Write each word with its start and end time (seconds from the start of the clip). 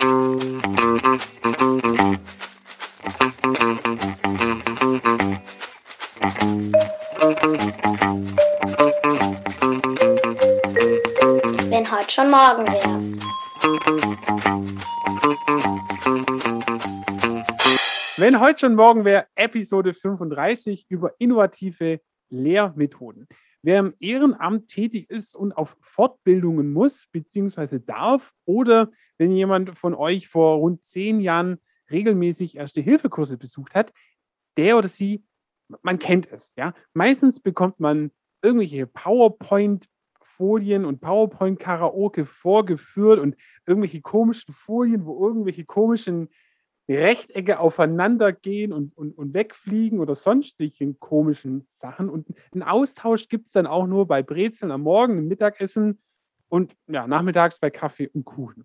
Wenn 0.00 0.08
heute 11.90 12.10
schon 12.10 12.30
morgen 12.30 12.64
wäre. 12.64 12.98
Wenn 18.16 18.40
heute 18.40 18.58
schon 18.58 18.74
morgen 18.74 19.04
wäre, 19.04 19.26
Episode 19.34 19.92
35 19.92 20.86
über 20.88 21.12
innovative 21.18 22.00
Lehrmethoden. 22.30 23.28
Wer 23.62 23.80
im 23.80 23.94
Ehrenamt 24.00 24.68
tätig 24.68 25.10
ist 25.10 25.34
und 25.34 25.52
auf 25.52 25.76
Fortbildungen 25.82 26.72
muss, 26.72 27.06
beziehungsweise 27.12 27.80
darf, 27.80 28.32
oder 28.46 28.90
wenn 29.20 29.30
jemand 29.32 29.78
von 29.78 29.94
euch 29.94 30.28
vor 30.28 30.56
rund 30.56 30.82
zehn 30.82 31.20
Jahren 31.20 31.58
regelmäßig 31.90 32.56
Erste-Hilfe-Kurse 32.56 33.36
besucht 33.36 33.74
hat, 33.74 33.92
der 34.56 34.78
oder 34.78 34.88
sie, 34.88 35.22
man 35.82 35.98
kennt 35.98 36.32
es, 36.32 36.54
ja. 36.56 36.72
Meistens 36.94 37.38
bekommt 37.38 37.80
man 37.80 38.12
irgendwelche 38.42 38.86
PowerPoint-Folien 38.86 40.86
und 40.86 41.02
PowerPoint-Karaoke 41.02 42.24
vorgeführt 42.24 43.20
und 43.20 43.36
irgendwelche 43.66 44.00
komischen 44.00 44.54
Folien, 44.54 45.04
wo 45.04 45.22
irgendwelche 45.22 45.66
komischen 45.66 46.30
Rechtecke 46.88 47.60
aufeinander 47.60 48.32
gehen 48.32 48.72
und, 48.72 48.96
und, 48.96 49.12
und 49.18 49.34
wegfliegen 49.34 50.00
oder 50.00 50.14
sonstigen 50.14 50.98
komischen 50.98 51.66
Sachen. 51.68 52.08
Und 52.08 52.26
einen 52.52 52.62
Austausch 52.62 53.28
gibt 53.28 53.44
es 53.44 53.52
dann 53.52 53.66
auch 53.66 53.86
nur 53.86 54.08
bei 54.08 54.22
Brezeln 54.22 54.72
am 54.72 54.80
Morgen, 54.80 55.18
im 55.18 55.28
Mittagessen 55.28 56.00
und 56.48 56.74
ja, 56.88 57.06
nachmittags 57.06 57.60
bei 57.60 57.68
Kaffee 57.68 58.08
und 58.08 58.24
Kuchen. 58.24 58.64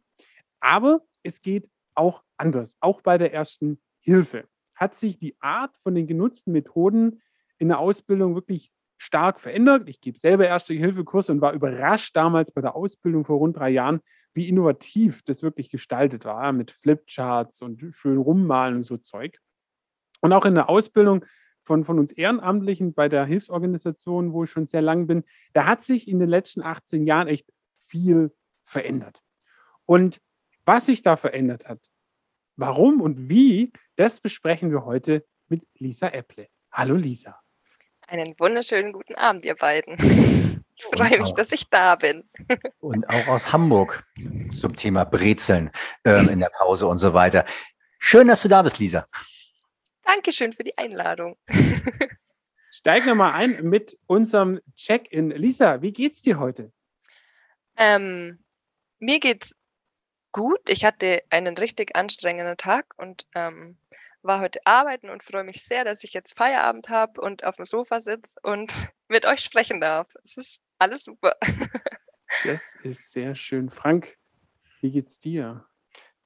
Aber 0.66 1.02
es 1.22 1.44
geht 1.44 1.70
auch 1.94 2.24
anders. 2.38 2.76
Auch 2.80 3.02
bei 3.02 3.20
der 3.20 3.32
ersten 3.32 3.80
Hilfe 4.00 4.48
hat 4.74 4.96
sich 4.96 5.20
die 5.20 5.40
Art 5.40 5.78
von 5.84 5.94
den 5.94 6.08
genutzten 6.08 6.52
Methoden 6.52 7.22
in 7.60 7.68
der 7.68 7.78
Ausbildung 7.78 8.34
wirklich 8.34 8.72
stark 8.98 9.40
verändert. 9.40 9.88
Ich 9.88 10.02
gebe 10.02 10.18
selber 10.18 10.48
Erste-Hilfe-Kurse 10.48 11.32
und 11.32 11.42
war 11.42 11.54
überrascht 11.54 12.16
damals 12.16 12.52
bei 12.52 12.62
der 12.62 12.76
Ausbildung 12.76 13.26
vor 13.26 13.38
rund 13.38 13.58
drei 13.58 13.70
Jahren, 13.70 14.02
wie 14.34 14.50
innovativ 14.50 15.22
das 15.22 15.44
wirklich 15.44 15.70
gestaltet 15.70 16.26
war, 16.26 16.52
mit 16.52 16.72
Flipcharts 16.72 17.62
und 17.62 17.94
schön 17.96 18.18
rummalen 18.18 18.78
und 18.78 18.86
so 18.86 18.98
Zeug. 18.98 19.38
Und 20.22 20.34
auch 20.34 20.46
in 20.46 20.56
der 20.56 20.68
Ausbildung 20.68 21.26
von, 21.64 21.86
von 21.86 22.00
uns 22.00 22.12
Ehrenamtlichen 22.12 22.96
bei 22.96 23.08
der 23.08 23.26
Hilfsorganisation, 23.26 24.34
wo 24.34 24.46
ich 24.46 24.50
schon 24.50 24.66
sehr 24.66 24.82
lang 24.82 25.06
bin, 25.06 25.26
da 25.54 25.68
hat 25.68 25.84
sich 25.84 26.08
in 26.08 26.20
den 26.20 26.30
letzten 26.30 26.64
18 26.64 27.06
Jahren 27.06 27.28
echt 27.28 27.48
viel 27.78 28.36
verändert. 28.64 29.22
Und 29.86 30.20
was 30.66 30.88
sich 30.88 31.02
da 31.02 31.16
verändert 31.16 31.68
hat, 31.68 31.80
warum 32.56 33.02
und 33.02 33.30
wie, 33.30 33.72
das 33.96 34.20
besprechen 34.20 34.72
wir 34.72 34.86
heute 34.86 35.26
mit 35.48 35.64
Lisa 35.76 36.08
Epple. 36.08 36.48
Hallo 36.72 36.96
Lisa. 36.96 37.40
Einen 38.08 38.38
wunderschönen 38.40 38.92
guten 38.92 39.16
Abend, 39.16 39.46
ihr 39.46 39.56
beiden. 39.56 39.98
Ich 40.78 40.86
freue 40.86 41.20
mich, 41.20 41.34
dass 41.34 41.54
ich 41.54 41.70
da 41.70 41.96
bin. 41.96 42.30
Und 42.80 43.08
auch 43.10 43.28
aus 43.28 43.54
Hamburg 43.54 44.06
zum 44.54 44.76
Thema 44.76 45.06
Brezeln 45.06 45.72
ähm, 46.04 46.28
in 46.28 46.40
der 46.40 46.50
Pause 46.50 46.88
und 46.88 46.98
so 46.98 47.14
weiter. 47.14 47.46
Schön, 47.98 48.28
dass 48.28 48.42
du 48.42 48.50
da 48.50 48.62
bist, 48.62 48.78
Lisa. 48.78 49.06
Dankeschön 50.04 50.52
für 50.52 50.66
die 50.66 50.78
Einladung. 50.78 51.38
Steigen 52.70 53.06
wir 53.06 53.16
mal 53.16 53.32
ein 53.32 53.64
mit 53.64 53.98
unserem 54.06 54.60
Check-in. 54.76 55.30
Lisa, 55.32 55.82
wie 55.82 55.94
geht's 55.94 56.22
dir 56.22 56.40
heute? 56.40 56.74
Ähm, 57.78 58.44
mir 59.00 59.22
geht's 59.22 59.56
gut. 60.36 60.70
Ich 60.70 60.84
hatte 60.84 61.22
einen 61.30 61.58
richtig 61.58 61.96
anstrengenden 61.96 62.58
Tag 62.58 62.94
und 62.98 63.26
ähm, 63.36 63.78
war 64.22 64.42
heute 64.42 64.60
arbeiten 64.66 65.10
und 65.10 65.24
freue 65.24 65.46
mich 65.46 65.64
sehr, 65.64 65.86
dass 65.86 66.04
ich 66.04 66.12
jetzt 66.12 66.38
Feierabend 66.38 66.90
habe 66.90 67.22
und 67.22 67.46
auf 67.46 67.56
dem 67.56 67.64
Sofa 67.64 68.02
sitze 68.02 68.38
und 68.44 68.74
mit 69.08 69.26
euch 69.26 69.40
sprechen 69.40 69.80
darf. 69.80 70.08
Es 70.26 70.36
ist 70.36 70.62
alles 70.78 71.06
super. 71.06 71.38
Das 72.44 72.76
ist 72.84 73.14
sehr 73.14 73.34
schön. 73.36 73.70
Frank, 73.70 74.18
wie 74.82 74.92
geht's 74.92 75.20
dir? 75.22 75.64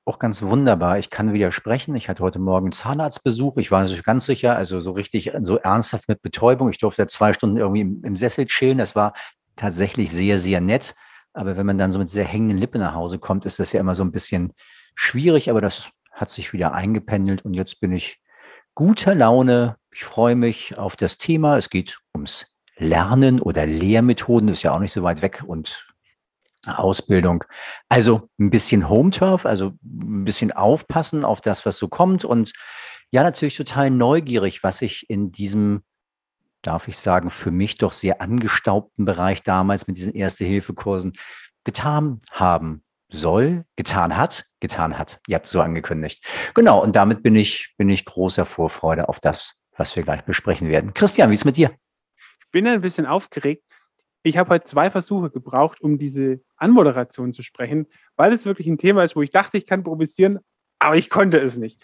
Auch 0.06 0.18
ganz 0.18 0.42
wunderbar. 0.42 0.98
Ich 0.98 1.12
kann 1.12 1.34
widersprechen. 1.34 1.96
Ich 1.96 2.10
hatte 2.10 2.24
heute 2.24 2.40
Morgen 2.40 2.72
Zahnarztbesuch. 2.72 3.58
Ich 3.58 3.70
war 3.70 3.84
nicht 3.84 4.04
ganz 4.04 4.26
sicher, 4.26 4.56
also 4.56 4.80
so 4.80 4.92
richtig, 4.92 5.34
so 5.42 5.58
ernsthaft 5.58 6.10
mit 6.10 6.24
Betäubung. 6.24 6.70
Ich 6.72 6.80
durfte 6.80 7.06
zwei 7.06 7.34
Stunden 7.34 7.58
irgendwie 7.58 7.82
im, 7.82 8.04
im 8.04 8.16
Sessel 8.16 8.48
chillen. 8.48 8.80
Das 8.80 8.96
war 8.96 9.14
tatsächlich 9.56 10.10
sehr, 10.10 10.40
sehr 10.40 10.62
nett. 10.62 10.96
Aber 11.34 11.58
wenn 11.58 11.66
man 11.66 11.78
dann 11.78 11.92
so 11.92 12.00
mit 12.00 12.10
sehr 12.10 12.26
hängenden 12.26 12.58
Lippen 12.58 12.82
nach 12.82 12.96
Hause 12.96 13.20
kommt, 13.20 13.46
ist 13.46 13.60
das 13.60 13.72
ja 13.72 13.80
immer 13.80 13.96
so 13.96 14.04
ein 14.04 14.12
bisschen 14.12 14.54
schwierig. 14.96 15.50
Aber 15.50 15.62
das 15.62 15.92
hat 16.12 16.32
sich 16.32 16.54
wieder 16.54 16.74
eingependelt 16.74 17.46
und 17.46 17.54
jetzt 17.54 17.80
bin 17.80 17.92
ich 17.92 18.20
guter 18.76 19.16
Laune. 19.16 19.78
Ich 19.92 20.04
freue 20.04 20.36
mich 20.36 20.78
auf 20.78 20.96
das 20.96 21.18
Thema. 21.18 21.58
Es 21.58 21.70
geht 21.70 22.00
ums 22.14 22.60
Lernen 22.80 23.42
oder 23.42 23.66
Lehrmethoden, 23.66 24.48
das 24.48 24.60
ist 24.60 24.64
ja 24.64 24.74
auch 24.74 24.80
nicht 24.80 24.94
so 24.94 25.04
weit 25.04 25.22
weg 25.22 25.44
und 25.46 25.86
Ausbildung. 26.66 27.44
Also 27.90 28.30
ein 28.40 28.50
bisschen 28.50 28.90
Home-Turf, 28.90 29.46
also 29.46 29.74
ein 29.84 30.26
bisschen 30.26 30.52
aufpassen 30.52 31.26
auf 31.26 31.42
das, 31.42 31.66
was 31.66 31.78
so 31.78 31.88
kommt 31.88 32.26
und 32.26 32.54
ja, 33.12 33.24
natürlich 33.24 33.58
total 33.58 33.90
neugierig, 33.90 34.64
was 34.64 34.82
ich 34.82 35.10
in 35.10 35.32
diesem, 35.32 35.82
darf 36.62 36.88
ich 36.88 36.98
sagen, 36.98 37.30
für 37.30 37.52
mich 37.52 37.78
doch 37.78 37.94
sehr 37.94 38.22
angestaubten 38.22 39.06
Bereich 39.06 39.44
damals 39.44 39.88
mit 39.88 39.98
diesen 39.98 40.14
Erste-Hilfe-Kursen 40.14 41.14
getan 41.64 42.22
haben 42.32 42.84
soll, 43.10 43.66
getan 43.76 44.16
hat, 44.18 44.46
getan 44.60 44.98
hat. 44.98 45.20
Ihr 45.28 45.36
habt 45.36 45.48
es 45.48 45.52
so 45.52 45.62
angekündigt. 45.62 46.26
Genau, 46.54 46.82
und 46.82 46.96
damit 46.96 47.24
bin 47.24 47.36
ich, 47.36 47.74
bin 47.78 47.90
ich 47.90 48.06
großer 48.06 48.46
Vorfreude 48.46 49.10
auf 49.10 49.20
das, 49.20 49.62
was 49.76 49.96
wir 49.96 50.04
gleich 50.04 50.24
besprechen 50.24 50.70
werden. 50.70 50.94
Christian, 50.94 51.30
wie 51.30 51.36
ist 51.36 51.46
mit 51.46 51.58
dir? 51.58 51.72
Ich 52.40 52.52
bin 52.52 52.68
ein 52.68 52.82
bisschen 52.82 53.06
aufgeregt. 53.06 53.64
Ich 54.22 54.38
habe 54.38 54.50
heute 54.50 54.66
zwei 54.66 54.92
Versuche 54.92 55.30
gebraucht, 55.30 55.82
um 55.82 55.98
diese 55.98 56.42
Anmoderation 56.58 57.32
zu 57.32 57.42
sprechen, 57.42 57.88
weil 58.16 58.34
es 58.34 58.46
wirklich 58.46 58.68
ein 58.68 58.78
Thema 58.78 59.04
ist, 59.04 59.16
wo 59.16 59.22
ich 59.22 59.32
dachte, 59.32 59.58
ich 59.58 59.66
kann 59.66 59.80
improvisieren, 59.80 60.40
aber 60.78 60.98
ich 60.98 61.10
konnte 61.10 61.40
es 61.40 61.58
nicht. 61.58 61.82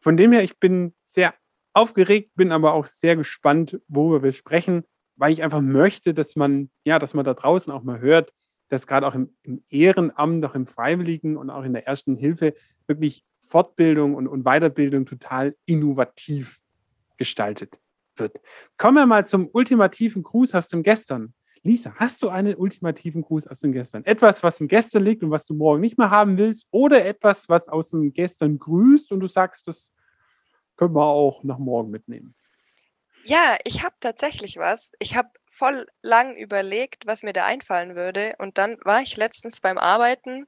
Von 0.00 0.16
dem 0.16 0.32
her, 0.32 0.42
ich 0.42 0.58
bin 0.58 0.94
sehr 1.06 1.34
aufgeregt, 1.78 2.32
bin 2.34 2.50
aber 2.50 2.72
auch 2.72 2.86
sehr 2.86 3.14
gespannt, 3.14 3.80
worüber 3.86 4.22
wir 4.24 4.32
sprechen, 4.32 4.84
weil 5.16 5.32
ich 5.32 5.42
einfach 5.42 5.60
möchte, 5.60 6.12
dass 6.12 6.34
man, 6.34 6.70
ja, 6.84 6.98
dass 6.98 7.14
man 7.14 7.24
da 7.24 7.34
draußen 7.34 7.72
auch 7.72 7.84
mal 7.84 8.00
hört, 8.00 8.32
dass 8.68 8.86
gerade 8.86 9.06
auch 9.06 9.14
im, 9.14 9.30
im, 9.42 9.62
Ehrenamt, 9.70 10.44
auch 10.44 10.54
im 10.54 10.66
Freiwilligen 10.66 11.36
und 11.36 11.50
auch 11.50 11.62
in 11.62 11.72
der 11.72 11.86
ersten 11.86 12.16
Hilfe 12.16 12.54
wirklich 12.86 13.24
Fortbildung 13.46 14.14
und, 14.14 14.26
und 14.26 14.44
Weiterbildung 14.44 15.06
total 15.06 15.56
innovativ 15.66 16.60
gestaltet 17.16 17.78
wird. 18.16 18.40
Kommen 18.76 18.96
wir 18.96 19.06
mal 19.06 19.26
zum 19.26 19.48
ultimativen 19.52 20.22
Gruß 20.22 20.54
aus 20.54 20.68
dem 20.68 20.82
Gestern. 20.82 21.32
Lisa, 21.62 21.92
hast 21.96 22.22
du 22.22 22.28
einen 22.28 22.56
ultimativen 22.56 23.22
Gruß 23.22 23.46
aus 23.46 23.60
dem 23.60 23.72
Gestern? 23.72 24.04
Etwas, 24.04 24.42
was 24.42 24.60
im 24.60 24.68
Gestern 24.68 25.04
liegt 25.04 25.22
und 25.22 25.30
was 25.30 25.46
du 25.46 25.54
morgen 25.54 25.80
nicht 25.80 25.96
mehr 25.96 26.10
haben 26.10 26.36
willst? 26.38 26.66
Oder 26.70 27.04
etwas, 27.04 27.48
was 27.48 27.68
aus 27.68 27.90
dem 27.90 28.12
Gestern 28.12 28.58
grüßt 28.58 29.12
und 29.12 29.20
du 29.20 29.28
sagst, 29.28 29.68
das 29.68 29.92
können 30.78 30.94
wir 30.94 31.04
auch 31.04 31.42
nach 31.44 31.58
morgen 31.58 31.90
mitnehmen? 31.90 32.34
Ja, 33.24 33.58
ich 33.64 33.82
habe 33.82 33.96
tatsächlich 34.00 34.56
was. 34.56 34.92
Ich 35.00 35.16
habe 35.16 35.28
voll 35.50 35.86
lang 36.02 36.36
überlegt, 36.36 37.06
was 37.06 37.22
mir 37.22 37.32
da 37.32 37.44
einfallen 37.44 37.94
würde. 37.94 38.34
Und 38.38 38.56
dann 38.56 38.76
war 38.84 39.02
ich 39.02 39.16
letztens 39.16 39.60
beim 39.60 39.76
Arbeiten 39.76 40.46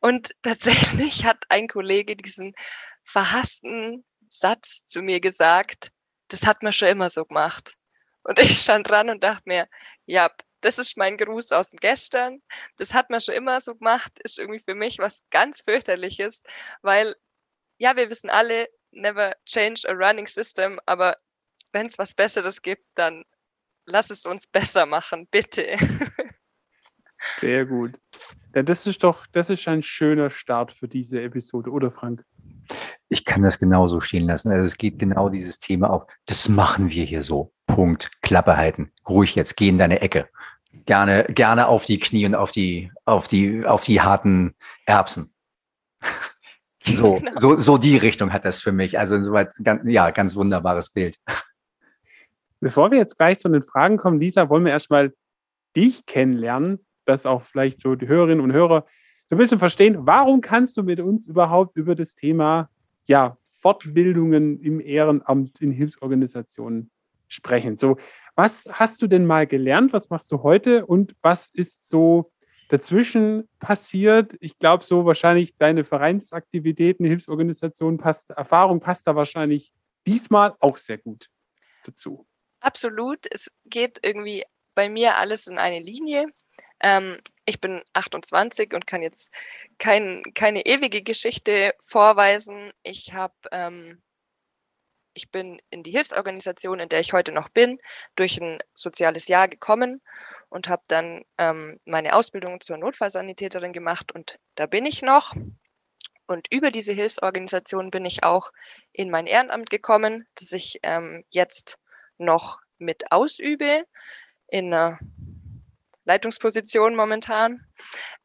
und 0.00 0.36
tatsächlich 0.42 1.24
hat 1.24 1.44
ein 1.48 1.66
Kollege 1.66 2.14
diesen 2.14 2.54
verhassten 3.02 4.04
Satz 4.28 4.86
zu 4.86 5.02
mir 5.02 5.20
gesagt, 5.20 5.90
das 6.28 6.46
hat 6.46 6.62
man 6.62 6.72
schon 6.72 6.88
immer 6.88 7.10
so 7.10 7.24
gemacht. 7.24 7.74
Und 8.22 8.38
ich 8.38 8.60
stand 8.60 8.88
dran 8.88 9.10
und 9.10 9.24
dachte 9.24 9.42
mir, 9.46 9.66
ja, 10.06 10.30
das 10.60 10.78
ist 10.78 10.96
mein 10.96 11.16
Gruß 11.16 11.52
aus 11.52 11.70
dem 11.70 11.78
Gestern. 11.78 12.42
Das 12.76 12.94
hat 12.94 13.10
man 13.10 13.20
schon 13.20 13.34
immer 13.34 13.60
so 13.60 13.74
gemacht, 13.74 14.12
ist 14.22 14.38
irgendwie 14.38 14.60
für 14.60 14.74
mich 14.74 14.98
was 14.98 15.24
ganz 15.30 15.60
fürchterliches, 15.60 16.42
weil 16.82 17.14
ja, 17.78 17.96
wir 17.96 18.08
wissen 18.10 18.30
alle, 18.30 18.68
never 18.94 19.32
change 19.46 19.84
a 19.88 19.92
running 19.92 20.26
system, 20.26 20.80
aber 20.86 21.16
wenn 21.72 21.86
es 21.86 21.98
was 21.98 22.14
Besseres 22.14 22.62
gibt, 22.62 22.84
dann 22.94 23.24
lass 23.86 24.10
es 24.10 24.26
uns 24.26 24.46
besser 24.46 24.86
machen, 24.86 25.26
bitte. 25.30 25.66
Sehr 27.38 27.64
gut. 27.64 27.92
Ja, 28.54 28.62
das 28.62 28.86
ist 28.86 29.02
doch, 29.02 29.26
das 29.32 29.50
ist 29.50 29.66
ein 29.66 29.82
schöner 29.82 30.30
Start 30.30 30.72
für 30.72 30.88
diese 30.88 31.20
Episode, 31.22 31.70
oder 31.70 31.90
Frank? 31.90 32.24
Ich 33.08 33.24
kann 33.24 33.42
das 33.42 33.58
genauso 33.58 34.00
stehen 34.00 34.26
lassen. 34.26 34.50
Also 34.50 34.64
es 34.64 34.76
geht 34.76 34.98
genau 34.98 35.28
dieses 35.28 35.58
Thema 35.58 35.90
auf. 35.90 36.04
Das 36.26 36.48
machen 36.48 36.90
wir 36.90 37.04
hier 37.04 37.22
so. 37.22 37.52
Punkt. 37.66 38.10
Klappe 38.22 38.56
halten. 38.56 38.92
Ruhig 39.08 39.34
jetzt, 39.34 39.56
geh 39.56 39.68
in 39.68 39.78
deine 39.78 40.00
Ecke. 40.00 40.28
Gerne, 40.86 41.24
gerne 41.28 41.68
auf 41.68 41.86
die 41.86 41.98
Knie 41.98 42.26
und 42.26 42.34
auf 42.34 42.50
die, 42.50 42.90
auf 43.04 43.28
die, 43.28 43.64
auf 43.64 43.84
die 43.84 44.00
harten 44.00 44.54
Erbsen. 44.86 45.32
So, 46.84 47.14
genau. 47.18 47.32
so, 47.36 47.58
so 47.58 47.78
die 47.78 47.96
Richtung 47.96 48.32
hat 48.32 48.44
das 48.44 48.60
für 48.60 48.72
mich. 48.72 48.98
Also 48.98 49.16
insoweit, 49.16 49.52
ganz, 49.62 49.88
ja, 49.88 50.10
ganz 50.10 50.36
wunderbares 50.36 50.90
Bild. 50.90 51.16
Bevor 52.60 52.90
wir 52.90 52.98
jetzt 52.98 53.16
gleich 53.16 53.38
zu 53.38 53.48
den 53.48 53.62
Fragen 53.62 53.96
kommen, 53.96 54.20
Lisa, 54.20 54.48
wollen 54.48 54.64
wir 54.64 54.72
erstmal 54.72 55.12
dich 55.76 56.06
kennenlernen, 56.06 56.84
dass 57.04 57.26
auch 57.26 57.42
vielleicht 57.42 57.80
so 57.80 57.94
die 57.94 58.08
Hörerinnen 58.08 58.42
und 58.42 58.52
Hörer 58.52 58.86
so 59.28 59.36
ein 59.36 59.38
bisschen 59.38 59.58
verstehen, 59.58 60.06
warum 60.06 60.40
kannst 60.40 60.76
du 60.76 60.82
mit 60.82 61.00
uns 61.00 61.26
überhaupt 61.26 61.76
über 61.76 61.94
das 61.94 62.14
Thema 62.14 62.68
ja, 63.06 63.36
Fortbildungen 63.60 64.60
im 64.60 64.80
Ehrenamt 64.80 65.60
in 65.60 65.72
Hilfsorganisationen 65.72 66.90
sprechen. 67.28 67.78
So, 67.78 67.96
was 68.34 68.68
hast 68.70 69.00
du 69.00 69.06
denn 69.06 69.26
mal 69.26 69.46
gelernt? 69.46 69.92
Was 69.92 70.10
machst 70.10 70.30
du 70.32 70.42
heute? 70.42 70.86
Und 70.86 71.14
was 71.22 71.48
ist 71.48 71.88
so 71.88 72.30
dazwischen 72.68 73.48
passiert? 73.58 74.32
Ich 74.40 74.58
glaube, 74.58 74.84
so 74.84 75.04
wahrscheinlich 75.04 75.56
deine 75.56 75.84
Vereinsaktivitäten, 75.84 77.06
Hilfsorganisationen, 77.06 77.98
passt, 77.98 78.30
Erfahrung 78.30 78.80
passt 78.80 79.06
da 79.06 79.16
wahrscheinlich 79.16 79.72
diesmal 80.06 80.54
auch 80.60 80.76
sehr 80.76 80.98
gut 80.98 81.28
dazu. 81.84 82.26
Absolut. 82.60 83.26
Es 83.30 83.50
geht 83.64 83.98
irgendwie 84.02 84.44
bei 84.74 84.88
mir 84.88 85.16
alles 85.16 85.46
in 85.46 85.58
eine 85.58 85.80
Linie. 85.80 86.26
Ähm, 86.80 87.18
ich 87.46 87.60
bin 87.60 87.82
28 87.92 88.72
und 88.74 88.86
kann 88.86 89.02
jetzt 89.02 89.30
kein, 89.78 90.22
keine 90.34 90.66
ewige 90.66 91.02
Geschichte 91.02 91.74
vorweisen. 91.86 92.72
Ich 92.82 93.12
habe 93.12 93.34
ähm, 93.52 94.02
ich 95.14 95.30
bin 95.30 95.60
in 95.70 95.82
die 95.82 95.92
Hilfsorganisation, 95.92 96.80
in 96.80 96.88
der 96.88 97.00
ich 97.00 97.12
heute 97.12 97.32
noch 97.32 97.48
bin, 97.48 97.78
durch 98.16 98.40
ein 98.40 98.58
soziales 98.74 99.28
Jahr 99.28 99.48
gekommen 99.48 100.02
und 100.48 100.68
habe 100.68 100.82
dann 100.88 101.24
ähm, 101.38 101.80
meine 101.84 102.14
Ausbildung 102.14 102.60
zur 102.60 102.76
Notfallsanitäterin 102.76 103.72
gemacht 103.72 104.12
und 104.12 104.38
da 104.54 104.66
bin 104.66 104.86
ich 104.86 105.02
noch. 105.02 105.34
Und 106.26 106.46
über 106.50 106.70
diese 106.70 106.92
Hilfsorganisation 106.92 107.90
bin 107.90 108.04
ich 108.04 108.24
auch 108.24 108.50
in 108.92 109.10
mein 109.10 109.26
Ehrenamt 109.26 109.68
gekommen, 109.68 110.26
das 110.36 110.52
ich 110.52 110.80
ähm, 110.82 111.24
jetzt 111.28 111.78
noch 112.16 112.58
mit 112.78 113.12
ausübe 113.12 113.84
in 114.48 114.72
einer 114.72 114.98
Leitungsposition 116.04 116.96
momentan 116.96 117.66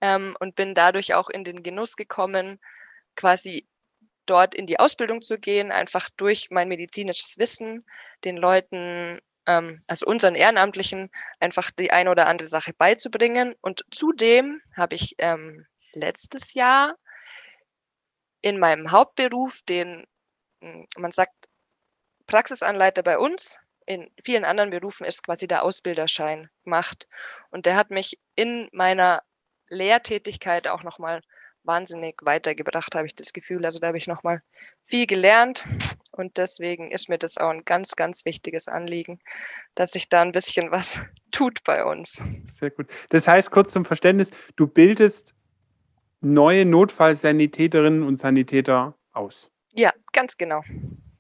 ähm, 0.01 0.35
und 0.39 0.55
bin 0.55 0.75
dadurch 0.75 1.13
auch 1.13 1.29
in 1.29 1.43
den 1.43 1.63
Genuss 1.63 1.95
gekommen, 1.95 2.59
quasi 3.15 3.67
dort 4.25 4.53
in 4.53 4.67
die 4.67 4.79
Ausbildung 4.79 5.21
zu 5.21 5.39
gehen, 5.39 5.71
einfach 5.71 6.09
durch 6.15 6.49
mein 6.51 6.67
medizinisches 6.67 7.37
Wissen 7.37 7.85
den 8.23 8.37
Leuten, 8.37 9.19
ähm, 9.49 9.83
also 9.87 10.05
unseren 10.05 10.35
Ehrenamtlichen, 10.35 11.09
einfach 11.39 11.71
die 11.71 11.91
eine 11.91 12.11
oder 12.11 12.27
andere 12.27 12.47
Sache 12.47 12.71
beizubringen. 12.73 13.55
Und 13.61 13.83
zudem 13.89 14.61
habe 14.77 14.95
ich 14.95 15.15
ähm, 15.17 15.65
letztes 15.93 16.53
Jahr 16.53 16.95
in 18.41 18.59
meinem 18.59 18.91
Hauptberuf, 18.91 19.61
den 19.67 20.05
hm, 20.61 20.87
man 20.97 21.11
sagt 21.11 21.33
Praxisanleiter 22.27 23.01
bei 23.01 23.17
uns, 23.17 23.57
in 23.87 24.11
vielen 24.23 24.45
anderen 24.45 24.69
Berufen 24.69 25.03
ist 25.03 25.23
quasi 25.23 25.47
der 25.47 25.63
Ausbilderschein 25.63 26.51
gemacht. 26.63 27.07
Und 27.49 27.65
der 27.65 27.75
hat 27.75 27.89
mich 27.89 28.19
in 28.35 28.69
meiner 28.71 29.23
Lehrtätigkeit 29.67 30.67
auch 30.67 30.83
nochmal 30.83 31.21
wahnsinnig 31.69 32.15
weitergebracht, 32.23 32.95
habe 32.95 33.05
ich 33.05 33.13
das 33.13 33.31
Gefühl. 33.31 33.63
Also 33.63 33.79
da 33.79 33.87
habe 33.87 33.97
ich 33.97 34.07
nochmal 34.07 34.41
viel 34.81 35.05
gelernt 35.05 35.63
und 36.11 36.37
deswegen 36.37 36.89
ist 36.89 37.09
mir 37.09 37.19
das 37.19 37.37
auch 37.37 37.51
ein 37.51 37.63
ganz, 37.63 37.95
ganz 37.95 38.25
wichtiges 38.25 38.67
Anliegen, 38.67 39.19
dass 39.75 39.91
sich 39.91 40.09
da 40.09 40.23
ein 40.23 40.31
bisschen 40.31 40.71
was 40.71 41.01
tut 41.31 41.63
bei 41.63 41.85
uns. 41.85 42.23
Sehr 42.59 42.71
gut. 42.71 42.87
Das 43.09 43.27
heißt, 43.27 43.51
kurz 43.51 43.71
zum 43.71 43.85
Verständnis, 43.85 44.31
du 44.55 44.65
bildest 44.65 45.35
neue 46.21 46.65
Notfallsanitäterinnen 46.65 48.03
und 48.03 48.15
Sanitäter 48.17 48.95
aus. 49.13 49.51
Ja, 49.75 49.91
ganz 50.11 50.37
genau. 50.37 50.63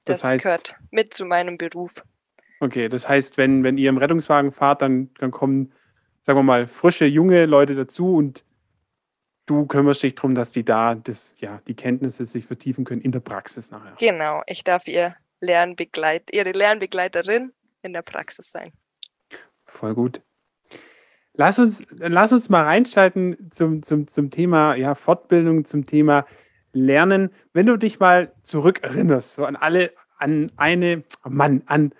Das, 0.05 0.21
das 0.21 0.23
heißt, 0.23 0.43
gehört 0.43 0.75
mit 0.89 1.13
zu 1.13 1.25
meinem 1.25 1.59
Beruf. 1.59 2.03
Okay, 2.59 2.89
das 2.89 3.07
heißt, 3.07 3.37
wenn, 3.37 3.63
wenn 3.63 3.77
ihr 3.77 3.89
im 3.89 3.97
Rettungswagen 3.97 4.51
fahrt, 4.51 4.81
dann, 4.81 5.11
dann 5.19 5.29
kommen, 5.29 5.71
sagen 6.23 6.39
wir 6.39 6.43
mal, 6.43 6.67
frische, 6.67 7.05
junge 7.05 7.45
Leute 7.45 7.75
dazu 7.75 8.15
und 8.15 8.43
du 9.49 9.65
kümmerst 9.65 10.03
dich 10.03 10.15
darum, 10.15 10.35
dass 10.35 10.51
die 10.51 10.63
da 10.63 10.95
das, 10.95 11.33
ja, 11.39 11.61
die 11.67 11.75
Kenntnisse 11.75 12.25
sich 12.25 12.45
vertiefen 12.45 12.85
können 12.85 13.01
in 13.01 13.11
der 13.11 13.19
Praxis 13.19 13.71
nachher. 13.71 13.95
Genau, 13.97 14.43
ich 14.45 14.63
darf 14.63 14.87
ihr 14.87 15.15
Lernbegleit, 15.41 16.29
ihre 16.31 16.51
Lernbegleiterin 16.51 17.51
in 17.81 17.93
der 17.93 18.03
Praxis 18.03 18.51
sein. 18.51 18.71
Voll 19.65 19.95
gut. 19.95 20.21
Lass 21.33 21.57
uns, 21.57 21.81
lass 21.97 22.33
uns 22.33 22.49
mal 22.49 22.63
reinschalten 22.63 23.49
zum, 23.49 23.81
zum, 23.81 24.07
zum 24.07 24.29
Thema 24.29 24.75
ja, 24.75 24.93
Fortbildung, 24.93 25.65
zum 25.65 25.85
Thema 25.85 26.25
Lernen. 26.73 27.31
Wenn 27.53 27.65
du 27.65 27.77
dich 27.77 27.99
mal 27.99 28.33
zurückerinnerst, 28.43 29.35
so 29.35 29.45
an 29.45 29.55
alle, 29.55 29.93
an 30.17 30.51
eine, 30.57 31.03
oh 31.23 31.29
Mann, 31.29 31.63
an 31.65 31.93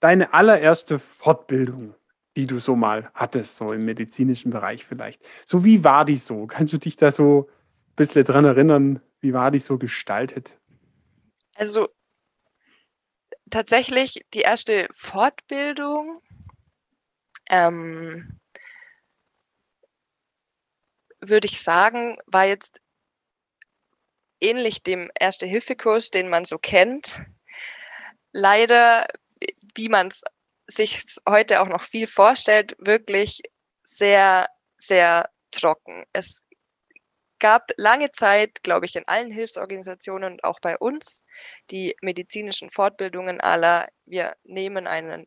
deine 0.00 0.32
allererste 0.32 0.98
Fortbildung 0.98 1.94
die 2.36 2.46
du 2.46 2.60
so 2.60 2.76
mal 2.76 3.10
hattest, 3.14 3.56
so 3.56 3.72
im 3.72 3.84
medizinischen 3.84 4.50
Bereich 4.50 4.84
vielleicht. 4.84 5.22
So 5.44 5.64
wie 5.64 5.82
war 5.82 6.04
die 6.04 6.18
so? 6.18 6.46
Kannst 6.46 6.72
du 6.72 6.78
dich 6.78 6.96
da 6.96 7.10
so 7.10 7.48
ein 7.48 7.96
bisschen 7.96 8.24
dran 8.24 8.44
erinnern? 8.44 9.00
Wie 9.20 9.32
war 9.32 9.50
die 9.50 9.60
so 9.60 9.78
gestaltet? 9.78 10.58
Also 11.54 11.88
tatsächlich 13.50 14.26
die 14.34 14.40
erste 14.40 14.88
Fortbildung 14.92 16.20
ähm, 17.48 18.38
würde 21.20 21.46
ich 21.46 21.62
sagen, 21.62 22.18
war 22.26 22.44
jetzt 22.44 22.80
ähnlich 24.40 24.82
dem 24.82 25.10
Erste-Hilfe-Kurs, 25.18 26.10
den 26.10 26.28
man 26.28 26.44
so 26.44 26.58
kennt. 26.58 27.22
Leider, 28.32 29.06
wie 29.74 29.88
man 29.88 30.08
es 30.08 30.22
sich 30.68 31.04
heute 31.28 31.60
auch 31.60 31.68
noch 31.68 31.82
viel 31.82 32.06
vorstellt, 32.06 32.76
wirklich 32.78 33.42
sehr, 33.84 34.48
sehr 34.76 35.30
trocken. 35.50 36.04
Es 36.12 36.42
gab 37.38 37.70
lange 37.76 38.10
Zeit, 38.12 38.62
glaube 38.62 38.86
ich, 38.86 38.96
in 38.96 39.06
allen 39.06 39.30
Hilfsorganisationen 39.30 40.34
und 40.34 40.44
auch 40.44 40.60
bei 40.60 40.76
uns 40.78 41.24
die 41.70 41.94
medizinischen 42.00 42.70
Fortbildungen 42.70 43.40
aller, 43.40 43.88
wir 44.04 44.36
nehmen 44.44 44.86
einen 44.86 45.26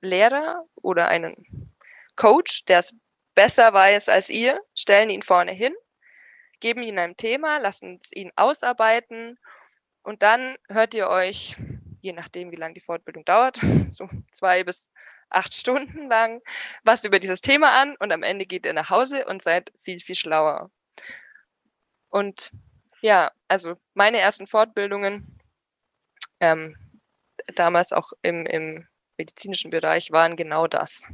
Lehrer 0.00 0.64
oder 0.76 1.08
einen 1.08 1.34
Coach, 2.16 2.64
der 2.66 2.80
es 2.80 2.94
besser 3.34 3.72
weiß 3.72 4.08
als 4.08 4.28
ihr, 4.28 4.60
stellen 4.74 5.10
ihn 5.10 5.22
vorne 5.22 5.52
hin, 5.52 5.74
geben 6.60 6.82
ihn 6.82 6.98
ein 6.98 7.16
Thema, 7.16 7.58
lassen 7.58 8.00
ihn 8.12 8.32
ausarbeiten 8.36 9.38
und 10.02 10.22
dann 10.22 10.56
hört 10.68 10.94
ihr 10.94 11.08
euch 11.08 11.56
je 12.08 12.14
nachdem, 12.14 12.50
wie 12.50 12.56
lange 12.56 12.74
die 12.74 12.80
Fortbildung 12.80 13.24
dauert, 13.24 13.60
so 13.90 14.08
zwei 14.32 14.64
bis 14.64 14.90
acht 15.28 15.54
Stunden 15.54 16.08
lang, 16.08 16.40
was 16.84 17.04
über 17.04 17.18
dieses 17.18 17.42
Thema 17.42 17.82
an 17.82 17.94
und 17.98 18.12
am 18.12 18.22
Ende 18.22 18.46
geht 18.46 18.64
ihr 18.64 18.72
nach 18.72 18.88
Hause 18.88 19.26
und 19.26 19.42
seid 19.42 19.70
viel, 19.82 20.00
viel 20.00 20.14
schlauer. 20.14 20.70
Und 22.08 22.50
ja, 23.02 23.30
also 23.46 23.76
meine 23.92 24.18
ersten 24.18 24.46
Fortbildungen, 24.46 25.38
ähm, 26.40 26.76
damals 27.54 27.92
auch 27.92 28.12
im, 28.22 28.46
im 28.46 28.88
medizinischen 29.18 29.70
Bereich, 29.70 30.10
waren 30.10 30.36
genau 30.36 30.66
das. 30.66 31.06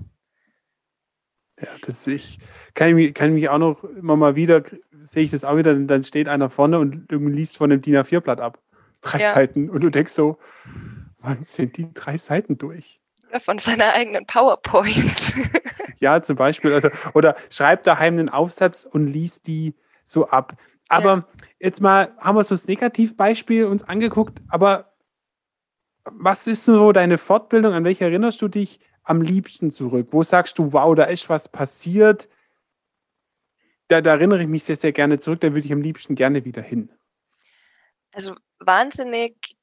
Ja, 1.61 1.71
das 1.83 2.07
ich 2.07 2.39
kann 2.75 2.91
ich 2.91 2.95
mich, 2.95 3.15
kann 3.15 3.31
ich 3.31 3.35
mich 3.35 3.49
auch 3.49 3.59
noch 3.59 3.83
immer 3.83 4.17
mal 4.17 4.37
wieder, 4.37 4.63
sehe 5.09 5.25
ich 5.25 5.33
das 5.33 5.43
auch 5.43 5.57
wieder, 5.57 5.75
dann 5.75 6.05
steht 6.05 6.29
einer 6.29 6.51
vorne 6.51 6.79
und 6.79 7.11
liest 7.11 7.57
von 7.57 7.71
dem 7.71 7.83
DIN 7.83 7.97
A4-Blatt 7.97 8.41
ab 8.41 8.61
drei 9.05 9.21
ja. 9.21 9.35
Seiten 9.35 9.71
und 9.71 9.85
du 9.85 9.91
denkst 9.91 10.13
so, 10.13 10.39
wann 11.25 11.45
sind 11.45 11.77
die 11.77 11.93
drei 11.93 12.17
Seiten 12.17 12.59
durch? 12.59 13.01
Von 13.41 13.59
seiner 13.59 13.93
eigenen 13.95 14.27
PowerPoint. 14.27 15.35
ja, 15.99 16.23
zum 16.23 16.37
Beispiel. 16.37 16.73
Also, 16.73 16.91
oder 17.15 17.37
schreibt 17.51 17.87
daheim 17.87 18.15
einen 18.15 18.29
Aufsatz 18.29 18.85
und 18.85 19.09
liest 19.09 19.47
die 19.47 19.75
so 20.05 20.29
ab. 20.29 20.57
Aber 20.89 21.15
ja. 21.15 21.27
jetzt 21.59 21.81
mal 21.81 22.15
haben 22.19 22.37
wir 22.37 22.45
so 22.45 22.55
das 22.55 22.69
Negativbeispiel 22.69 23.65
uns 23.65 23.83
angeguckt, 23.83 24.41
aber 24.49 24.93
was 26.05 26.47
ist 26.47 26.65
so 26.65 26.93
deine 26.93 27.19
Fortbildung? 27.19 27.73
An 27.73 27.85
welche 27.85 28.05
erinnerst 28.05 28.43
du 28.43 28.49
dich 28.49 28.79
am 29.03 29.23
liebsten 29.23 29.71
zurück? 29.73 30.09
Wo 30.11 30.23
sagst 30.23 30.59
du, 30.59 30.73
wow, 30.73 30.95
da 30.95 31.05
ist 31.05 31.29
was 31.29 31.49
passiert? 31.49 32.29
Da, 33.89 34.01
da 34.01 34.13
erinnere 34.13 34.43
ich 34.43 34.49
mich 34.49 34.65
sehr, 34.65 34.77
sehr 34.77 34.93
gerne 34.93 35.19
zurück, 35.19 35.41
da 35.41 35.53
würde 35.53 35.67
ich 35.67 35.73
am 35.73 35.83
liebsten 35.83 36.15
gerne 36.15 36.45
wieder 36.45 36.63
hin. 36.63 36.91
Also 38.13 38.35
wahnsinnig 38.61 39.54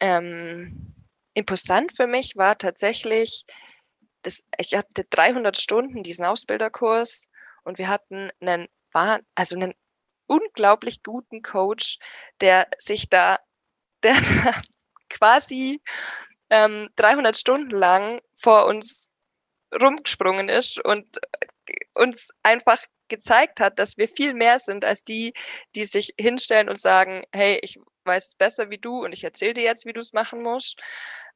ähm, 0.00 0.94
imposant 1.34 1.96
für 1.96 2.06
mich 2.06 2.36
war 2.36 2.58
tatsächlich, 2.58 3.44
das, 4.22 4.44
ich 4.58 4.74
hatte 4.74 5.04
300 5.10 5.56
Stunden 5.56 6.02
diesen 6.02 6.24
Ausbilderkurs 6.24 7.28
und 7.64 7.78
wir 7.78 7.88
hatten 7.88 8.30
einen, 8.40 8.68
also 9.34 9.56
einen 9.56 9.74
unglaublich 10.26 11.02
guten 11.02 11.42
Coach, 11.42 11.98
der 12.40 12.68
sich 12.78 13.08
da, 13.08 13.38
der 14.02 14.16
quasi 15.10 15.80
ähm, 16.50 16.88
300 16.96 17.36
Stunden 17.36 17.70
lang 17.70 18.20
vor 18.36 18.66
uns 18.66 19.08
rumgesprungen 19.72 20.48
ist 20.48 20.82
und 20.84 21.18
uns 21.96 22.28
einfach 22.42 22.78
gezeigt 23.08 23.60
hat, 23.60 23.78
dass 23.78 23.96
wir 23.96 24.08
viel 24.08 24.34
mehr 24.34 24.58
sind 24.58 24.84
als 24.84 25.02
die, 25.02 25.34
die 25.74 25.84
sich 25.84 26.14
hinstellen 26.18 26.68
und 26.68 26.80
sagen, 26.80 27.24
hey, 27.32 27.58
ich 27.62 27.78
weiß 28.08 28.26
es 28.28 28.34
besser 28.34 28.70
wie 28.70 28.78
du 28.78 29.04
und 29.04 29.12
ich 29.12 29.22
erzähle 29.22 29.54
dir 29.54 29.62
jetzt, 29.62 29.86
wie 29.86 29.92
du 29.92 30.00
es 30.00 30.12
machen 30.12 30.42
musst, 30.42 30.80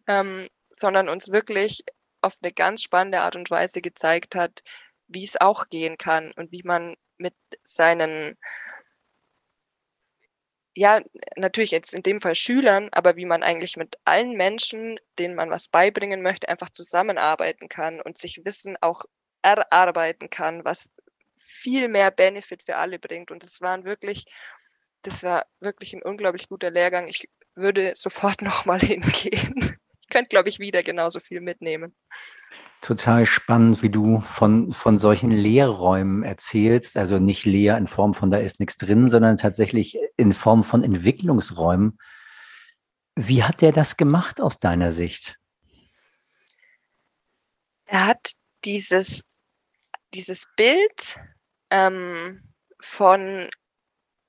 ähm, 0.09 0.49
sondern 0.71 1.09
uns 1.09 1.31
wirklich 1.31 1.85
auf 2.23 2.38
eine 2.43 2.52
ganz 2.52 2.83
spannende 2.83 3.21
Art 3.21 3.37
und 3.37 3.50
Weise 3.50 3.81
gezeigt 3.81 4.35
hat, 4.35 4.62
wie 5.09 5.25
es 5.25 5.41
auch 5.41 5.69
gehen 5.69 5.99
kann 5.99 6.33
und 6.33 6.52
wie 6.52 6.62
man 6.64 6.97
mit 7.19 7.35
seinen, 7.62 8.38
ja, 10.75 11.00
natürlich 11.37 11.71
jetzt 11.71 11.95
in 11.95 12.02
dem 12.02 12.21
Fall 12.21 12.35
Schülern, 12.35 12.88
aber 12.93 13.17
wie 13.17 13.26
man 13.26 13.43
eigentlich 13.43 13.76
mit 13.76 13.97
allen 14.05 14.37
Menschen, 14.37 14.99
denen 15.19 15.35
man 15.35 15.50
was 15.50 15.69
beibringen 15.69 16.23
möchte, 16.23 16.49
einfach 16.49 16.71
zusammenarbeiten 16.71 17.69
kann 17.69 18.00
und 18.00 18.19
sich 18.19 18.45
Wissen 18.45 18.76
auch 18.81 19.05
erarbeiten 19.43 20.31
kann, 20.31 20.64
was 20.64 20.91
viel 21.37 21.88
mehr 21.88 22.11
Benefit 22.11 22.62
für 22.62 22.76
alle 22.76 22.99
bringt. 22.99 23.31
Und 23.31 23.43
das 23.43 23.61
waren 23.61 23.85
wirklich, 23.85 24.25
das 25.03 25.23
war 25.23 25.47
wirklich 25.61 25.95
ein 25.95 26.03
unglaublich 26.03 26.49
guter 26.49 26.71
Lehrgang. 26.71 27.09
Ich 27.09 27.29
würde 27.55 27.93
sofort 27.97 28.43
nochmal 28.43 28.81
hingehen. 28.81 29.79
Ich 30.01 30.09
könnte, 30.09 30.29
glaube 30.29 30.49
ich, 30.49 30.59
wieder 30.59 30.83
genauso 30.83 31.21
viel 31.21 31.41
mitnehmen. 31.41 31.95
Total 32.81 33.25
spannend, 33.25 33.83
wie 33.83 33.91
du 33.91 34.21
von, 34.21 34.73
von 34.73 34.99
solchen 34.99 35.31
Lehrräumen 35.31 36.23
erzählst. 36.23 36.97
Also 36.97 37.19
nicht 37.19 37.45
leer 37.45 37.79
in 37.79 37.87
Form 37.87 38.13
von 38.13 38.31
da 38.31 38.39
ist 38.39 38.61
nichts 38.61 38.77
drin, 38.77 39.09
sondern 39.09 39.37
tatsächlich 39.37 39.99
in 40.17 40.33
Form 40.33 40.63
von 40.63 40.83
Entwicklungsräumen. 40.83 41.99
Wie 43.15 43.45
hat 43.45 43.61
der 43.61 43.73
das 43.73 43.97
gemacht 43.97 44.41
aus 44.41 44.59
deiner 44.59 44.93
Sicht? 44.93 45.39
Er 47.87 48.07
hat 48.07 48.33
dieses, 48.65 49.25
dieses 50.15 50.47
Bild 50.57 51.21
ähm, 51.71 52.43
von, 52.81 53.49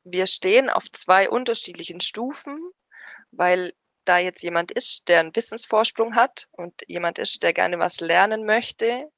wir 0.04 0.28
stehen 0.28 0.70
auf 0.70 0.92
zwei 0.92 1.30
unterschiedlichen 1.30 2.00
Stufen, 2.00 2.60
weil 3.32 3.74
da 4.06 4.18
jetzt 4.18 4.44
jemand 4.44 4.72
ist, 4.72 5.08
der 5.08 5.22
einen 5.22 5.36
Wissensvorsprung 5.36 6.16
hat 6.16 6.48
und 6.52 6.82
jemand 6.88 7.20
ist, 7.20 7.42
der 7.44 7.54
gerne 7.54 7.80
was 7.80 8.00
lernen 8.00 8.46
möchte, 8.46 9.10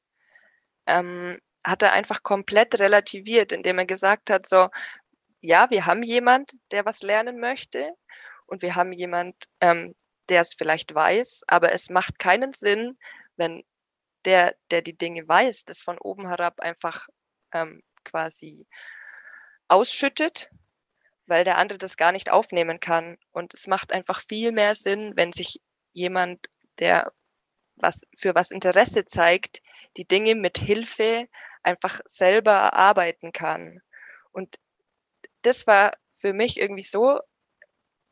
ähm, 0.86 1.40
hat 1.66 1.82
er 1.82 1.94
einfach 1.94 2.22
komplett 2.22 2.80
relativiert, 2.80 3.52
indem 3.52 3.80
er 3.80 3.86
gesagt 3.86 4.30
hat, 4.30 4.48
so, 4.48 4.70
ja, 5.42 5.70
wir 5.72 5.86
haben 5.86 6.04
jemand, 6.04 6.54
der 6.72 6.86
was 6.86 7.02
lernen 7.02 7.40
möchte 7.40 7.92
und 8.46 8.62
wir 8.62 8.76
haben 8.76 8.94
jemand, 8.94 9.36
ähm, 9.62 9.96
der 10.30 10.42
es 10.42 10.54
vielleicht 10.54 10.94
weiß, 10.94 11.44
aber 11.48 11.72
es 11.72 11.90
macht 11.90 12.20
keinen 12.20 12.54
Sinn, 12.54 12.98
wenn 13.36 13.64
der, 14.26 14.56
der 14.72 14.82
die 14.82 14.98
Dinge 14.98 15.28
weiß, 15.28 15.66
das 15.66 15.82
von 15.82 15.98
oben 16.00 16.28
herab 16.28 16.60
einfach 16.60 17.08
ähm, 17.54 17.82
quasi 18.04 18.68
ausschüttet, 19.68 20.50
weil 21.28 21.44
der 21.44 21.58
andere 21.58 21.78
das 21.78 21.98
gar 21.98 22.12
nicht 22.12 22.32
aufnehmen 22.32 22.80
kann. 22.80 23.18
Und 23.32 23.54
es 23.54 23.68
macht 23.68 23.92
einfach 23.92 24.22
viel 24.22 24.52
mehr 24.52 24.76
Sinn, 24.76 25.14
wenn 25.16 25.34
sich 25.34 25.62
jemand, 25.94 26.50
der 26.80 27.12
was 27.78 28.06
für 28.18 28.36
was 28.36 28.52
Interesse 28.52 29.06
zeigt, 29.06 29.62
die 29.98 30.08
Dinge 30.08 30.36
mit 30.36 30.58
Hilfe 30.58 31.28
einfach 31.64 32.00
selber 32.06 32.52
erarbeiten 32.52 33.32
kann. 33.32 33.82
Und 34.32 34.56
das 35.42 35.68
war 35.68 35.92
für 36.18 36.34
mich 36.34 36.60
irgendwie 36.60 36.84
so, 36.84 37.20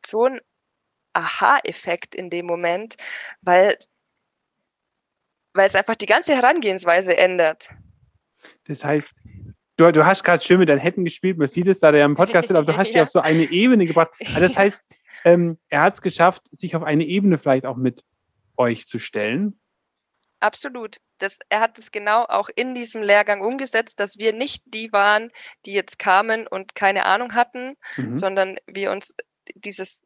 so 0.05 0.25
ein 0.25 0.41
Aha-Effekt 1.13 2.15
in 2.15 2.29
dem 2.29 2.46
Moment, 2.46 2.96
weil, 3.41 3.77
weil 5.53 5.67
es 5.67 5.75
einfach 5.75 5.96
die 5.96 6.08
ganze 6.08 6.36
Herangehensweise 6.36 7.15
ändert. 7.17 7.70
Das 8.65 8.84
heißt, 8.84 9.22
du, 9.77 9.92
du 9.92 10.06
hast 10.06 10.24
gerade 10.24 10.44
schön 10.44 10.60
mit 10.60 10.70
deinen 10.70 10.80
Händen 10.80 11.06
gespielt, 11.06 11.38
man 11.38 11.48
sieht 11.48 11.68
es 11.68 11.80
da 11.80 11.92
der 11.92 12.06
im 12.06 12.15
Podcast, 12.15 12.51
aber 12.51 12.63
du 12.63 12.77
hast 12.77 12.89
ja. 12.89 12.94
die 12.94 13.01
auf 13.01 13.10
so 13.10 13.20
eine 13.20 13.44
Ebene 13.44 13.86
gebracht. 13.86 14.12
Also 14.20 14.39
das 14.39 14.58
heißt, 14.58 14.84
ähm, 15.25 15.58
er 15.70 15.82
hat 15.82 15.96
es 15.96 16.01
geschafft, 16.01 16.44
sich 16.51 16.75
auf 16.75 16.84
eine 16.84 17.06
Ebene 17.06 17.38
vielleicht 17.38 17.65
auch 17.65 17.77
mit 17.77 18.03
euch 18.58 18.88
zu 18.88 19.00
stellen. 19.00 19.60
Absolut. 20.39 20.98
Das, 21.20 21.39
er 21.48 21.62
hat 21.62 21.80
es 21.80 21.92
genau 21.92 22.25
auch 22.25 22.50
in 22.53 22.74
diesem 22.74 23.01
Lehrgang 23.01 23.42
umgesetzt, 23.42 24.01
dass 24.01 24.18
wir 24.18 24.34
nicht 24.34 24.62
die 24.65 24.92
waren, 24.92 25.32
die 25.65 25.72
jetzt 25.72 26.00
kamen 26.00 26.48
und 26.48 26.75
keine 26.75 27.06
Ahnung 27.06 27.34
hatten, 27.34 27.77
mhm. 27.96 28.15
sondern 28.15 28.58
wir 28.68 28.92
uns 28.92 29.15
dieses, 29.56 30.03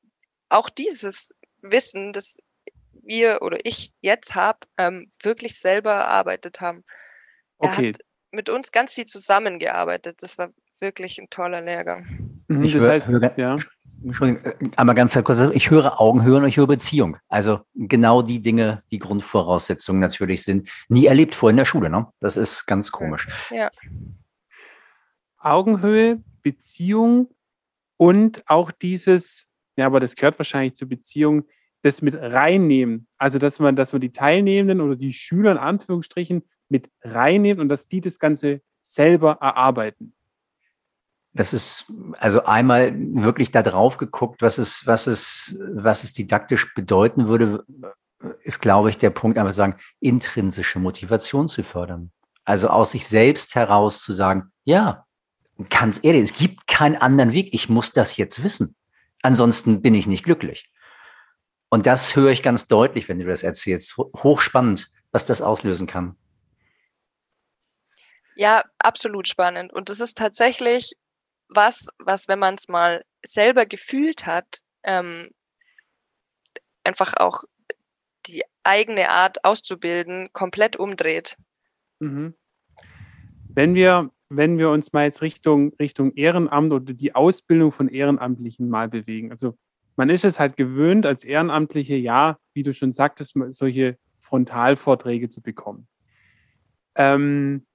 auch 0.49 0.69
dieses 0.69 1.33
Wissen, 1.61 2.13
das 2.13 2.37
wir 3.01 3.41
oder 3.41 3.57
ich 3.63 3.93
jetzt 4.01 4.35
habe, 4.35 4.59
ähm, 4.77 5.11
wirklich 5.23 5.59
selber 5.59 5.93
erarbeitet 5.93 6.61
haben. 6.61 6.83
Er 7.59 7.69
okay. 7.71 7.87
hat 7.89 8.01
mit 8.31 8.49
uns 8.49 8.71
ganz 8.71 8.93
viel 8.93 9.05
zusammengearbeitet. 9.05 10.21
Das 10.21 10.37
war 10.37 10.49
wirklich 10.79 11.17
ein 11.19 11.29
toller 11.29 11.61
Lehrgang. 11.61 12.41
Mhm, 12.47 12.63
ich 12.63 12.73
das 12.73 12.81
höre, 12.81 12.91
heißt, 12.91 13.09
höre, 13.09 13.37
ja. 13.37 13.57
Entschuldigung, 14.03 14.43
äh, 14.45 14.55
einmal 14.75 14.95
ganz 14.95 15.17
kurz. 15.23 15.39
Ich 15.53 15.69
höre 15.69 15.99
Augenhöhe 15.99 16.37
und 16.37 16.45
ich 16.45 16.57
höre 16.57 16.67
Beziehung. 16.67 17.17
Also 17.27 17.61
genau 17.73 18.21
die 18.21 18.41
Dinge, 18.41 18.83
die 18.91 18.99
Grundvoraussetzungen 18.99 19.99
natürlich 19.99 20.43
sind. 20.43 20.69
Nie 20.87 21.07
erlebt 21.07 21.35
vor 21.35 21.49
in 21.49 21.57
der 21.57 21.65
Schule, 21.65 21.89
ne? 21.89 22.07
Das 22.19 22.37
ist 22.37 22.65
ganz 22.65 22.91
komisch. 22.91 23.27
Ja. 23.49 23.69
Augenhöhe, 25.37 26.21
Beziehung 26.41 27.29
und 27.97 28.43
auch 28.47 28.71
dieses, 28.71 29.47
ja, 29.75 29.85
aber 29.85 29.99
das 29.99 30.15
gehört 30.15 30.37
wahrscheinlich 30.39 30.75
zur 30.75 30.89
Beziehung, 30.89 31.45
das 31.81 32.01
mit 32.01 32.15
reinnehmen. 32.15 33.07
Also, 33.17 33.39
dass 33.39 33.59
man, 33.59 33.75
dass 33.75 33.93
man 33.93 34.01
die 34.01 34.11
Teilnehmenden 34.11 34.81
oder 34.81 34.95
die 34.95 35.13
Schüler 35.13 35.51
in 35.51 35.57
Anführungsstrichen 35.57 36.43
mit 36.69 36.89
reinnimmt 37.01 37.59
und 37.59 37.69
dass 37.69 37.87
die 37.87 38.01
das 38.01 38.19
Ganze 38.19 38.61
selber 38.83 39.37
erarbeiten. 39.41 40.13
Das 41.33 41.53
ist 41.53 41.85
also 42.17 42.45
einmal 42.45 42.93
wirklich 42.97 43.51
da 43.51 43.61
drauf 43.61 43.97
geguckt, 43.97 44.41
was 44.41 44.57
es, 44.57 44.87
was 44.87 45.05
es, 45.05 45.61
was 45.71 46.03
es 46.03 46.13
didaktisch 46.13 46.73
bedeuten 46.73 47.27
würde, 47.27 47.63
ist, 48.41 48.59
glaube 48.59 48.89
ich, 48.89 48.97
der 48.97 49.11
Punkt, 49.11 49.37
einfach 49.37 49.53
sagen, 49.53 49.75
intrinsische 49.99 50.79
Motivation 50.79 51.47
zu 51.47 51.63
fördern. 51.63 52.11
Also 52.43 52.69
aus 52.69 52.91
sich 52.91 53.07
selbst 53.07 53.53
heraus 53.55 54.01
zu 54.01 54.13
sagen, 54.13 54.51
ja, 54.63 55.05
ganz 55.69 55.99
ehrlich, 56.01 56.23
es 56.23 56.33
gibt 56.33 56.65
keinen 56.65 56.95
anderen 56.95 57.33
Weg. 57.33 57.49
Ich 57.53 57.69
muss 57.69 57.91
das 57.91 58.17
jetzt 58.17 58.43
wissen. 58.43 58.75
Ansonsten 59.21 59.81
bin 59.81 59.93
ich 59.93 60.07
nicht 60.07 60.23
glücklich. 60.23 60.71
Und 61.69 61.85
das 61.85 62.15
höre 62.15 62.31
ich 62.31 62.43
ganz 62.43 62.67
deutlich, 62.67 63.09
wenn 63.09 63.19
du 63.19 63.25
das 63.25 63.43
erzählst. 63.43 63.97
Hochspannend, 63.97 64.87
was 65.11 65.25
das 65.25 65.41
auslösen 65.41 65.87
kann. 65.87 66.15
Ja, 68.37 68.63
absolut 68.77 69.27
spannend. 69.27 69.73
Und 69.73 69.89
das 69.89 69.99
ist 69.99 70.17
tatsächlich 70.17 70.93
was, 71.49 71.87
was, 71.97 72.27
wenn 72.27 72.37
man 72.37 72.53
es 72.55 72.67
mal 72.67 73.03
selber 73.25 73.65
gefühlt 73.65 74.27
hat, 74.27 74.59
ähm, 74.83 75.29
einfach 76.83 77.15
auch 77.17 77.43
die 78.27 78.43
eigene 78.63 79.09
Art 79.09 79.43
auszubilden 79.43 80.29
komplett 80.33 80.75
umdreht. 80.75 81.35
Mhm. 81.99 82.35
Wenn 83.49 83.73
wir, 83.73 84.11
wenn 84.29 84.59
wir 84.59 84.69
uns 84.69 84.93
mal 84.93 85.05
jetzt 85.05 85.23
Richtung, 85.23 85.73
Richtung 85.79 86.13
Ehrenamt 86.13 86.71
oder 86.71 86.93
die 86.93 87.15
Ausbildung 87.15 87.71
von 87.71 87.89
Ehrenamtlichen 87.89 88.69
mal 88.69 88.87
bewegen. 88.87 89.31
Also 89.31 89.57
man 89.95 90.11
ist 90.11 90.25
es 90.25 90.39
halt 90.39 90.57
gewöhnt, 90.57 91.07
als 91.07 91.23
Ehrenamtliche, 91.23 91.95
ja, 91.95 92.37
wie 92.53 92.61
du 92.61 92.71
schon 92.73 92.91
sagtest, 92.91 93.33
solche 93.49 93.97
Frontalvorträge 94.19 95.29
zu 95.29 95.41
bekommen. 95.41 95.87
Ähm, 96.95 97.66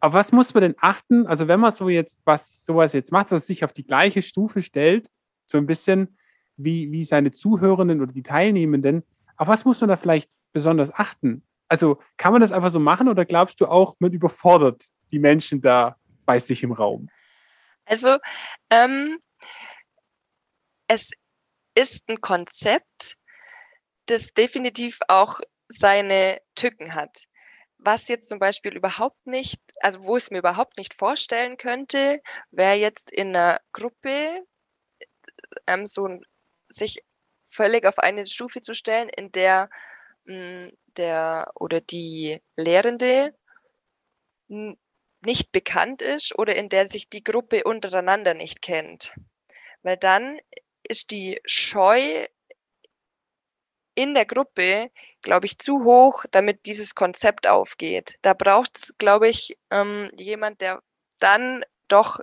auf 0.00 0.12
was 0.12 0.32
muss 0.32 0.54
man 0.54 0.62
denn 0.62 0.74
achten? 0.78 1.26
Also 1.26 1.48
wenn 1.48 1.60
man 1.60 1.72
so 1.72 1.88
jetzt 1.88 2.18
was 2.24 2.64
sowas 2.64 2.92
jetzt 2.92 3.12
macht, 3.12 3.32
dass 3.32 3.42
es 3.42 3.46
sich 3.46 3.64
auf 3.64 3.72
die 3.72 3.84
gleiche 3.84 4.22
Stufe 4.22 4.62
stellt, 4.62 5.10
so 5.46 5.58
ein 5.58 5.66
bisschen 5.66 6.18
wie, 6.56 6.90
wie 6.92 7.04
seine 7.04 7.32
Zuhörenden 7.32 8.00
oder 8.00 8.12
die 8.12 8.22
Teilnehmenden, 8.22 9.02
auf 9.36 9.48
was 9.48 9.64
muss 9.64 9.80
man 9.80 9.88
da 9.88 9.96
vielleicht 9.96 10.30
besonders 10.52 10.92
achten? 10.92 11.42
Also 11.68 12.00
kann 12.16 12.32
man 12.32 12.40
das 12.40 12.52
einfach 12.52 12.70
so 12.70 12.80
machen 12.80 13.08
oder 13.08 13.24
glaubst 13.24 13.60
du 13.60 13.66
auch, 13.66 13.96
man 13.98 14.12
überfordert 14.12 14.82
die 15.12 15.18
Menschen 15.18 15.60
da 15.60 15.96
bei 16.26 16.38
sich 16.38 16.62
im 16.62 16.72
Raum? 16.72 17.08
Also 17.84 18.18
ähm, 18.70 19.18
es 20.86 21.12
ist 21.74 22.08
ein 22.08 22.20
Konzept, 22.20 23.16
das 24.06 24.32
definitiv 24.32 24.98
auch 25.08 25.40
seine 25.68 26.40
Tücken 26.54 26.94
hat 26.94 27.24
was 27.78 28.08
jetzt 28.08 28.28
zum 28.28 28.38
Beispiel 28.38 28.76
überhaupt 28.76 29.26
nicht, 29.26 29.60
also 29.80 30.04
wo 30.04 30.16
ich 30.16 30.24
es 30.24 30.30
mir 30.30 30.38
überhaupt 30.38 30.76
nicht 30.78 30.94
vorstellen 30.94 31.56
könnte, 31.56 32.20
wäre 32.50 32.74
jetzt 32.74 33.10
in 33.10 33.28
einer 33.28 33.60
Gruppe 33.72 34.44
ähm, 35.66 35.86
so 35.86 36.06
ein, 36.06 36.24
sich 36.68 37.02
völlig 37.48 37.86
auf 37.86 37.98
eine 37.98 38.26
Stufe 38.26 38.60
zu 38.60 38.74
stellen, 38.74 39.08
in 39.08 39.32
der 39.32 39.70
mh, 40.24 40.34
hm, 40.34 40.72
der 40.96 41.52
oder 41.54 41.80
die 41.80 42.42
Lehrende 42.56 43.34
nicht 44.48 45.52
bekannt 45.52 46.02
ist 46.02 46.36
oder 46.38 46.56
in 46.56 46.68
der 46.68 46.88
sich 46.88 47.08
die 47.08 47.22
Gruppe 47.22 47.64
untereinander 47.64 48.34
nicht 48.34 48.62
kennt. 48.62 49.14
Weil 49.82 49.96
dann 49.96 50.40
ist 50.82 51.10
die 51.10 51.40
Scheu 51.44 52.26
in 53.94 54.14
der 54.14 54.26
Gruppe, 54.26 54.90
glaube 55.28 55.44
ich, 55.44 55.58
zu 55.58 55.84
hoch, 55.84 56.24
damit 56.30 56.64
dieses 56.64 56.94
Konzept 56.94 57.46
aufgeht. 57.46 58.14
Da 58.22 58.32
braucht 58.32 58.78
es, 58.78 58.94
glaube 58.96 59.28
ich, 59.28 59.58
ähm, 59.70 60.10
jemand, 60.16 60.62
der 60.62 60.82
dann 61.18 61.62
doch 61.88 62.20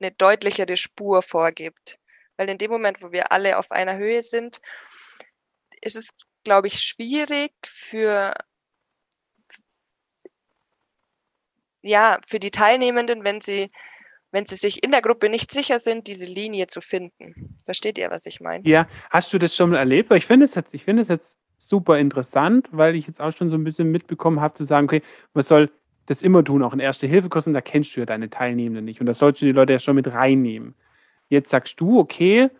eine 0.00 0.10
deutlichere 0.10 0.78
Spur 0.78 1.20
vorgibt. 1.20 1.98
Weil 2.38 2.48
in 2.48 2.56
dem 2.56 2.70
Moment, 2.70 3.02
wo 3.02 3.12
wir 3.12 3.30
alle 3.30 3.58
auf 3.58 3.72
einer 3.72 3.98
Höhe 3.98 4.22
sind, 4.22 4.62
ist 5.82 5.96
es, 5.96 6.08
glaube 6.44 6.68
ich, 6.68 6.80
schwierig 6.80 7.52
für 7.66 8.32
ja, 11.82 12.18
für 12.26 12.40
die 12.40 12.50
Teilnehmenden, 12.50 13.22
wenn 13.22 13.42
sie 13.42 13.68
wenn 14.32 14.46
sie 14.46 14.56
sich 14.56 14.82
in 14.82 14.92
der 14.92 15.02
Gruppe 15.02 15.28
nicht 15.28 15.50
sicher 15.50 15.78
sind, 15.78 16.06
diese 16.06 16.24
Linie 16.24 16.68
zu 16.68 16.80
finden. 16.80 17.58
Versteht 17.66 17.98
ihr, 17.98 18.10
was 18.10 18.24
ich 18.24 18.40
meine? 18.40 18.66
Ja, 18.66 18.88
hast 19.10 19.32
du 19.34 19.38
das 19.38 19.54
schon 19.54 19.70
mal 19.70 19.78
erlebt? 19.78 20.10
Ich 20.12 20.26
finde 20.26 20.46
es 20.46 20.54
jetzt, 20.54 20.72
ich 20.72 20.84
finde 20.84 21.02
es 21.02 21.08
jetzt 21.08 21.38
super 21.58 21.98
interessant, 21.98 22.68
weil 22.72 22.94
ich 22.94 23.06
jetzt 23.06 23.20
auch 23.20 23.32
schon 23.32 23.48
so 23.48 23.56
ein 23.56 23.64
bisschen 23.64 23.90
mitbekommen 23.90 24.40
habe, 24.40 24.54
zu 24.54 24.64
sagen, 24.64 24.86
okay, 24.86 25.02
man 25.34 25.44
soll 25.44 25.70
das 26.06 26.22
immer 26.22 26.44
tun, 26.44 26.62
auch 26.62 26.72
in 26.72 26.80
Erste-Hilfe-Kursen, 26.80 27.52
da 27.52 27.60
kennst 27.60 27.96
du 27.96 28.00
ja 28.00 28.06
deine 28.06 28.30
Teilnehmenden 28.30 28.84
nicht. 28.84 29.00
Und 29.00 29.06
da 29.06 29.14
sollst 29.14 29.42
du 29.42 29.46
die 29.46 29.52
Leute 29.52 29.72
ja 29.72 29.78
schon 29.78 29.96
mit 29.96 30.12
reinnehmen. 30.12 30.74
Jetzt 31.28 31.50
sagst 31.50 31.80
du, 31.80 31.98
okay, 31.98 32.50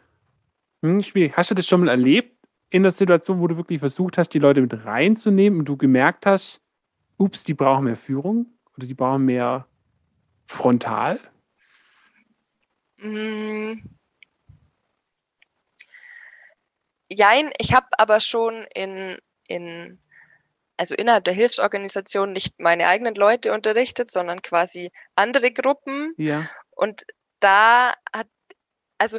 hm, 0.82 1.02
schwierig. 1.02 1.36
Hast 1.36 1.50
du 1.50 1.54
das 1.54 1.66
schon 1.66 1.80
mal 1.80 1.90
erlebt 1.90 2.36
in 2.70 2.82
der 2.82 2.92
Situation, 2.92 3.40
wo 3.40 3.46
du 3.46 3.56
wirklich 3.56 3.78
versucht 3.78 4.18
hast, 4.18 4.30
die 4.30 4.40
Leute 4.40 4.60
mit 4.60 4.84
reinzunehmen 4.84 5.60
und 5.60 5.66
du 5.66 5.76
gemerkt 5.76 6.26
hast, 6.26 6.60
ups, 7.16 7.44
die 7.44 7.54
brauchen 7.54 7.84
mehr 7.84 7.96
Führung 7.96 8.46
oder 8.76 8.86
die 8.86 8.94
brauchen 8.94 9.24
mehr 9.24 9.66
frontal? 10.46 11.20
Mm. 12.98 13.95
Jein, 17.08 17.50
ich 17.58 17.72
habe 17.72 17.86
aber 17.98 18.20
schon 18.20 18.66
in, 18.74 19.18
in, 19.46 19.98
also 20.76 20.94
innerhalb 20.94 21.24
der 21.24 21.34
Hilfsorganisation 21.34 22.32
nicht 22.32 22.58
meine 22.58 22.88
eigenen 22.88 23.14
Leute 23.14 23.52
unterrichtet, 23.52 24.10
sondern 24.10 24.42
quasi 24.42 24.90
andere 25.14 25.52
Gruppen. 25.52 26.14
Ja. 26.16 26.50
Und 26.70 27.06
da 27.40 27.94
hat, 28.12 28.28
also 28.98 29.18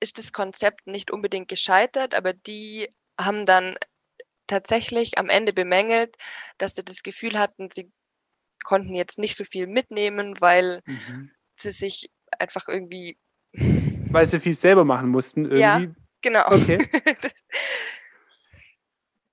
ist 0.00 0.18
das 0.18 0.32
Konzept 0.32 0.86
nicht 0.86 1.10
unbedingt 1.10 1.48
gescheitert, 1.48 2.14
aber 2.14 2.32
die 2.32 2.88
haben 3.18 3.46
dann 3.46 3.76
tatsächlich 4.46 5.18
am 5.18 5.28
Ende 5.28 5.52
bemängelt, 5.52 6.16
dass 6.58 6.74
sie 6.74 6.84
das 6.84 7.02
Gefühl 7.02 7.38
hatten, 7.38 7.70
sie 7.70 7.92
konnten 8.64 8.94
jetzt 8.94 9.18
nicht 9.18 9.36
so 9.36 9.44
viel 9.44 9.66
mitnehmen, 9.66 10.40
weil 10.40 10.80
Mhm. 10.86 11.30
sie 11.56 11.70
sich 11.72 12.10
einfach 12.38 12.68
irgendwie. 12.68 13.18
Weil 14.10 14.26
sie 14.26 14.40
viel 14.40 14.54
selber 14.54 14.84
machen 14.84 15.08
mussten 15.08 15.44
irgendwie. 15.44 15.60
Ja. 15.60 15.94
Genau. 16.22 16.46
Okay. 16.46 16.88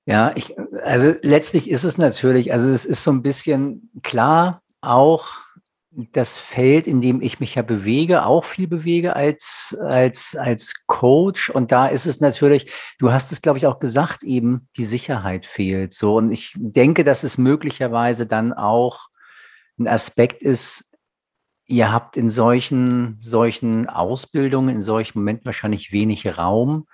Ja, 0.09 0.31
ich, 0.35 0.55
also 0.85 1.15
letztlich 1.21 1.69
ist 1.69 1.83
es 1.83 1.97
natürlich, 1.97 2.53
also 2.53 2.69
es 2.69 2.85
ist 2.85 3.03
so 3.03 3.11
ein 3.11 3.21
bisschen 3.21 3.91
klar 4.03 4.61
auch 4.79 5.27
das 6.13 6.37
Feld, 6.37 6.87
in 6.87 7.01
dem 7.01 7.21
ich 7.21 7.41
mich 7.41 7.55
ja 7.55 7.61
bewege, 7.61 8.25
auch 8.25 8.45
viel 8.45 8.67
bewege 8.67 9.17
als, 9.17 9.75
als, 9.81 10.37
als 10.37 10.85
Coach. 10.85 11.49
Und 11.49 11.73
da 11.73 11.87
ist 11.87 12.05
es 12.05 12.21
natürlich, 12.21 12.71
du 12.99 13.11
hast 13.11 13.33
es, 13.33 13.41
glaube 13.41 13.57
ich, 13.57 13.67
auch 13.67 13.79
gesagt, 13.79 14.23
eben 14.23 14.69
die 14.77 14.85
Sicherheit 14.85 15.45
fehlt. 15.45 15.93
So. 15.93 16.15
Und 16.15 16.31
ich 16.31 16.53
denke, 16.55 17.03
dass 17.03 17.23
es 17.23 17.37
möglicherweise 17.37 18.27
dann 18.27 18.53
auch 18.53 19.09
ein 19.77 19.89
Aspekt 19.89 20.41
ist, 20.41 20.86
ihr 21.67 21.91
habt 21.91 22.17
in 22.17 22.29
solchen, 22.29 23.15
solchen 23.19 23.87
Ausbildungen, 23.87 24.75
in 24.75 24.81
solchen 24.81 25.19
Momenten 25.19 25.45
wahrscheinlich 25.45 25.91
wenig 25.91 26.37
Raum, 26.37 26.87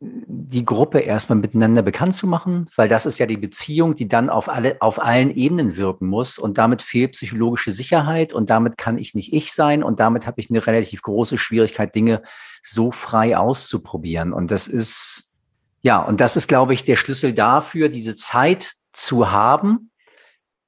die 0.00 0.64
Gruppe 0.64 1.00
erstmal 1.00 1.38
miteinander 1.38 1.82
bekannt 1.82 2.14
zu 2.14 2.26
machen, 2.26 2.68
weil 2.76 2.88
das 2.88 3.06
ist 3.06 3.18
ja 3.18 3.26
die 3.26 3.36
Beziehung, 3.36 3.94
die 3.94 4.08
dann 4.08 4.28
auf 4.28 4.48
alle, 4.48 4.76
auf 4.80 5.02
allen 5.02 5.30
Ebenen 5.30 5.76
wirken 5.76 6.08
muss. 6.08 6.38
Und 6.38 6.58
damit 6.58 6.82
fehlt 6.82 7.12
psychologische 7.12 7.72
Sicherheit 7.72 8.32
und 8.32 8.50
damit 8.50 8.76
kann 8.76 8.98
ich 8.98 9.14
nicht 9.14 9.32
ich 9.32 9.52
sein 9.52 9.82
und 9.82 10.00
damit 10.00 10.26
habe 10.26 10.40
ich 10.40 10.50
eine 10.50 10.66
relativ 10.66 11.02
große 11.02 11.38
Schwierigkeit, 11.38 11.94
Dinge 11.94 12.22
so 12.62 12.90
frei 12.90 13.36
auszuprobieren. 13.36 14.32
Und 14.32 14.50
das 14.50 14.68
ist, 14.68 15.32
ja, 15.80 16.02
und 16.02 16.20
das 16.20 16.36
ist, 16.36 16.48
glaube 16.48 16.74
ich, 16.74 16.84
der 16.84 16.96
Schlüssel 16.96 17.32
dafür, 17.32 17.88
diese 17.88 18.14
Zeit 18.14 18.74
zu 18.92 19.30
haben, 19.30 19.90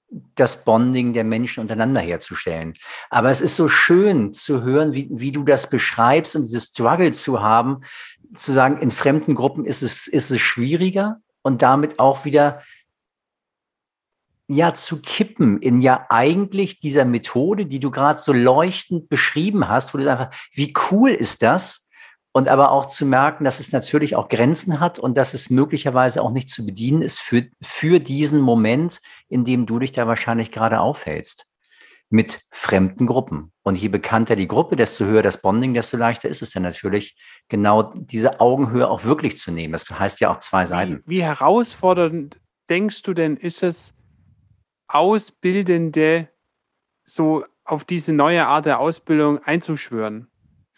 das 0.09 0.65
Bonding 0.65 1.15
der 1.15 1.25
Menschen 1.25 1.61
untereinander 1.61 2.01
herzustellen. 2.01 2.75
Aber 3.11 3.31
es 3.31 3.41
ist 3.41 3.57
so 3.57 3.69
schön 3.69 4.33
zu 4.33 4.63
hören, 4.63 4.93
wie, 4.93 5.09
wie 5.11 5.33
du 5.33 5.43
das 5.43 5.69
beschreibst 5.69 6.37
und 6.37 6.43
dieses 6.43 6.67
Struggle 6.67 7.13
zu 7.13 7.43
haben, 7.43 7.81
zu 8.35 8.53
sagen, 8.53 8.81
in 8.81 8.91
fremden 8.91 9.35
Gruppen 9.35 9.65
ist 9.65 9.83
es, 9.83 10.07
ist 10.07 10.31
es 10.31 10.41
schwieriger 10.41 11.21
und 11.43 11.63
damit 11.63 11.99
auch 11.99 12.25
wieder 12.25 12.63
ja 14.49 14.75
zu 14.75 15.01
kippen 15.01 15.61
in 15.61 15.81
ja 15.81 16.07
eigentlich 16.09 16.79
dieser 16.79 17.05
Methode, 17.05 17.67
die 17.67 17.81
du 17.81 17.91
gerade 17.91 18.21
so 18.21 18.33
leuchtend 18.33 19.09
beschrieben 19.09 19.69
hast, 19.69 19.93
wo 19.93 19.99
du 19.99 20.11
einfach, 20.11 20.31
wie 20.53 20.73
cool 20.91 21.11
ist 21.11 21.43
das? 21.43 21.86
Und 22.37 22.51
aber 22.51 22.71
auch 22.71 22.85
zu 22.85 23.07
merken, 23.07 23.45
dass 23.45 23.61
es 23.61 23.73
natürlich 23.73 24.15
auch 24.15 24.29
Grenzen 24.29 24.79
hat 24.79 24.99
und 24.99 25.17
dass 25.17 25.33
es 25.33 25.49
möglicherweise 25.49 26.21
auch 26.21 26.33
nicht 26.33 26.51
zu 26.51 26.67
bedienen 26.67 27.01
ist 27.01 27.19
für, 27.19 27.47
für 27.63 27.99
diesen 27.99 28.43
Moment, 28.43 29.01
in 29.31 29.47
dem 29.47 29.65
du 29.65 29.79
dich 29.79 29.91
da 29.91 30.07
wahrscheinlich 30.07 30.53
gerade 30.53 30.81
aufhältst 30.81 31.47
mit 32.11 32.43
fremden 32.51 33.07
Gruppen. 33.07 33.53
Und 33.63 33.79
je 33.79 33.89
bekannter 33.89 34.37
die 34.37 34.49
Gruppe, 34.49 34.77
desto 34.77 35.07
höher 35.07 35.23
das 35.23 35.41
Bonding, 35.41 35.73
desto 35.73 35.97
leichter 35.97 36.29
ist 36.29 36.43
es 36.43 36.51
dann 36.51 36.65
natürlich, 36.65 37.17
genau 37.49 37.95
diese 37.95 38.39
Augenhöhe 38.39 38.87
auch 38.87 39.05
wirklich 39.05 39.39
zu 39.39 39.51
nehmen. 39.51 39.73
Das 39.73 39.89
heißt 39.89 40.21
ja 40.21 40.31
auch 40.31 40.41
zwei 40.41 40.67
Seiten. 40.67 41.03
Wie, 41.07 41.17
wie 41.17 41.23
herausfordernd 41.23 42.39
denkst 42.69 43.01
du 43.01 43.15
denn, 43.15 43.39
ist 43.39 43.63
es, 43.63 43.95
Ausbildende 44.89 46.29
so 47.07 47.45
auf 47.65 47.87
diese 47.87 48.13
neue 48.13 48.47
Art 48.47 48.67
der 48.67 48.79
Ausbildung 48.79 49.43
einzuschwören 49.43 50.29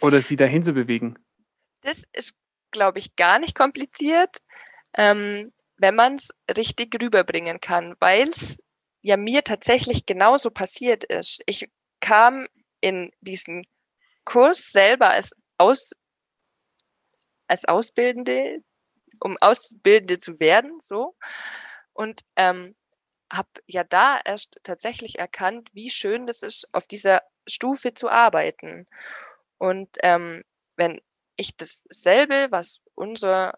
oder 0.01 0.21
sie 0.21 0.37
dahin 0.37 0.63
zu 0.63 0.73
bewegen? 0.73 1.19
Das 1.89 2.05
ist, 2.13 2.37
glaube 2.71 2.99
ich, 2.99 3.17
gar 3.17 3.39
nicht 3.39 3.55
kompliziert, 3.55 4.37
ähm, 4.95 5.55
wenn 5.79 5.95
man 5.95 6.17
es 6.17 6.29
richtig 6.55 6.95
rüberbringen 7.03 7.61
kann, 7.61 7.97
weil 7.99 8.29
es 8.29 8.59
ja 9.01 9.17
mir 9.17 9.43
tatsächlich 9.43 10.05
genauso 10.05 10.51
passiert 10.51 11.03
ist. 11.05 11.43
Ich 11.47 11.71
kam 12.01 12.47
in 12.83 13.11
diesen 13.23 13.67
Kurs 14.27 14.71
selber 14.71 15.09
als, 15.09 15.33
Aus, 15.57 15.93
als 17.47 17.65
Ausbildende, 17.65 18.63
um 19.21 19.39
Ausbildende 19.41 20.19
zu 20.19 20.41
werden, 20.41 20.81
so. 20.83 21.17
Und 21.95 22.21
ähm, 22.37 22.77
habe 23.33 23.49
ja 23.67 23.83
da 23.83 24.21
erst 24.23 24.61
tatsächlich 24.63 25.19
erkannt, 25.19 25.71
wie 25.73 25.89
schön 25.89 26.27
das 26.27 26.43
ist, 26.43 26.69
auf 26.73 26.87
dieser 26.87 27.23
Stufe 27.49 27.95
zu 27.95 28.11
arbeiten. 28.11 28.85
Und 29.57 29.89
ähm, 30.03 30.45
wenn 30.77 31.01
ich 31.39 31.57
dasselbe, 31.57 32.49
was 32.51 32.83
unser 32.95 33.55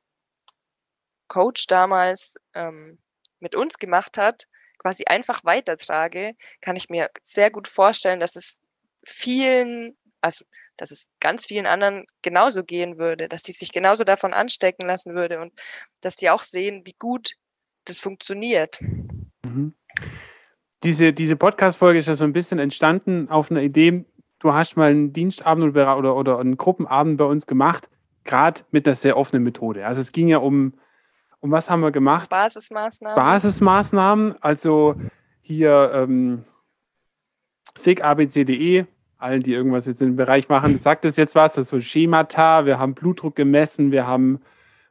Coach 1.28 1.66
damals 1.66 2.36
ähm, 2.54 2.98
mit 3.40 3.56
uns 3.56 3.78
gemacht 3.78 4.16
hat, 4.18 4.46
quasi 4.78 5.04
einfach 5.06 5.44
weitertrage, 5.44 6.34
kann 6.60 6.76
ich 6.76 6.88
mir 6.88 7.10
sehr 7.22 7.50
gut 7.50 7.68
vorstellen, 7.68 8.20
dass 8.20 8.36
es 8.36 8.60
vielen, 9.04 9.96
also 10.20 10.44
dass 10.76 10.90
es 10.90 11.08
ganz 11.20 11.46
vielen 11.46 11.66
anderen 11.66 12.06
genauso 12.22 12.64
gehen 12.64 12.98
würde, 12.98 13.28
dass 13.28 13.42
die 13.42 13.52
sich 13.52 13.72
genauso 13.72 14.04
davon 14.04 14.32
anstecken 14.32 14.86
lassen 14.86 15.14
würde 15.14 15.40
und 15.40 15.52
dass 16.00 16.16
die 16.16 16.30
auch 16.30 16.42
sehen, 16.42 16.82
wie 16.86 16.96
gut 16.98 17.36
das 17.84 17.98
funktioniert. 17.98 18.80
Mhm. 19.42 19.74
Diese, 20.82 21.12
diese 21.12 21.36
Podcast-Folge 21.36 21.98
ist 21.98 22.08
ja 22.08 22.14
so 22.14 22.24
ein 22.24 22.32
bisschen 22.32 22.58
entstanden 22.58 23.28
auf 23.28 23.50
einer 23.50 23.60
Idee, 23.60 24.06
du 24.40 24.52
hast 24.52 24.76
mal 24.76 24.90
einen 24.90 25.12
Dienstabend 25.12 25.70
oder, 25.70 26.16
oder, 26.16 26.38
einen 26.38 26.56
Gruppenabend 26.56 27.18
bei 27.18 27.24
uns 27.24 27.46
gemacht, 27.46 27.88
gerade 28.24 28.62
mit 28.72 28.86
einer 28.86 28.96
sehr 28.96 29.16
offenen 29.16 29.44
Methode. 29.44 29.86
Also 29.86 30.00
es 30.00 30.10
ging 30.12 30.28
ja 30.28 30.38
um, 30.38 30.74
um 31.38 31.52
was 31.52 31.70
haben 31.70 31.80
wir 31.80 31.92
gemacht? 31.92 32.28
Basismaßnahmen. 32.30 33.16
Basismaßnahmen, 33.16 34.34
also 34.40 34.96
hier 35.40 35.92
ähm, 35.94 36.44
SIG, 37.76 38.02
ABCDE, 38.02 38.86
allen, 39.18 39.42
die 39.42 39.52
irgendwas 39.52 39.86
jetzt 39.86 40.00
in 40.00 40.08
dem 40.08 40.16
Bereich 40.16 40.48
machen, 40.48 40.78
sagt 40.78 41.04
das 41.04 41.16
jetzt 41.16 41.34
was, 41.34 41.54
das 41.54 41.66
ist 41.66 41.70
so 41.70 41.80
Schemata, 41.80 42.64
wir 42.64 42.78
haben 42.78 42.94
Blutdruck 42.94 43.36
gemessen, 43.36 43.92
wir 43.92 44.06
haben, 44.06 44.40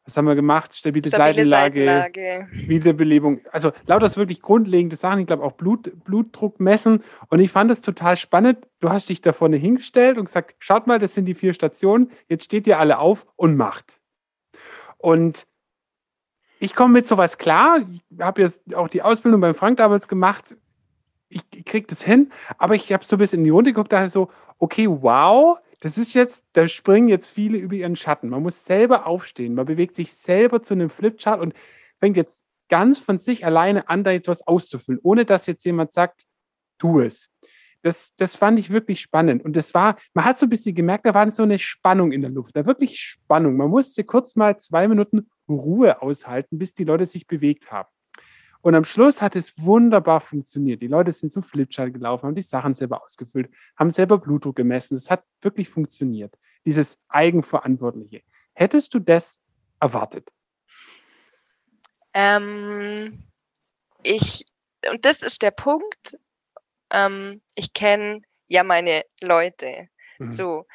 was 0.09 0.17
haben 0.17 0.25
wir 0.25 0.33
gemacht? 0.33 0.75
Stabile, 0.75 1.07
Stabile 1.07 1.45
Seitenlage, 1.45 1.85
Seitenlage. 1.85 2.47
Wiederbelebung, 2.51 3.41
also 3.51 3.71
lauter 3.85 4.15
wirklich 4.15 4.41
grundlegende 4.41 4.95
Sachen, 4.95 5.19
ich 5.19 5.27
glaube 5.27 5.43
auch 5.43 5.51
Blut, 5.51 5.91
Blutdruck 6.03 6.59
messen. 6.59 7.03
Und 7.27 7.39
ich 7.39 7.51
fand 7.51 7.69
es 7.69 7.81
total 7.81 8.17
spannend, 8.17 8.65
du 8.79 8.89
hast 8.89 9.09
dich 9.09 9.21
da 9.21 9.33
vorne 9.33 9.57
hingestellt 9.57 10.17
und 10.17 10.25
gesagt, 10.25 10.55
schaut 10.57 10.87
mal, 10.87 10.97
das 10.97 11.13
sind 11.13 11.25
die 11.25 11.35
vier 11.35 11.53
Stationen, 11.53 12.09
jetzt 12.27 12.45
steht 12.45 12.65
ihr 12.65 12.79
alle 12.79 12.97
auf 12.97 13.27
und 13.35 13.55
macht. 13.55 13.99
Und 14.97 15.45
ich 16.59 16.73
komme 16.73 16.93
mit 16.93 17.07
sowas 17.07 17.37
klar, 17.37 17.81
ich 17.91 18.01
habe 18.19 18.41
jetzt 18.41 18.75
auch 18.75 18.87
die 18.87 19.03
Ausbildung 19.03 19.41
beim 19.41 19.53
Frank 19.53 19.77
damals 19.77 20.07
gemacht, 20.07 20.55
ich 21.29 21.43
kriege 21.65 21.85
das 21.85 22.01
hin, 22.01 22.31
aber 22.57 22.73
ich 22.73 22.91
habe 22.91 23.05
so 23.05 23.15
ein 23.15 23.19
bisschen 23.19 23.39
in 23.39 23.43
die 23.43 23.51
Runde 23.51 23.73
geguckt, 23.73 23.93
dachte 23.93 24.09
so, 24.09 24.31
okay, 24.57 24.87
wow, 24.89 25.59
das 25.79 25.97
ist 25.97 26.13
jetzt, 26.13 26.43
da 26.53 26.67
springen 26.67 27.07
jetzt 27.07 27.29
viele 27.29 27.57
über 27.57 27.75
ihren 27.75 27.95
Schatten. 27.95 28.29
Man 28.29 28.43
muss 28.43 28.65
selber 28.65 29.07
aufstehen, 29.07 29.55
man 29.55 29.65
bewegt 29.65 29.95
sich 29.95 30.13
selber 30.13 30.61
zu 30.61 30.73
einem 30.73 30.89
Flipchart 30.89 31.39
und 31.39 31.53
fängt 31.97 32.17
jetzt 32.17 32.43
ganz 32.69 32.99
von 32.99 33.19
sich 33.19 33.45
alleine 33.45 33.89
an, 33.89 34.03
da 34.03 34.11
jetzt 34.11 34.27
was 34.27 34.45
auszufüllen, 34.45 34.99
ohne 35.03 35.25
dass 35.25 35.47
jetzt 35.47 35.65
jemand 35.65 35.93
sagt, 35.93 36.25
tu 36.77 36.99
es. 37.01 37.29
Das, 37.81 38.13
das 38.15 38.35
fand 38.35 38.59
ich 38.59 38.69
wirklich 38.71 38.99
spannend. 38.99 39.43
Und 39.43 39.55
das 39.55 39.73
war, 39.73 39.97
man 40.13 40.25
hat 40.25 40.37
so 40.37 40.45
ein 40.45 40.49
bisschen 40.49 40.75
gemerkt, 40.75 41.05
da 41.05 41.13
war 41.13 41.31
so 41.31 41.43
eine 41.43 41.59
Spannung 41.59 42.11
in 42.11 42.21
der 42.21 42.29
Luft, 42.29 42.55
da 42.55 42.65
wirklich 42.65 42.99
Spannung. 42.99 43.55
Man 43.55 43.69
musste 43.69 44.03
kurz 44.03 44.35
mal 44.35 44.59
zwei 44.59 44.87
Minuten 44.87 45.29
Ruhe 45.47 46.01
aushalten, 46.01 46.59
bis 46.59 46.73
die 46.73 46.83
Leute 46.83 47.05
sich 47.05 47.25
bewegt 47.25 47.71
haben. 47.71 47.89
Und 48.61 48.75
am 48.75 48.83
Schluss 48.83 49.21
hat 49.21 49.35
es 49.35 49.53
wunderbar 49.57 50.19
funktioniert. 50.19 50.81
Die 50.81 50.87
Leute 50.87 51.13
sind 51.13 51.31
zum 51.31 51.43
Flipchart 51.43 51.93
gelaufen, 51.93 52.27
haben 52.27 52.35
die 52.35 52.41
Sachen 52.41 52.73
selber 52.73 53.03
ausgefüllt, 53.03 53.49
haben 53.77 53.91
selber 53.91 54.17
Blutdruck 54.17 54.57
gemessen. 54.57 54.97
Es 54.97 55.09
hat 55.09 55.23
wirklich 55.41 55.69
funktioniert. 55.69 56.37
Dieses 56.65 56.99
Eigenverantwortliche. 57.07 58.21
Hättest 58.53 58.93
du 58.93 58.99
das 58.99 59.39
erwartet? 59.79 60.29
Ähm, 62.13 63.23
ich, 64.03 64.45
und 64.91 65.05
das 65.05 65.23
ist 65.23 65.41
der 65.41 65.51
Punkt, 65.51 66.17
ähm, 66.91 67.41
ich 67.55 67.73
kenne 67.73 68.21
ja 68.47 68.63
meine 68.63 69.03
Leute. 69.21 69.87
Mhm. 70.17 70.27
So, 70.27 70.65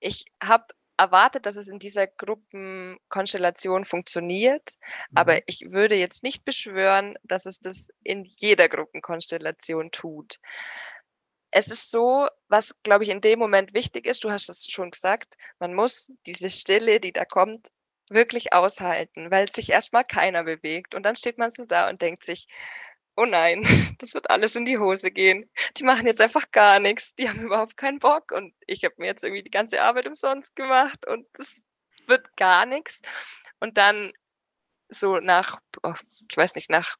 ich 0.00 0.24
habe 0.42 0.64
erwartet, 0.96 1.46
dass 1.46 1.56
es 1.56 1.68
in 1.68 1.78
dieser 1.78 2.06
Gruppenkonstellation 2.06 3.84
funktioniert, 3.84 4.72
mhm. 5.10 5.16
aber 5.16 5.38
ich 5.46 5.66
würde 5.70 5.96
jetzt 5.96 6.22
nicht 6.22 6.44
beschwören, 6.44 7.16
dass 7.22 7.46
es 7.46 7.60
das 7.60 7.88
in 8.02 8.24
jeder 8.24 8.68
Gruppenkonstellation 8.68 9.90
tut. 9.90 10.40
Es 11.50 11.68
ist 11.68 11.90
so, 11.90 12.28
was, 12.48 12.74
glaube 12.82 13.04
ich, 13.04 13.10
in 13.10 13.20
dem 13.20 13.38
Moment 13.38 13.74
wichtig 13.74 14.06
ist, 14.06 14.24
du 14.24 14.30
hast 14.30 14.48
es 14.48 14.66
schon 14.68 14.90
gesagt, 14.90 15.36
man 15.60 15.72
muss 15.72 16.08
diese 16.26 16.50
Stille, 16.50 16.98
die 16.98 17.12
da 17.12 17.24
kommt, 17.24 17.68
wirklich 18.10 18.52
aushalten, 18.52 19.30
weil 19.30 19.50
sich 19.50 19.70
erstmal 19.70 20.04
keiner 20.04 20.44
bewegt. 20.44 20.94
Und 20.94 21.04
dann 21.04 21.16
steht 21.16 21.38
man 21.38 21.50
so 21.50 21.64
da 21.64 21.88
und 21.88 22.02
denkt 22.02 22.24
sich, 22.24 22.48
oh 23.16 23.24
nein, 23.24 23.62
das 23.98 24.14
wird 24.14 24.30
alles 24.30 24.56
in 24.56 24.64
die 24.64 24.78
Hose 24.78 25.10
gehen. 25.10 25.48
Die 25.76 25.84
machen 25.84 26.06
jetzt 26.06 26.20
einfach 26.20 26.50
gar 26.50 26.80
nichts. 26.80 27.14
Die 27.14 27.28
haben 27.28 27.42
überhaupt 27.42 27.76
keinen 27.76 27.98
Bock 27.98 28.32
und 28.32 28.54
ich 28.66 28.84
habe 28.84 28.94
mir 28.98 29.06
jetzt 29.06 29.24
irgendwie 29.24 29.42
die 29.42 29.50
ganze 29.50 29.82
Arbeit 29.82 30.08
umsonst 30.08 30.56
gemacht 30.56 31.06
und 31.06 31.26
das 31.34 31.60
wird 32.06 32.36
gar 32.36 32.66
nichts. 32.66 33.00
Und 33.60 33.78
dann 33.78 34.12
so 34.88 35.18
nach, 35.18 35.60
oh, 35.82 35.94
ich 36.28 36.36
weiß 36.36 36.54
nicht, 36.54 36.70
nach, 36.70 36.96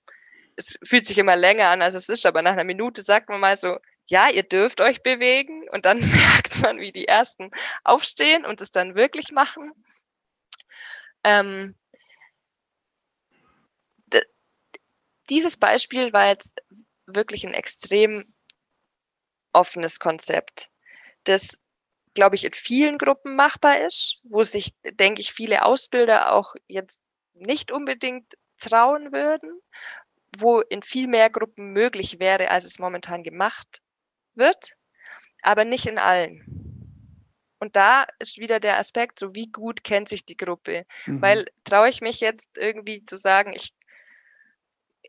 es 0.56 0.78
fühlt 0.82 1.06
sich 1.06 1.18
immer 1.18 1.36
länger 1.36 1.68
an, 1.68 1.82
als 1.82 1.94
es 1.94 2.08
ist, 2.08 2.26
aber 2.26 2.42
nach 2.42 2.52
einer 2.52 2.64
Minute 2.64 3.02
sagt 3.02 3.28
man 3.28 3.40
mal 3.40 3.56
so, 3.56 3.78
ja, 4.06 4.28
ihr 4.28 4.42
dürft 4.42 4.80
euch 4.80 5.02
bewegen 5.02 5.66
und 5.72 5.84
dann 5.84 5.98
merkt 6.10 6.60
man, 6.60 6.78
wie 6.78 6.92
die 6.92 7.08
ersten 7.08 7.50
aufstehen 7.82 8.44
und 8.44 8.60
es 8.60 8.70
dann 8.70 8.94
wirklich 8.94 9.32
machen. 9.32 9.72
Ähm, 11.24 11.74
dieses 15.30 15.56
Beispiel 15.56 16.12
war 16.12 16.26
jetzt 16.28 16.52
wirklich 17.06 17.46
ein 17.46 17.54
extrem 17.54 18.34
offenes 19.52 19.98
Konzept, 20.00 20.70
das, 21.24 21.60
glaube 22.14 22.36
ich, 22.36 22.44
in 22.44 22.52
vielen 22.52 22.98
Gruppen 22.98 23.36
machbar 23.36 23.78
ist, 23.78 24.20
wo 24.24 24.42
sich, 24.42 24.74
denke 24.84 25.20
ich, 25.20 25.32
viele 25.32 25.64
Ausbilder 25.64 26.32
auch 26.32 26.54
jetzt 26.66 27.00
nicht 27.34 27.72
unbedingt 27.72 28.34
trauen 28.58 29.12
würden, 29.12 29.60
wo 30.38 30.60
in 30.60 30.82
viel 30.82 31.08
mehr 31.08 31.30
Gruppen 31.30 31.72
möglich 31.72 32.18
wäre, 32.20 32.50
als 32.50 32.64
es 32.64 32.78
momentan 32.78 33.22
gemacht 33.22 33.80
wird, 34.34 34.76
aber 35.42 35.64
nicht 35.64 35.86
in 35.86 35.98
allen. 35.98 36.74
Und 37.60 37.76
da 37.76 38.06
ist 38.18 38.38
wieder 38.38 38.60
der 38.60 38.78
Aspekt, 38.78 39.18
so 39.18 39.34
wie 39.34 39.50
gut 39.50 39.84
kennt 39.84 40.08
sich 40.08 40.26
die 40.26 40.36
Gruppe. 40.36 40.84
Mhm. 41.06 41.22
Weil 41.22 41.46
traue 41.64 41.88
ich 41.88 42.02
mich 42.02 42.20
jetzt 42.20 42.58
irgendwie 42.58 43.04
zu 43.04 43.16
sagen, 43.16 43.54
ich 43.54 43.72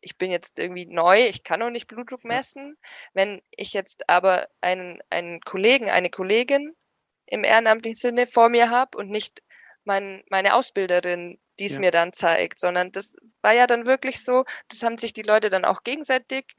ich 0.06 0.18
bin 0.18 0.30
jetzt 0.30 0.60
irgendwie 0.60 0.86
neu, 0.86 1.26
ich 1.26 1.44
kann 1.44 1.60
noch 1.60 1.72
nicht 1.72 1.88
Blutdruck 1.88 2.24
messen. 2.24 2.78
Wenn 3.14 3.42
ich 3.50 3.74
jetzt 3.74 4.08
aber 4.08 4.48
einen, 4.62 5.00
einen 5.10 5.42
Kollegen, 5.42 5.90
eine 5.90 6.12
Kollegin 6.12 6.76
im 7.26 7.44
ehrenamtlichen 7.44 7.96
Sinne 7.96 8.28
vor 8.28 8.50
mir 8.50 8.70
habe 8.70 9.00
und 9.00 9.10
nicht 9.10 9.42
mein, 9.84 10.24
meine 10.30 10.54
Ausbilderin, 10.54 11.40
die 11.58 11.66
es 11.66 11.74
ja. 11.74 11.80
mir 11.80 11.92
dann 11.92 12.14
zeigt, 12.14 12.60
sondern 12.60 12.92
das 12.92 13.16
war 13.42 13.54
ja 13.54 13.66
dann 13.66 13.88
wirklich 13.88 14.24
so, 14.24 14.46
das 14.68 14.84
haben 14.84 15.00
sich 15.00 15.12
die 15.12 15.24
Leute 15.24 15.50
dann 15.50 15.66
auch 15.66 15.82
gegenseitig 15.84 16.56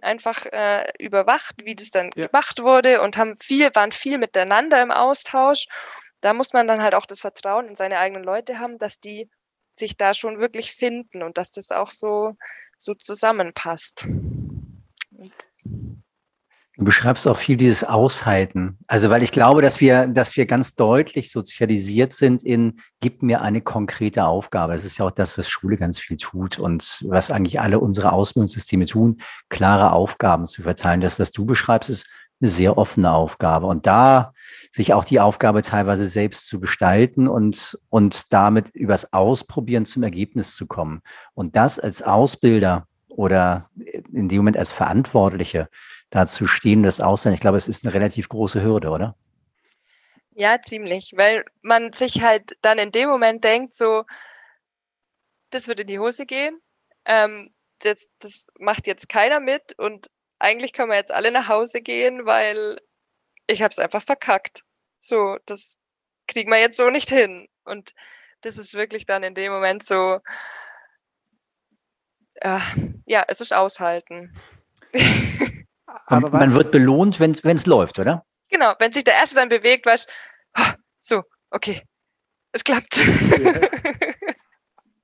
einfach 0.00 0.46
äh, 0.46 0.90
überwacht, 0.98 1.56
wie 1.62 1.74
das 1.74 1.90
dann 1.90 2.10
ja. 2.14 2.28
gemacht 2.28 2.62
wurde 2.62 3.02
und 3.02 3.18
haben 3.18 3.36
viel, 3.36 3.68
waren 3.74 3.92
viel 3.92 4.16
miteinander 4.16 4.80
im 4.80 4.90
Austausch. 4.90 5.66
Da 6.22 6.32
muss 6.32 6.54
man 6.54 6.66
dann 6.66 6.82
halt 6.82 6.94
auch 6.94 7.04
das 7.04 7.20
Vertrauen 7.20 7.68
in 7.68 7.74
seine 7.74 7.98
eigenen 7.98 8.24
Leute 8.24 8.58
haben, 8.58 8.78
dass 8.78 9.00
die 9.00 9.28
sich 9.78 9.98
da 9.98 10.14
schon 10.14 10.38
wirklich 10.38 10.72
finden 10.72 11.22
und 11.22 11.36
dass 11.36 11.50
das 11.50 11.70
auch 11.72 11.90
so 11.90 12.36
so 12.80 12.94
zusammenpasst. 12.94 14.06
Du 16.76 16.84
beschreibst 16.86 17.28
auch 17.28 17.36
viel 17.36 17.58
dieses 17.58 17.84
Aushalten. 17.84 18.78
Also, 18.86 19.10
weil 19.10 19.22
ich 19.22 19.32
glaube, 19.32 19.60
dass 19.60 19.80
wir, 19.80 20.06
dass 20.06 20.36
wir 20.38 20.46
ganz 20.46 20.76
deutlich 20.76 21.30
sozialisiert 21.30 22.14
sind 22.14 22.42
in, 22.42 22.80
gib 23.00 23.22
mir 23.22 23.42
eine 23.42 23.60
konkrete 23.60 24.24
Aufgabe. 24.24 24.72
Das 24.72 24.86
ist 24.86 24.96
ja 24.96 25.04
auch 25.04 25.10
das, 25.10 25.36
was 25.36 25.50
Schule 25.50 25.76
ganz 25.76 26.00
viel 26.00 26.16
tut 26.16 26.58
und 26.58 27.04
was 27.06 27.30
eigentlich 27.30 27.60
alle 27.60 27.80
unsere 27.80 28.12
Ausbildungssysteme 28.12 28.86
tun, 28.86 29.20
klare 29.50 29.92
Aufgaben 29.92 30.46
zu 30.46 30.62
verteilen. 30.62 31.02
Das, 31.02 31.18
was 31.18 31.32
du 31.32 31.44
beschreibst, 31.44 31.90
ist 31.90 32.06
eine 32.40 32.50
sehr 32.50 32.78
offene 32.78 33.12
Aufgabe. 33.12 33.66
Und 33.66 33.86
da 33.86 34.32
sich 34.70 34.94
auch 34.94 35.04
die 35.04 35.20
Aufgabe 35.20 35.62
teilweise 35.62 36.08
selbst 36.08 36.46
zu 36.46 36.60
gestalten 36.60 37.28
und, 37.28 37.78
und 37.88 38.32
damit 38.32 38.70
übers 38.74 39.12
Ausprobieren 39.12 39.86
zum 39.86 40.02
Ergebnis 40.02 40.54
zu 40.54 40.66
kommen. 40.66 41.02
Und 41.34 41.56
das 41.56 41.78
als 41.78 42.02
Ausbilder 42.02 42.86
oder 43.08 43.68
in 44.12 44.28
dem 44.28 44.38
Moment 44.38 44.56
als 44.56 44.72
Verantwortliche 44.72 45.68
dazu 46.10 46.46
stehen, 46.46 46.82
das 46.82 47.00
aussehen, 47.00 47.34
ich 47.34 47.40
glaube, 47.40 47.58
es 47.58 47.68
ist 47.68 47.84
eine 47.84 47.94
relativ 47.94 48.28
große 48.28 48.62
Hürde, 48.62 48.90
oder? 48.90 49.16
Ja, 50.32 50.56
ziemlich, 50.62 51.12
weil 51.16 51.44
man 51.60 51.92
sich 51.92 52.22
halt 52.22 52.56
dann 52.62 52.78
in 52.78 52.92
dem 52.92 53.08
Moment 53.08 53.44
denkt, 53.44 53.74
so, 53.74 54.04
das 55.50 55.68
wird 55.68 55.80
in 55.80 55.88
die 55.88 55.98
Hose 55.98 56.24
gehen, 56.24 56.58
ähm, 57.04 57.52
das, 57.80 58.06
das 58.20 58.46
macht 58.58 58.86
jetzt 58.86 59.08
keiner 59.08 59.40
mit 59.40 59.78
und 59.78 60.10
eigentlich 60.40 60.72
können 60.72 60.90
wir 60.90 60.96
jetzt 60.96 61.12
alle 61.12 61.30
nach 61.30 61.48
Hause 61.48 61.80
gehen, 61.82 62.26
weil 62.26 62.80
ich 63.46 63.62
habe 63.62 63.70
es 63.70 63.78
einfach 63.78 64.02
verkackt. 64.02 64.64
So, 64.98 65.38
das 65.46 65.76
kriegen 66.26 66.50
wir 66.50 66.58
jetzt 66.58 66.76
so 66.76 66.90
nicht 66.90 67.10
hin. 67.10 67.48
Und 67.64 67.94
das 68.40 68.56
ist 68.56 68.74
wirklich 68.74 69.06
dann 69.06 69.22
in 69.22 69.34
dem 69.34 69.52
Moment 69.52 69.84
so, 69.84 70.20
äh, 72.36 72.58
ja, 73.06 73.24
es 73.28 73.40
ist 73.40 73.52
aushalten. 73.52 74.34
Aber 76.06 76.30
man 76.30 76.54
wird 76.54 76.72
belohnt, 76.72 77.20
wenn 77.20 77.32
es 77.32 77.66
läuft, 77.66 77.98
oder? 77.98 78.24
Genau, 78.48 78.74
wenn 78.78 78.92
sich 78.92 79.04
der 79.04 79.14
Erste 79.14 79.36
dann 79.36 79.48
bewegt, 79.48 79.86
weißt 79.86 80.10
oh, 80.58 80.72
so, 80.98 81.22
okay, 81.50 81.82
es 82.52 82.64
klappt. 82.64 82.96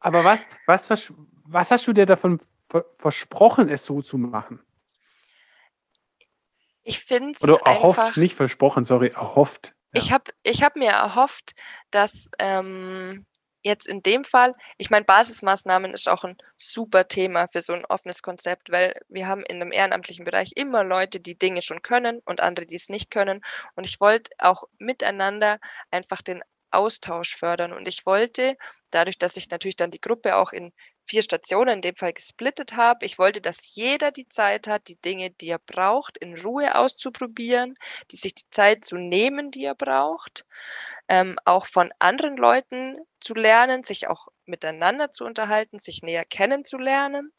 Aber 0.01 0.25
was, 0.25 0.47
was, 0.67 1.13
was 1.45 1.71
hast 1.71 1.87
du 1.87 1.93
dir 1.93 2.07
davon 2.07 2.41
versprochen, 2.99 3.69
es 3.69 3.85
so 3.85 4.03
zu 4.03 4.19
machen? 4.19 4.66
Ich 6.87 7.01
finde 7.01 7.33
es 7.35 7.43
Oder 7.43 7.59
erhofft, 7.65 7.99
einfach, 7.99 8.17
nicht 8.17 8.37
versprochen, 8.37 8.85
sorry, 8.85 9.09
erhofft. 9.09 9.75
Ja. 9.93 10.03
Ich 10.03 10.13
habe 10.13 10.31
ich 10.45 10.63
hab 10.63 10.77
mir 10.77 10.91
erhofft, 10.91 11.57
dass 11.91 12.31
ähm, 12.39 13.27
jetzt 13.65 13.89
in 13.89 14.05
dem 14.05 14.23
Fall, 14.23 14.55
ich 14.79 14.89
meine, 14.89 15.05
Basismaßnahmen 15.05 15.93
ist 15.93 16.09
auch 16.09 16.23
ein 16.23 16.37
super 16.57 17.09
Thema 17.09 17.49
für 17.49 17.61
so 17.61 17.73
ein 17.73 17.85
offenes 17.87 18.23
Konzept, 18.23 18.71
weil 18.71 18.95
wir 19.09 19.27
haben 19.27 19.43
in 19.43 19.59
dem 19.59 19.73
ehrenamtlichen 19.73 20.25
Bereich 20.25 20.53
immer 20.55 20.85
Leute, 20.85 21.19
die 21.19 21.37
Dinge 21.37 21.61
schon 21.61 21.83
können 21.83 22.21
und 22.25 22.41
andere, 22.41 22.67
die 22.67 22.77
es 22.77 22.89
nicht 22.89 23.11
können. 23.11 23.45
Und 23.75 23.85
ich 23.85 24.01
wollte 24.01 24.31
auch 24.39 24.63
miteinander 24.79 25.59
einfach 25.91 26.23
den 26.23 26.45
Austausch 26.71 27.35
fördern. 27.35 27.73
Und 27.73 27.89
ich 27.89 28.07
wollte, 28.07 28.57
dadurch, 28.93 29.19
dass 29.19 29.37
ich 29.37 29.51
natürlich 29.51 29.77
dann 29.77 29.91
die 29.91 30.01
Gruppe 30.01 30.37
auch 30.37 30.53
in 30.53 30.73
vier 31.07 31.23
Stationen 31.23 31.77
in 31.77 31.83
dem 31.83 31.97
Fall 31.97 32.13
gesplittet 32.13 32.75
habe. 32.75 33.07
Ich 33.07 33.19
wollte, 33.19 33.41
dass 33.41 33.75
jeder 33.75 34.11
die 34.11 34.29
Zeit 34.29 34.67
hat, 34.67 34.89
die 34.89 35.01
Dinge, 35.01 35.31
die 35.31 35.49
er 35.49 35.59
braucht, 35.59 36.19
in 36.19 36.39
Ruhe 36.39 36.75
auszuprobieren, 36.75 37.75
die 38.11 38.17
sich 38.17 38.35
die 38.35 38.49
Zeit 38.51 38.85
zu 38.85 38.97
nehmen, 38.97 39.51
die 39.51 39.65
er 39.65 39.75
braucht, 39.75 40.45
ähm, 41.09 41.39
auch 41.45 41.67
von 41.67 41.93
anderen 41.99 42.37
Leuten 42.37 42.99
zu 43.21 43.35
lernen, 43.35 43.85
sich 43.85 44.09
auch 44.09 44.29
miteinander 44.45 45.13
zu 45.13 45.25
unterhalten, 45.25 45.79
sich 45.79 46.03
näher 46.03 46.25
kennenzulernen 46.25 47.33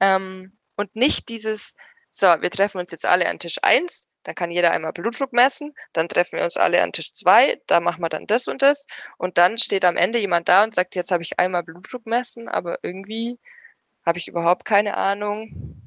ähm, 0.00 0.56
und 0.76 0.94
nicht 0.94 1.28
dieses, 1.28 1.74
so, 2.18 2.26
wir 2.26 2.50
treffen 2.50 2.78
uns 2.78 2.90
jetzt 2.90 3.06
alle 3.06 3.28
an 3.28 3.38
Tisch 3.38 3.58
eins 3.62 4.08
dann 4.28 4.34
kann 4.34 4.50
jeder 4.50 4.72
einmal 4.72 4.92
Blutdruck 4.92 5.32
messen, 5.32 5.74
dann 5.94 6.06
treffen 6.06 6.36
wir 6.36 6.44
uns 6.44 6.58
alle 6.58 6.82
an 6.82 6.92
Tisch 6.92 7.14
zwei, 7.14 7.62
da 7.66 7.80
machen 7.80 8.02
wir 8.02 8.10
dann 8.10 8.26
das 8.26 8.46
und 8.46 8.60
das 8.60 8.86
und 9.16 9.38
dann 9.38 9.56
steht 9.56 9.86
am 9.86 9.96
Ende 9.96 10.18
jemand 10.18 10.50
da 10.50 10.64
und 10.64 10.74
sagt, 10.74 10.94
jetzt 10.96 11.10
habe 11.10 11.22
ich 11.22 11.38
einmal 11.38 11.62
Blutdruck 11.62 12.04
messen, 12.04 12.46
aber 12.46 12.78
irgendwie 12.82 13.38
habe 14.04 14.18
ich 14.18 14.28
überhaupt 14.28 14.66
keine 14.66 14.98
Ahnung, 14.98 15.82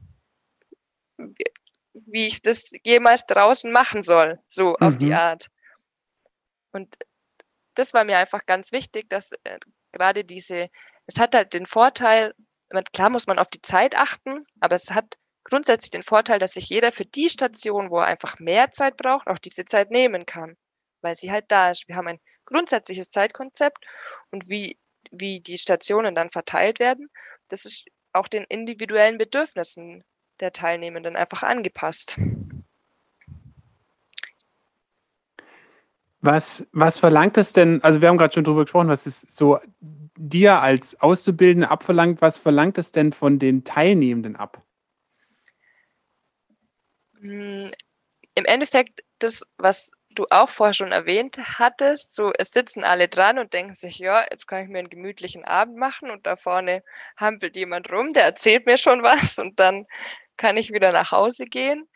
wie 1.94 2.26
ich 2.26 2.42
das 2.42 2.72
jemals 2.84 3.28
draußen 3.28 3.72
machen 3.72 4.02
soll, 4.02 4.40
so 4.48 4.70
mhm. 4.70 4.88
auf 4.88 4.98
die 4.98 5.08
mhm. 5.08 5.14
Art. 5.14 5.52
Und 6.72 6.96
das 7.76 7.94
war 7.94 8.06
mir 8.06 8.18
einfach 8.18 8.48
ganz 8.48 8.72
wichtig, 8.72 9.08
dass 9.08 9.34
äh, 9.44 9.60
gerade 9.92 10.24
diese, 10.24 10.70
es 11.06 11.20
hat 11.20 11.36
halt 11.36 11.54
den 11.54 11.68
Vorteil, 11.68 12.34
klar 12.92 13.12
muss 13.12 13.28
man 13.28 13.38
auf 13.38 13.50
die 13.50 13.62
Zeit 13.62 13.96
achten, 13.96 14.46
aber 14.62 14.76
es 14.76 14.90
hat 14.90 15.20
grundsätzlich 15.44 15.92
den 15.92 16.04
Vorteil, 16.04 16.40
dass 16.40 16.54
sich 16.54 16.70
jeder 16.70 16.92
für 16.92 17.06
die 17.06 17.30
Station, 17.30 17.90
wo 17.90 18.00
er 18.00 18.06
einfach 18.06 18.40
mehr 18.40 18.72
Zeit 18.72 18.98
braucht, 18.98 19.28
auch 19.28 19.40
diese 19.40 19.66
Zeit 19.66 19.92
nehmen 19.92 20.26
kann, 20.26 20.56
weil 21.02 21.16
sie 21.16 21.32
halt 21.32 21.46
da 21.50 21.72
ist. 21.72 21.88
Wir 21.88 21.96
haben 21.96 22.08
ein 22.08 22.20
grundsätzliches 22.46 23.10
Zeitkonzept 23.10 23.86
und 24.32 24.50
wie, 24.50 24.78
wie 25.12 25.40
die 25.40 25.58
Stationen 25.58 26.16
dann 26.16 26.30
verteilt 26.30 26.80
werden, 26.80 27.10
das 27.48 27.66
ist 27.66 27.86
auch 28.14 28.28
den 28.28 28.44
individuellen 28.46 29.18
Bedürfnissen 29.18 30.04
der 30.40 30.52
Teilnehmenden 30.54 31.16
einfach 31.16 31.44
angepasst. 31.44 32.20
Was, 36.24 36.68
was 36.72 37.00
verlangt 37.00 37.38
es 37.38 37.52
denn, 37.52 37.84
also 37.84 38.00
wir 38.00 38.08
haben 38.08 38.18
gerade 38.18 38.34
schon 38.34 38.44
drüber 38.44 38.64
gesprochen, 38.64 38.90
was 38.90 39.08
ist 39.08 39.32
so 39.32 39.60
dir 40.16 40.62
als 40.62 41.00
Auszubildende 41.02 41.70
abverlangt, 41.70 42.22
was 42.22 42.38
verlangt 42.38 42.78
es 42.78 42.92
denn 42.92 43.12
von 43.12 43.40
den 43.40 43.64
Teilnehmenden 43.64 44.36
ab? 44.36 44.62
Hm, 47.22 47.70
Im 48.36 48.46
Endeffekt 48.46 49.04
das, 49.20 49.44
was 49.58 49.92
du 50.10 50.26
auch 50.32 50.50
vorher 50.50 50.74
schon 50.74 50.92
erwähnt 50.92 51.38
hattest, 51.60 52.16
so 52.16 52.34
es 52.38 52.52
sitzen 52.52 52.84
alle 52.84 53.08
dran 53.08 53.40
und 53.40 53.54
denken 53.54 53.76
sich, 53.76 54.00
ja, 54.00 54.26
jetzt 54.30 54.48
kann 54.48 54.64
ich 54.64 54.70
mir 54.70 54.80
einen 54.80 54.90
gemütlichen 54.90 55.46
Abend 55.46 55.78
machen 55.78 56.10
und 56.10 56.26
da 56.26 56.36
vorne 56.36 56.84
hampelt 57.18 57.56
jemand 57.56 57.92
rum, 57.92 58.12
der 58.14 58.24
erzählt 58.24 58.66
mir 58.66 58.78
schon 58.78 59.04
was 59.04 59.38
und 59.40 59.60
dann 59.60 59.86
kann 60.38 60.58
ich 60.58 60.74
wieder 60.74 60.92
nach 60.92 61.12
Hause 61.12 61.46
gehen. 61.46 61.88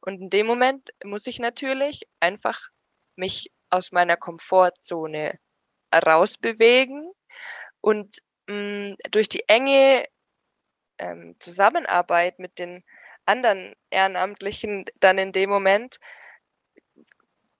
Und 0.00 0.20
in 0.20 0.30
dem 0.30 0.46
Moment 0.46 0.90
muss 1.02 1.26
ich 1.26 1.38
natürlich 1.38 2.02
einfach 2.20 2.60
mich 3.16 3.50
aus 3.70 3.92
meiner 3.92 4.16
Komfortzone 4.16 5.38
rausbewegen 5.94 7.10
und 7.80 8.18
mh, 8.48 8.90
mm, 8.90 8.96
durch 9.10 9.28
die 9.28 9.48
enge 9.48 10.04
ähm, 10.98 11.36
Zusammenarbeit 11.40 12.38
mit 12.38 12.58
den 12.58 12.84
anderen 13.26 13.74
Ehrenamtlichen 13.90 14.84
dann 15.00 15.18
in 15.18 15.32
dem 15.32 15.50
Moment 15.50 15.98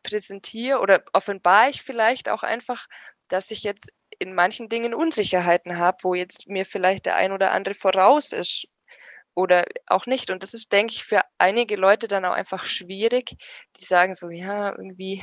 präsentiere 0.03 0.81
oder 0.81 1.03
offenbare 1.13 1.71
ich 1.71 1.83
vielleicht 1.83 2.29
auch 2.29 2.43
einfach, 2.43 2.87
dass 3.29 3.51
ich 3.51 3.63
jetzt 3.63 3.93
in 4.19 4.35
manchen 4.35 4.69
Dingen 4.69 4.95
Unsicherheiten 4.95 5.79
habe, 5.79 5.99
wo 6.03 6.15
jetzt 6.15 6.49
mir 6.49 6.65
vielleicht 6.67 7.07
der 7.07 7.17
ein 7.17 7.33
oder 7.33 7.53
andere 7.53 7.75
voraus 7.75 8.33
ist 8.33 8.69
oder 9.35 9.65
auch 9.87 10.07
nicht. 10.07 10.31
Und 10.31 10.43
das 10.43 10.55
ist, 10.55 10.73
denke 10.73 10.93
ich, 10.93 11.05
für 11.05 11.21
einige 11.39 11.77
Leute 11.77 12.07
dann 12.07 12.25
auch 12.25 12.33
einfach 12.33 12.65
schwierig, 12.65 13.37
die 13.77 13.85
sagen 13.85 14.15
so, 14.15 14.31
ja, 14.31 14.71
irgendwie, 14.71 15.23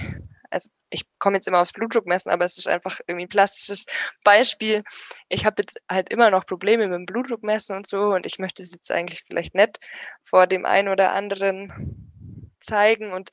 also 0.52 0.70
ich 0.90 1.06
komme 1.18 1.38
jetzt 1.38 1.48
immer 1.48 1.62
aufs 1.62 1.74
Blutdruckmessen, 1.74 2.32
aber 2.32 2.46
es 2.46 2.58
ist 2.58 2.68
einfach 2.68 3.00
irgendwie 3.08 3.26
ein 3.26 3.30
plastisches 3.30 3.86
Beispiel. 4.24 4.84
Ich 5.30 5.46
habe 5.46 5.62
jetzt 5.62 5.80
halt 5.90 6.10
immer 6.10 6.30
noch 6.30 6.46
Probleme 6.46 6.88
mit 6.88 6.96
dem 6.96 7.06
Blutdruckmessen 7.06 7.76
und 7.76 7.88
so 7.88 8.14
und 8.14 8.26
ich 8.26 8.38
möchte 8.38 8.62
es 8.62 8.72
jetzt 8.72 8.92
eigentlich 8.92 9.24
vielleicht 9.26 9.56
nicht 9.56 9.80
vor 10.24 10.48
dem 10.48 10.66
einen 10.66 10.90
oder 10.90 11.14
anderen 11.14 12.12
zeigen. 12.60 13.12
Und 13.12 13.32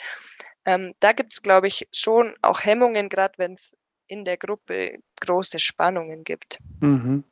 ähm, 0.64 0.94
da 1.00 1.12
gibt 1.12 1.32
es, 1.32 1.42
glaube 1.42 1.66
ich, 1.66 1.88
schon 1.92 2.34
auch 2.42 2.64
Hemmungen, 2.64 3.08
gerade 3.08 3.34
wenn 3.38 3.54
es 3.54 3.76
in 4.06 4.24
der 4.24 4.36
Gruppe 4.36 4.98
große 5.20 5.58
Spannungen 5.58 6.24
gibt. 6.24 6.58
Mhm. 6.80 7.24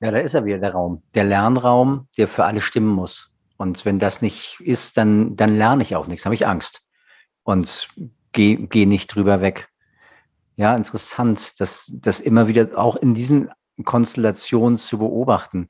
Ja, 0.00 0.10
da 0.10 0.18
ist 0.18 0.34
er 0.34 0.44
wieder 0.44 0.58
der 0.58 0.72
Raum. 0.72 1.02
Der 1.14 1.24
Lernraum, 1.24 2.08
der 2.16 2.26
für 2.26 2.44
alle 2.44 2.60
stimmen 2.60 2.88
muss. 2.88 3.30
Und 3.56 3.84
wenn 3.84 3.98
das 3.98 4.22
nicht 4.22 4.58
ist, 4.60 4.96
dann, 4.96 5.36
dann 5.36 5.56
lerne 5.56 5.82
ich 5.82 5.94
auch 5.94 6.06
nichts, 6.06 6.24
habe 6.24 6.34
ich 6.34 6.46
Angst. 6.46 6.82
Und 7.42 7.88
gehe 8.32 8.56
geh 8.56 8.86
nicht 8.86 9.14
drüber 9.14 9.40
weg. 9.40 9.68
Ja, 10.56 10.76
interessant, 10.76 11.60
das, 11.60 11.90
das 11.94 12.20
immer 12.20 12.46
wieder 12.46 12.76
auch 12.76 12.96
in 12.96 13.14
diesen 13.14 13.50
Konstellationen 13.84 14.76
zu 14.76 14.98
beobachten. 14.98 15.68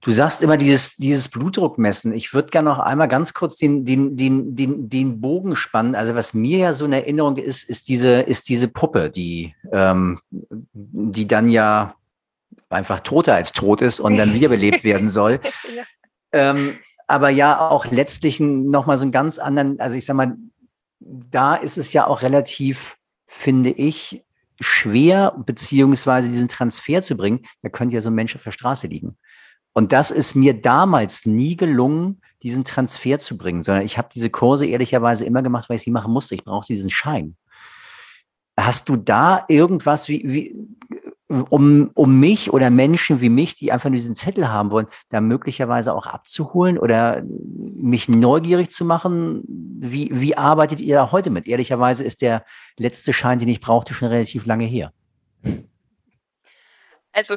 Du 0.00 0.12
sagst 0.12 0.42
immer 0.42 0.58
dieses, 0.58 0.96
dieses 0.96 1.30
Blutdruckmessen. 1.30 2.12
Ich 2.12 2.34
würde 2.34 2.50
gerne 2.50 2.68
noch 2.68 2.78
einmal 2.78 3.08
ganz 3.08 3.32
kurz 3.32 3.56
den, 3.56 3.86
den, 3.86 4.18
den, 4.18 4.54
den, 4.54 4.90
den 4.90 5.20
Bogen 5.22 5.56
spannen. 5.56 5.94
Also 5.94 6.14
was 6.14 6.34
mir 6.34 6.58
ja 6.58 6.72
so 6.74 6.84
in 6.84 6.92
Erinnerung 6.92 7.38
ist, 7.38 7.68
ist 7.68 7.88
diese, 7.88 8.20
ist 8.20 8.50
diese 8.50 8.68
Puppe, 8.68 9.08
die, 9.08 9.54
ähm, 9.72 10.20
die 10.30 11.26
dann 11.26 11.48
ja 11.48 11.94
einfach 12.68 13.00
toter 13.00 13.34
als 13.34 13.52
tot 13.52 13.80
ist 13.80 13.98
und 13.98 14.18
dann 14.18 14.34
wiederbelebt 14.34 14.84
werden 14.84 15.08
soll. 15.08 15.40
ja. 15.74 15.84
ähm, 16.32 16.76
aber 17.06 17.30
ja 17.30 17.68
auch 17.68 17.86
letztlich 17.86 18.40
nochmal 18.40 18.96
so 18.96 19.02
einen 19.02 19.12
ganz 19.12 19.38
anderen, 19.38 19.78
also 19.80 19.96
ich 19.96 20.06
sag 20.06 20.16
mal, 20.16 20.36
da 21.00 21.54
ist 21.54 21.76
es 21.78 21.92
ja 21.92 22.06
auch 22.06 22.22
relativ, 22.22 22.96
finde 23.26 23.70
ich, 23.70 24.24
schwer, 24.60 25.34
beziehungsweise 25.44 26.28
diesen 26.28 26.48
Transfer 26.48 27.02
zu 27.02 27.16
bringen. 27.16 27.44
Da 27.62 27.68
könnte 27.68 27.94
ja 27.94 28.00
so 28.00 28.10
ein 28.10 28.14
Mensch 28.14 28.34
auf 28.36 28.42
der 28.42 28.52
Straße 28.52 28.86
liegen. 28.86 29.16
Und 29.72 29.92
das 29.92 30.10
ist 30.10 30.34
mir 30.34 30.54
damals 30.54 31.26
nie 31.26 31.56
gelungen, 31.56 32.20
diesen 32.42 32.64
Transfer 32.64 33.18
zu 33.18 33.36
bringen, 33.36 33.62
sondern 33.62 33.84
ich 33.84 33.98
habe 33.98 34.08
diese 34.12 34.30
Kurse 34.30 34.66
ehrlicherweise 34.66 35.24
immer 35.24 35.42
gemacht, 35.42 35.68
weil 35.68 35.76
ich 35.76 35.82
sie 35.82 35.90
machen 35.90 36.12
musste. 36.12 36.34
Ich 36.36 36.44
brauche 36.44 36.66
diesen 36.66 36.90
Schein. 36.90 37.36
Hast 38.56 38.88
du 38.88 38.96
da 38.96 39.44
irgendwas, 39.48 40.08
wie, 40.08 40.22
wie, 40.24 40.76
um, 41.28 41.90
um 41.94 42.20
mich 42.20 42.52
oder 42.52 42.70
Menschen 42.70 43.20
wie 43.20 43.30
mich, 43.30 43.56
die 43.56 43.72
einfach 43.72 43.88
nur 43.88 43.96
diesen 43.96 44.14
Zettel 44.14 44.48
haben 44.48 44.70
wollen, 44.70 44.86
da 45.08 45.20
möglicherweise 45.20 45.94
auch 45.94 46.06
abzuholen 46.06 46.78
oder 46.78 47.22
mich 47.22 48.08
neugierig 48.08 48.70
zu 48.70 48.84
machen? 48.84 49.42
Wie, 49.46 50.10
wie 50.12 50.36
arbeitet 50.36 50.80
ihr 50.80 50.96
da 50.96 51.12
heute 51.12 51.30
mit? 51.30 51.48
Ehrlicherweise 51.48 52.04
ist 52.04 52.22
der 52.22 52.44
letzte 52.76 53.12
Schein, 53.12 53.38
den 53.38 53.48
ich 53.48 53.60
brauchte, 53.60 53.94
schon 53.94 54.08
relativ 54.08 54.46
lange 54.46 54.66
her. 54.66 54.92
Also 57.12 57.36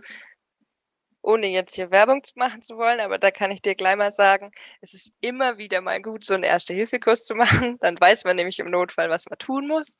ohne 1.21 1.47
jetzt 1.47 1.75
hier 1.75 1.91
Werbung 1.91 2.21
machen 2.35 2.61
zu 2.61 2.77
wollen, 2.77 3.01
aber 3.01 3.17
da 3.17 3.31
kann 3.31 3.51
ich 3.51 3.61
dir 3.61 3.75
gleich 3.75 3.97
mal 3.97 4.11
sagen, 4.11 4.51
es 4.79 4.93
ist 4.93 5.13
immer 5.19 5.57
wieder 5.57 5.81
mal 5.81 6.01
gut, 6.01 6.23
so 6.23 6.33
einen 6.33 6.43
Erste-Hilfe-Kurs 6.43 7.25
zu 7.25 7.35
machen. 7.35 7.77
Dann 7.79 7.99
weiß 7.99 8.23
man 8.23 8.37
nämlich 8.37 8.59
im 8.59 8.69
Notfall, 8.69 9.09
was 9.09 9.25
man 9.29 9.37
tun 9.37 9.67
muss. 9.67 9.97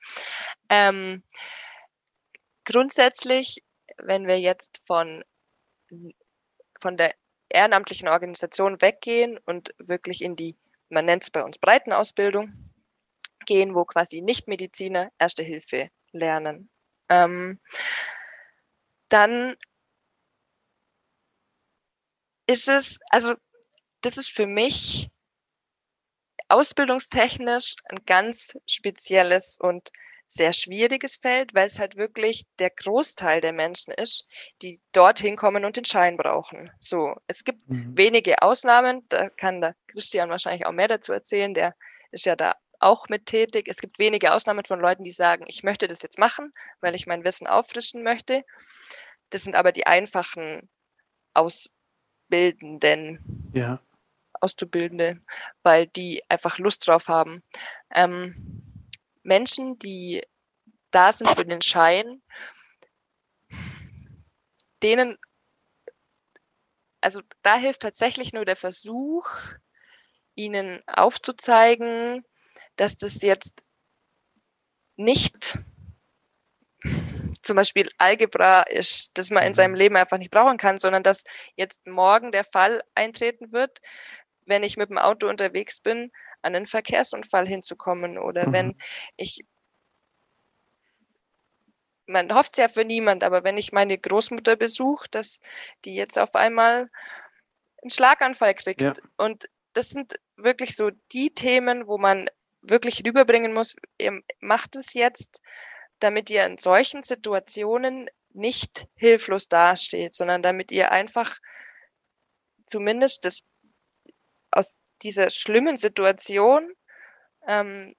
Ähm, 0.70 1.24
grundsätzlich, 2.64 3.62
wenn 3.98 4.28
wir 4.28 4.40
jetzt 4.40 4.82
von, 4.86 5.24
von 6.80 6.98
der 6.98 7.16
ehrenamtlichen 7.50 8.08
Organisation 8.08 8.82
weggehen 8.82 9.38
und 9.46 9.74
wirklich 9.80 10.22
in 10.22 10.36
die, 10.36 10.58
man 10.90 11.06
nennt 11.06 11.24
es 11.24 11.32
bei 11.32 11.44
uns 11.44 11.58
Breitenausbildung, 11.58 12.54
gehen, 13.46 13.74
wo 13.74 13.86
quasi 13.86 14.22
Nichtmediziner 14.22 15.12
Erste 15.18 15.44
Hilfe 15.44 15.90
lernen. 16.12 16.70
Ähm, 17.10 17.60
dann 19.10 19.56
ist 22.48 22.68
es, 22.68 23.00
also 23.10 23.36
das 24.02 24.18
ist 24.18 24.30
für 24.30 24.46
mich 24.46 25.10
ausbildungstechnisch 26.50 27.76
ein 27.86 28.06
ganz 28.06 28.58
spezielles 28.66 29.58
und 29.58 29.92
sehr 30.28 30.54
schwieriges 30.54 31.16
Feld, 31.16 31.56
weil 31.56 31.66
es 31.66 31.80
halt 31.80 31.96
wirklich 31.96 32.46
der 32.60 32.70
Großteil 32.70 33.42
der 33.42 33.54
Menschen 33.54 33.94
ist, 33.94 34.28
die 34.62 34.82
dorthin 34.92 35.38
kommen 35.38 35.66
und 35.66 35.78
den 35.78 35.86
Schein 35.86 36.18
brauchen. 36.18 36.70
So, 36.80 37.16
es 37.28 37.44
gibt 37.44 37.68
mhm. 37.70 37.98
wenige 37.98 38.42
Ausnahmen, 38.42 39.06
da 39.10 39.30
kann 39.30 39.62
der 39.62 39.76
Christian 39.88 40.30
wahrscheinlich 40.30 40.66
auch 40.66 40.74
mehr 40.74 40.90
dazu 40.90 41.14
erzählen, 41.14 41.54
der 41.54 41.76
ist 42.12 42.26
ja 42.26 42.36
da 42.36 42.54
auch 42.80 43.08
mit 43.10 43.26
tätig. 43.26 43.68
Es 43.68 43.78
gibt 43.78 43.98
wenige 43.98 44.34
Ausnahmen 44.34 44.66
von 44.66 44.80
Leuten, 44.80 45.04
die 45.04 45.12
sagen, 45.12 45.46
ich 45.48 45.64
möchte 45.64 45.88
das 45.88 46.04
jetzt 46.04 46.20
machen, 46.20 46.54
weil 46.82 46.94
ich 46.94 47.08
mein 47.08 47.24
Wissen 47.24 47.48
auffrischen 47.48 48.04
möchte. 48.04 48.44
Das 49.32 49.44
sind 49.44 49.56
aber 49.56 49.72
die 49.72 49.88
einfachen 49.88 50.70
Aus 51.34 51.70
Auszubildenden. 52.30 53.52
Ja. 53.54 53.80
Auszubildende, 54.40 55.20
weil 55.64 55.88
die 55.88 56.22
einfach 56.30 56.60
Lust 56.60 56.88
drauf 56.88 57.08
haben. 57.08 57.42
Ähm, 57.96 58.36
Menschen, 59.28 59.78
die 59.78 60.26
da 60.92 61.12
sind 61.12 61.30
für 61.30 61.46
den 61.46 61.62
Schein, 61.62 62.22
denen, 64.82 65.18
also 67.02 67.22
da 67.42 67.58
hilft 67.58 67.82
tatsächlich 67.82 68.34
nur 68.34 68.46
der 68.46 68.56
Versuch, 68.56 69.30
ihnen 70.36 70.82
aufzuzeigen, 70.88 72.24
dass 72.78 72.96
das 72.96 73.22
jetzt 73.22 73.64
nicht 74.96 75.60
zum 77.42 77.56
Beispiel 77.56 77.90
Algebra 77.98 78.62
ist, 78.62 79.18
das 79.18 79.30
man 79.30 79.44
in 79.44 79.54
seinem 79.54 79.72
mhm. 79.72 79.78
Leben 79.78 79.98
einfach 79.98 80.18
nicht 80.18 80.32
brauchen 80.32 80.58
kann, 80.58 80.80
sondern 80.80 81.04
dass 81.04 81.24
jetzt 81.56 81.86
morgen 81.86 82.32
der 82.32 82.44
Fall 82.44 82.84
eintreten 82.96 83.52
wird, 83.52 83.80
wenn 84.46 84.64
ich 84.64 84.78
mit 84.78 84.90
dem 84.90 84.98
Auto 84.98 85.28
unterwegs 85.28 85.82
bin, 85.82 86.12
an 86.48 86.56
einen 86.56 86.66
Verkehrsunfall 86.66 87.48
hinzukommen 87.48 88.18
oder 88.18 88.48
mhm. 88.48 88.54
wenn 88.54 88.76
ich 89.16 89.46
man 92.08 92.34
hofft 92.34 92.54
es 92.54 92.58
ja 92.58 92.70
für 92.70 92.86
niemand, 92.86 93.24
aber 93.24 93.44
wenn 93.44 93.58
ich 93.58 93.74
meine 93.74 93.98
Großmutter 93.98 94.56
besuche, 94.56 95.08
dass 95.12 95.42
die 95.84 95.94
jetzt 95.94 96.18
auf 96.18 96.36
einmal 96.36 96.90
einen 97.82 97.90
Schlaganfall 97.92 98.54
kriegt. 98.54 98.82
Ja. 98.82 98.94
Und 99.18 99.50
das 99.74 99.90
sind 99.90 100.18
wirklich 100.38 100.76
so 100.76 100.90
die 101.12 101.34
Themen, 101.34 101.86
wo 101.86 101.98
man 101.98 102.30
wirklich 102.62 103.04
rüberbringen 103.06 103.54
muss, 103.54 103.76
ihr 103.98 104.22
macht 104.40 104.76
es 104.76 104.94
jetzt, 104.94 105.42
damit 106.00 106.30
ihr 106.30 106.46
in 106.46 106.58
solchen 106.58 107.04
Situationen 107.04 108.10
nicht 108.34 108.88
hilflos 108.96 109.50
dasteht, 109.50 110.14
sondern 110.14 110.42
damit 110.42 110.72
ihr 110.72 110.92
einfach 110.92 111.38
zumindest 112.66 113.26
das, 113.26 113.44
aus 114.52 114.72
dieser 115.04 115.30
schlimmen 115.30 115.78
Situation 115.78 116.72
ähm, 117.48 117.96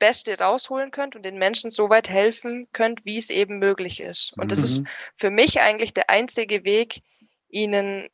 Beste 0.00 0.38
rausholen 0.38 0.90
könnt 0.90 1.14
und 1.14 1.24
den 1.24 1.38
Menschen 1.38 1.70
so 1.70 1.90
weit 1.90 2.08
helfen 2.08 2.66
könnt, 2.72 3.04
wie 3.04 3.18
es 3.18 3.30
eben 3.30 3.58
möglich 3.58 4.00
ist. 4.00 4.32
Und 4.38 4.50
das 4.50 4.58
Mhm. 4.58 4.64
ist 4.64 4.82
für 5.14 5.30
mich 5.30 5.60
eigentlich 5.60 5.94
der 5.94 6.10
einzige 6.10 6.64
Weg, 6.64 7.02
ihnen 7.48 8.08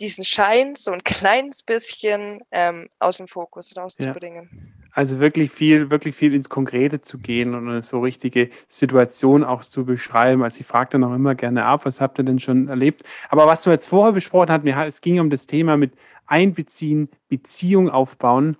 diesen 0.00 0.24
Schein 0.24 0.74
so 0.76 0.90
ein 0.90 1.04
kleines 1.04 1.62
bisschen 1.62 2.42
ähm, 2.50 2.88
aus 2.98 3.18
dem 3.18 3.28
Fokus 3.28 3.76
rauszubringen. 3.76 4.65
Also 4.96 5.20
wirklich 5.20 5.50
viel, 5.50 5.90
wirklich 5.90 6.16
viel 6.16 6.34
ins 6.34 6.48
Konkrete 6.48 7.02
zu 7.02 7.18
gehen 7.18 7.54
und 7.54 7.68
eine 7.68 7.82
so 7.82 8.00
richtige 8.00 8.48
Situation 8.66 9.44
auch 9.44 9.62
zu 9.62 9.84
beschreiben. 9.84 10.42
Also 10.42 10.60
ich 10.60 10.66
frage 10.66 10.88
dann 10.92 11.04
auch 11.04 11.14
immer 11.14 11.34
gerne 11.34 11.66
ab, 11.66 11.84
was 11.84 12.00
habt 12.00 12.18
ihr 12.18 12.24
denn 12.24 12.38
schon 12.38 12.68
erlebt? 12.68 13.02
Aber 13.28 13.44
was 13.44 13.66
wir 13.66 13.74
jetzt 13.74 13.88
vorher 13.88 14.14
besprochen 14.14 14.48
hatten, 14.48 14.66
es 14.66 15.02
ging 15.02 15.20
um 15.20 15.28
das 15.28 15.46
Thema 15.46 15.76
mit 15.76 15.92
Einbeziehen, 16.24 17.10
Beziehung 17.28 17.90
aufbauen. 17.90 18.56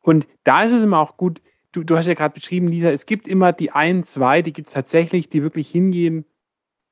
Und 0.00 0.26
da 0.42 0.64
ist 0.64 0.72
es 0.72 0.82
immer 0.82 0.98
auch 0.98 1.16
gut, 1.16 1.40
du, 1.70 1.84
du 1.84 1.96
hast 1.96 2.08
ja 2.08 2.14
gerade 2.14 2.34
beschrieben, 2.34 2.66
Lisa, 2.66 2.90
es 2.90 3.06
gibt 3.06 3.28
immer 3.28 3.52
die 3.52 3.70
ein, 3.70 4.02
zwei, 4.02 4.42
die 4.42 4.52
gibt 4.52 4.66
es 4.66 4.74
tatsächlich, 4.74 5.28
die 5.28 5.44
wirklich 5.44 5.70
hingehen, 5.70 6.24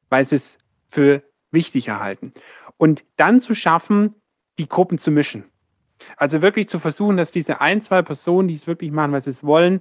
weil 0.09 0.25
sie 0.25 0.37
es 0.37 0.57
für 0.87 1.25
wichtig 1.51 1.89
erhalten. 1.89 2.33
Und 2.77 3.05
dann 3.17 3.41
zu 3.41 3.57
schaffen, 3.57 4.15
die 4.61 4.69
Gruppen 4.69 4.99
zu 4.99 5.11
mischen. 5.11 5.47
Also 6.17 6.43
wirklich 6.43 6.69
zu 6.69 6.79
versuchen, 6.79 7.17
dass 7.17 7.33
diese 7.33 7.61
ein, 7.61 7.81
zwei 7.81 8.03
Personen, 8.03 8.49
die 8.49 8.55
es 8.55 8.67
wirklich 8.67 8.91
machen, 8.91 9.13
weil 9.13 9.23
sie 9.23 9.31
es 9.31 9.45
wollen, 9.45 9.81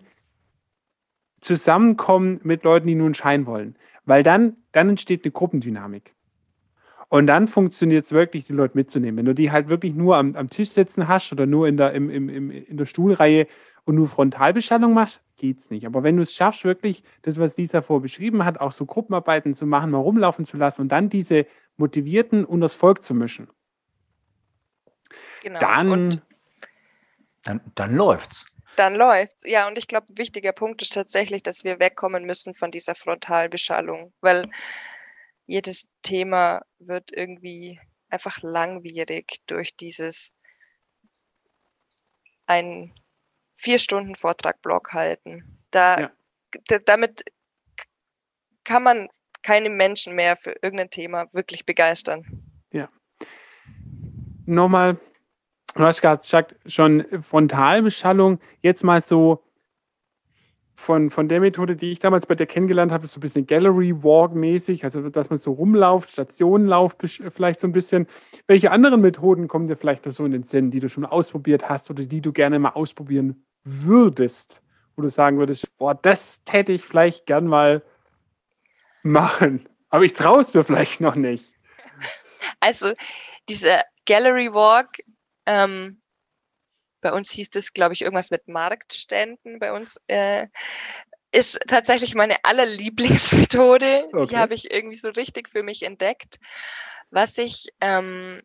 zusammenkommen 1.42 2.40
mit 2.44 2.64
Leuten, 2.64 2.88
die 2.88 2.96
nur 2.96 3.08
einen 3.08 3.16
Schein 3.16 3.46
wollen. 3.46 3.76
Weil 4.06 4.24
dann, 4.24 4.58
dann 4.72 4.90
entsteht 4.90 5.24
eine 5.24 5.32
Gruppendynamik. 5.32 6.14
Und 7.10 7.28
dann 7.28 7.48
funktioniert 7.48 8.06
es 8.06 8.12
wirklich, 8.12 8.46
die 8.46 8.54
Leute 8.54 8.76
mitzunehmen. 8.76 9.18
Wenn 9.18 9.26
du 9.26 9.36
die 9.36 9.52
halt 9.52 9.68
wirklich 9.68 9.94
nur 9.94 10.18
am, 10.18 10.36
am 10.36 10.50
Tisch 10.50 10.70
sitzen 10.70 11.08
hast 11.08 11.32
oder 11.32 11.46
nur 11.46 11.68
in 11.68 11.78
der, 11.78 11.94
im, 11.94 12.10
im, 12.10 12.28
im, 12.28 12.50
in 12.50 12.76
der 12.76 12.88
Stuhlreihe 12.88 13.48
und 13.86 13.96
nur 13.96 14.08
Frontalbeschallung 14.08 14.94
machst, 14.94 15.22
geht's 15.38 15.70
nicht. 15.70 15.86
Aber 15.86 16.02
wenn 16.02 16.16
du 16.16 16.24
es 16.24 16.34
schaffst, 16.34 16.64
wirklich 16.64 17.04
das, 17.22 17.38
was 17.38 17.56
Lisa 17.56 17.82
vorher 17.82 18.02
beschrieben 18.02 18.46
hat, 18.46 18.60
auch 18.60 18.72
so 18.72 18.86
Gruppenarbeiten 18.86 19.54
zu 19.54 19.68
machen, 19.68 19.92
mal 19.92 20.00
rumlaufen 20.00 20.46
zu 20.46 20.58
lassen 20.58 20.82
und 20.82 20.92
dann 20.92 21.10
diese 21.10 21.46
Motivierten 21.78 22.46
und 22.46 22.62
das 22.62 22.76
Volk 22.76 23.04
zu 23.04 23.14
mischen, 23.14 23.48
Genau. 25.44 25.60
dann 25.60 25.92
und 25.92 26.22
Dann, 27.44 27.62
dann 27.76 27.96
läuft's. 27.96 28.46
dann 28.78 28.96
läuft's. 28.96 29.44
Ja, 29.46 29.68
und 29.68 29.78
ich 29.78 29.88
glaube, 29.88 30.08
ein 30.12 30.18
wichtiger 30.18 30.54
Punkt 30.54 30.82
ist 30.82 30.94
tatsächlich, 30.94 31.44
dass 31.44 31.64
wir 31.64 31.80
wegkommen 31.80 32.24
müssen 32.26 32.54
von 32.54 32.72
dieser 32.72 32.96
Frontalbeschallung, 32.96 34.14
weil 34.22 34.50
jedes 35.46 35.90
Thema 36.02 36.62
wird 36.80 37.12
irgendwie 37.12 37.80
einfach 38.10 38.42
langwierig 38.42 39.42
durch 39.48 39.76
dieses 39.76 40.34
ein 42.46 42.94
vier 43.56 43.80
Stunden 43.80 44.16
Vortrag-Blog 44.16 44.94
halten. 44.94 45.60
Da, 45.72 46.00
Ja. 46.00 46.12
damit 46.86 47.26
kann 48.64 48.84
man 48.84 49.10
keine 49.42 49.70
Menschen 49.70 50.16
mehr 50.16 50.38
für 50.38 50.56
irgendein 50.62 50.90
Thema 50.90 51.28
wirklich 51.34 51.66
begeistern. 51.66 52.26
nochmal, 54.46 55.00
du 55.76 55.84
hast 55.84 56.02
gerade 56.02 56.22
gesagt, 56.22 56.56
schon 56.66 57.06
Frontalbeschallung, 57.22 58.40
jetzt 58.62 58.84
mal 58.84 59.02
so 59.02 59.44
von, 60.76 61.10
von 61.10 61.30
der 61.30 61.40
Methode, 61.40 61.76
die 61.76 61.92
ich 61.92 62.00
damals 62.00 62.26
bei 62.26 62.36
dir 62.36 62.46
kennengelernt 62.46 62.92
habe, 62.92 63.08
so 63.08 63.18
ein 63.18 63.22
bisschen 63.22 63.48
Gallery 63.48 64.04
Walk 64.04 64.34
mäßig, 64.34 64.84
also 64.84 65.10
dass 65.10 65.30
man 65.30 65.40
so 65.40 65.54
rumlauft, 65.54 66.12
Stationenlauf 66.12 66.96
vielleicht 67.00 67.60
so 67.60 67.68
ein 67.68 67.72
bisschen. 67.72 68.08
Welche 68.48 68.72
anderen 68.72 69.02
Methoden 69.02 69.48
kommen 69.48 69.68
dir 69.68 69.78
vielleicht 69.78 70.06
noch 70.06 70.12
so 70.12 70.26
in 70.26 70.32
den 70.32 70.44
Sinn, 70.44 70.72
die 70.72 70.80
du 70.80 70.90
schon 70.90 71.06
ausprobiert 71.06 71.70
hast 71.70 71.90
oder 71.90 72.04
die 72.04 72.22
du 72.22 72.34
gerne 72.34 72.60
mal 72.60 72.72
ausprobieren 72.72 73.46
würdest, 73.64 74.62
wo 74.96 75.02
du 75.04 75.10
sagen 75.10 75.38
würdest, 75.38 75.78
boah, 75.78 75.96
das 75.96 76.44
täte 76.44 76.74
ich 76.74 76.84
vielleicht 76.84 77.26
gern 77.26 77.48
mal 77.48 77.82
machen, 79.04 79.68
aber 79.90 80.04
ich 80.04 80.14
traue 80.14 80.42
es 80.42 80.54
mir 80.54 80.64
vielleicht 80.64 81.02
noch 81.02 81.16
nicht. 81.16 81.54
Also 82.60 82.92
dieser 83.48 83.82
Gallery 84.06 84.54
Walk, 84.54 84.98
ähm, 85.46 86.00
bei 87.02 87.12
uns 87.12 87.30
hieß 87.32 87.50
das, 87.52 87.74
glaube 87.74 87.94
ich, 87.94 88.02
irgendwas 88.02 88.32
mit 88.32 88.48
Marktständen 88.48 89.60
bei 89.60 89.74
uns, 89.74 90.00
äh, 90.08 90.48
ist 91.32 91.60
tatsächlich 91.68 92.16
meine 92.16 92.36
allerlieblingsmethode. 92.44 94.08
Okay. 94.14 94.28
Die 94.28 94.38
habe 94.38 94.54
ich 94.54 94.72
irgendwie 94.72 94.96
so 94.96 95.10
richtig 95.10 95.50
für 95.50 95.64
mich 95.64 95.84
entdeckt. 95.84 96.40
Was 97.10 97.38
ich 97.38 97.68
ähm, 97.82 98.42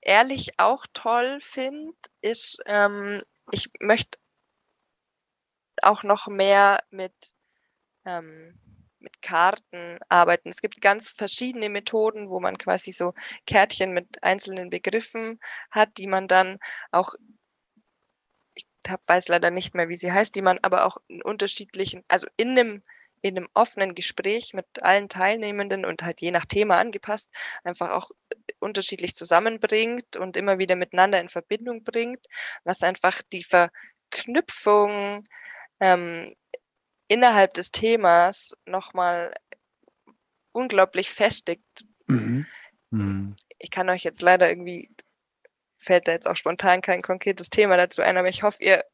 ehrlich 0.00 0.58
auch 0.58 0.86
toll 0.92 1.38
finde, 1.40 1.94
ist, 2.20 2.62
ähm, 2.66 3.22
ich 3.50 3.70
möchte 3.80 4.18
auch 5.82 6.02
noch 6.02 6.28
mehr 6.28 6.82
mit 6.90 7.14
ähm, 8.04 8.58
mit 8.63 8.63
Karten 9.24 9.98
arbeiten. 10.10 10.50
Es 10.50 10.60
gibt 10.60 10.82
ganz 10.82 11.10
verschiedene 11.10 11.70
Methoden, 11.70 12.28
wo 12.28 12.40
man 12.40 12.58
quasi 12.58 12.92
so 12.92 13.14
Kärtchen 13.46 13.92
mit 13.92 14.22
einzelnen 14.22 14.68
Begriffen 14.68 15.40
hat, 15.70 15.96
die 15.96 16.06
man 16.06 16.28
dann 16.28 16.58
auch, 16.92 17.14
ich 18.54 18.66
weiß 19.06 19.28
leider 19.28 19.50
nicht 19.50 19.74
mehr, 19.74 19.88
wie 19.88 19.96
sie 19.96 20.12
heißt, 20.12 20.34
die 20.34 20.42
man 20.42 20.58
aber 20.60 20.84
auch 20.84 20.98
in 21.08 21.22
unterschiedlichen, 21.22 22.04
also 22.08 22.26
in 22.36 22.50
einem, 22.50 22.82
in 23.22 23.38
einem 23.38 23.48
offenen 23.54 23.94
Gespräch 23.94 24.52
mit 24.52 24.66
allen 24.82 25.08
Teilnehmenden 25.08 25.86
und 25.86 26.02
halt 26.02 26.20
je 26.20 26.30
nach 26.30 26.44
Thema 26.44 26.78
angepasst, 26.78 27.30
einfach 27.64 27.92
auch 27.92 28.10
unterschiedlich 28.60 29.14
zusammenbringt 29.14 30.18
und 30.18 30.36
immer 30.36 30.58
wieder 30.58 30.76
miteinander 30.76 31.18
in 31.18 31.30
Verbindung 31.30 31.82
bringt, 31.82 32.26
was 32.64 32.82
einfach 32.82 33.22
die 33.32 33.44
Verknüpfung 33.44 35.26
ähm, 35.80 36.30
innerhalb 37.08 37.54
des 37.54 37.70
Themas 37.70 38.56
nochmal 38.66 39.34
unglaublich 40.52 41.10
festigt. 41.10 41.84
Mhm. 42.06 42.46
Hm. 42.90 43.36
Ich 43.58 43.70
kann 43.70 43.88
euch 43.90 44.04
jetzt 44.04 44.22
leider 44.22 44.48
irgendwie, 44.48 44.90
fällt 45.78 46.08
da 46.08 46.12
jetzt 46.12 46.28
auch 46.28 46.36
spontan 46.36 46.80
kein 46.80 47.00
konkretes 47.00 47.50
Thema 47.50 47.76
dazu 47.76 48.02
ein, 48.02 48.16
aber 48.16 48.28
ich 48.28 48.42
hoffe, 48.42 48.62
ihr 48.62 48.84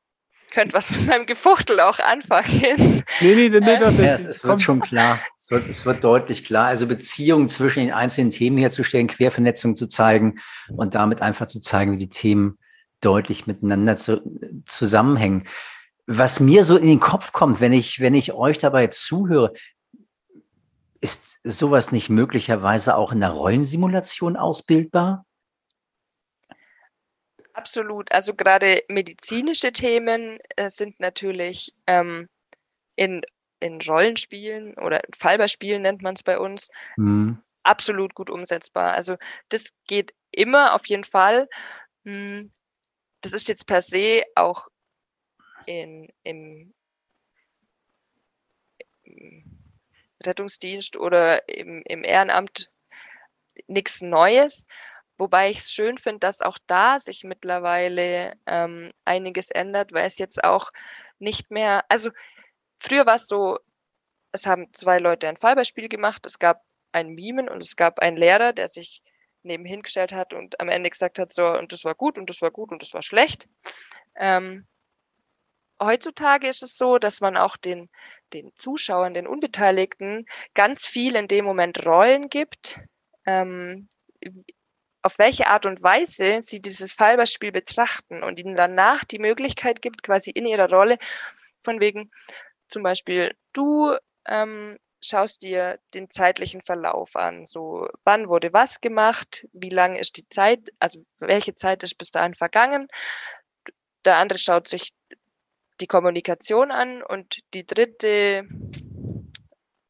könnt 0.51 0.73
was 0.73 0.91
mit 0.91 1.07
meinem 1.07 1.27
Gefuchtel 1.27 1.81
auch 1.81 1.99
anfangen. 2.01 3.05
Nee, 3.21 3.35
nee, 3.35 3.49
nee, 3.49 3.61
nee 3.61 3.79
das, 3.79 3.99
Ja, 3.99 4.15
es, 4.15 4.25
es 4.25 4.45
wird 4.45 4.61
schon 4.61 4.81
klar. 4.81 5.21
Es 5.37 5.51
wird, 5.51 5.69
es 5.69 5.87
wird 5.87 6.03
deutlich 6.03 6.45
klar. 6.45 6.67
Also 6.67 6.87
Beziehungen 6.87 7.49
zwischen 7.49 7.81
den 7.81 7.93
einzelnen 7.93 8.31
Themen 8.31 8.59
herzustellen, 8.59 9.07
Quervernetzung 9.07 9.77
zu 9.77 9.87
zeigen 9.87 10.41
und 10.69 10.95
damit 10.95 11.23
einfach 11.23 11.47
zu 11.47 11.61
zeigen, 11.61 11.93
wie 11.93 11.99
die 11.99 12.09
Themen 12.09 12.59
deutlich 13.01 13.47
miteinander 13.47 13.97
zu, 13.97 14.21
zusammenhängen. 14.67 15.47
Was 16.07 16.41
mir 16.41 16.65
so 16.65 16.77
in 16.77 16.87
den 16.87 17.01
Kopf 17.01 17.33
kommt, 17.33 17.61
wenn 17.61 17.73
ich, 17.73 18.01
wenn 18.01 18.15
ich 18.15 18.33
euch 18.33 18.59
dabei 18.59 18.89
zuhöre, 18.89 19.53
ist 21.01 21.39
sowas 21.45 21.93
nicht 21.93 22.11
möglicherweise 22.11 22.97
auch 22.97 23.13
in 23.13 23.21
der 23.21 23.31
Rollensimulation 23.31 24.37
ausbildbar? 24.37 25.25
Absolut. 27.55 28.13
Also 28.13 28.35
gerade 28.35 28.83
medizinische 28.89 29.73
Themen 29.73 30.39
äh, 30.57 30.69
sind 30.71 30.99
natürlich 31.01 31.75
ähm, 31.87 32.29
in, 32.97 33.23
in 33.61 33.81
Rollenspielen 33.81 34.75
oder 34.75 35.03
in 35.05 35.13
Fallbeispielen 35.15 35.83
nennt 35.83 36.03
man 36.03 36.15
es 36.15 36.23
bei 36.23 36.39
uns, 36.39 36.71
Hm. 36.97 37.39
absolut 37.63 38.15
gut 38.15 38.31
umsetzbar. 38.31 38.93
Also 38.93 39.17
das 39.49 39.71
geht 39.87 40.15
immer 40.33 40.75
auf 40.75 40.87
jeden 40.87 41.05
Fall. 41.05 41.49
Hm, 42.05 42.51
Das 43.23 43.33
ist 43.33 43.49
jetzt 43.49 43.67
per 43.67 43.83
se 43.83 44.23
auch 44.35 44.69
in, 45.67 46.09
im, 46.23 46.73
Rettungsdienst 50.25 50.97
oder 50.97 51.49
im, 51.49 51.83
im 51.87 52.05
Ehrenamt 52.05 52.71
nichts 53.67 54.03
Neues. 54.03 54.67
Wobei 55.17 55.51
ich 55.51 55.59
es 55.59 55.73
schön 55.73 55.99
finde, 55.99 56.21
dass 56.21 56.41
auch 56.41 56.59
da 56.67 56.99
sich 56.99 57.25
mittlerweile 57.25 58.35
ähm, 58.47 58.93
einiges 59.05 59.51
ändert, 59.51 59.93
weil 59.93 60.07
es 60.07 60.19
jetzt 60.19 60.43
auch 60.45 60.71
nicht 61.19 61.51
mehr, 61.51 61.85
also 61.89 62.11
früher 62.79 63.05
war 63.05 63.17
es 63.17 63.27
so, 63.27 63.59
es 64.33 64.47
haben 64.47 64.73
zwei 64.73 64.99
Leute 64.99 65.29
ein 65.29 65.37
Fallbeispiel 65.37 65.89
gemacht, 65.89 66.25
es 66.25 66.39
gab 66.39 66.65
ein 66.93 67.11
Mimen 67.11 67.49
und 67.49 67.63
es 67.63 67.77
gab 67.77 67.99
einen 67.99 68.17
Lehrer, 68.17 68.53
der 68.53 68.69
sich 68.69 69.03
nebenhin 69.43 69.83
gestellt 69.83 70.13
hat 70.13 70.33
und 70.35 70.61
am 70.61 70.69
Ende 70.69 70.91
gesagt 70.91 71.19
hat, 71.19 71.33
so, 71.33 71.47
und 71.57 71.73
das 71.73 71.85
war 71.85 71.95
gut 71.95 72.19
und 72.19 72.31
das 72.31 72.41
war 72.43 72.51
gut 72.51 72.73
und 72.73 72.83
das 72.83 72.95
war 72.95 73.03
schlecht. 73.03 73.49
Ähm, 74.17 74.67
heutzutage 75.81 76.49
ist 76.49 76.63
es 76.63 76.77
so, 76.77 76.99
dass 76.99 77.21
man 77.21 77.37
auch 77.37 77.57
den, 77.57 77.89
den 78.33 78.53
Zuschauern, 78.55 79.15
den 79.15 79.27
Unbeteiligten 79.27 80.27
ganz 80.55 80.87
viel 80.87 81.17
in 81.17 81.29
dem 81.29 81.45
Moment 81.45 81.85
Rollen 81.87 82.29
gibt, 82.29 82.81
ähm, 83.27 83.89
auf 85.03 85.19
welche 85.19 85.47
Art 85.47 85.67
und 85.67 85.83
Weise 85.83 86.43
sie 86.43 86.61
dieses 86.61 86.93
Fallbeispiel 86.93 87.53
betrachten 87.53 88.23
und 88.23 88.39
ihnen 88.39 88.55
danach 88.55 89.05
die 89.05 89.19
Möglichkeit 89.19 89.81
gibt, 89.83 90.03
quasi 90.03 90.31
in 90.31 90.47
ihrer 90.47 90.69
Rolle 90.69 90.99
von 91.63 91.81
wegen 91.81 92.11
zum 92.69 92.83
Beispiel, 92.83 93.35
du 93.53 93.97
ähm, 94.27 94.79
schaust 95.03 95.43
dir 95.43 95.79
den 95.95 96.11
zeitlichen 96.11 96.63
Verlauf 96.63 97.17
an. 97.17 97.47
So, 97.47 97.89
wann 98.05 98.29
wurde 98.29 98.53
was 98.53 98.81
gemacht? 98.81 99.47
Wie 99.53 99.71
lange 99.71 99.99
ist 99.99 100.17
die 100.17 100.29
Zeit? 100.29 100.71
Also, 100.79 101.05
welche 101.19 101.55
Zeit 101.55 101.83
ist 101.83 101.97
bis 101.97 102.11
dahin 102.11 102.35
vergangen? 102.35 102.89
Der 104.05 104.19
andere 104.19 104.39
schaut 104.39 104.69
sich 104.69 104.93
die 105.81 105.87
Kommunikation 105.87 106.71
an 106.71 107.03
und 107.03 107.41
die 107.55 107.67
dritte, 107.67 108.49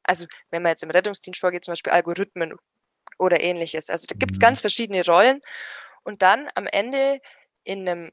also 0.03 0.27
wenn 0.51 0.63
man 0.63 0.71
jetzt 0.71 0.83
im 0.83 0.91
Rettungsdienst 0.91 1.41
vorgeht, 1.41 1.65
zum 1.65 1.73
Beispiel 1.73 1.93
Algorithmen 1.93 2.55
oder 3.19 3.41
ähnliches. 3.43 3.91
Also 3.91 4.07
da 4.09 4.17
gibt 4.19 4.35
es 4.35 4.39
Mhm. 4.39 4.45
ganz 4.47 4.61
verschiedene 4.61 5.05
Rollen 5.07 5.43
und 6.05 6.23
dann 6.23 6.49
am 6.57 6.67
Ende 6.69 7.21
in 7.65 7.89
einem, 7.89 8.13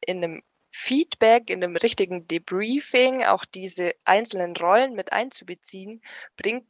in 0.00 0.18
einem 0.24 0.42
Feedback, 0.70 1.50
in 1.50 1.62
einem 1.62 1.76
richtigen 1.76 2.26
Debriefing 2.28 3.24
auch 3.24 3.44
diese 3.44 3.92
einzelnen 4.04 4.56
Rollen 4.56 4.94
mit 4.94 5.12
einzubeziehen, 5.12 6.02
bringt 6.36 6.66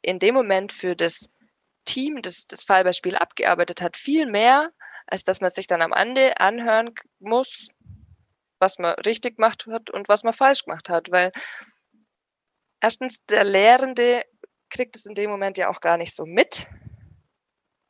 in 0.00 0.18
dem 0.18 0.34
Moment 0.34 0.72
für 0.72 0.96
das 0.96 1.30
Team, 1.84 2.22
das 2.22 2.46
das 2.46 2.64
Fallbeispiel 2.64 3.16
abgearbeitet 3.16 3.82
hat, 3.82 3.96
viel 3.96 4.26
mehr, 4.26 4.72
als 5.06 5.24
dass 5.24 5.40
man 5.40 5.50
sich 5.50 5.66
dann 5.66 5.82
am 5.82 5.92
Ende 5.92 6.40
anhören 6.40 6.94
muss, 7.20 7.68
was 8.62 8.78
man 8.78 8.94
richtig 9.04 9.36
gemacht 9.36 9.66
hat 9.66 9.90
und 9.90 10.08
was 10.08 10.22
man 10.22 10.32
falsch 10.32 10.64
gemacht 10.64 10.88
hat. 10.88 11.10
Weil 11.10 11.32
erstens, 12.80 13.24
der 13.26 13.44
Lehrende 13.44 14.22
kriegt 14.70 14.96
es 14.96 15.04
in 15.04 15.14
dem 15.14 15.30
Moment 15.30 15.58
ja 15.58 15.68
auch 15.68 15.80
gar 15.80 15.98
nicht 15.98 16.14
so 16.14 16.24
mit. 16.24 16.66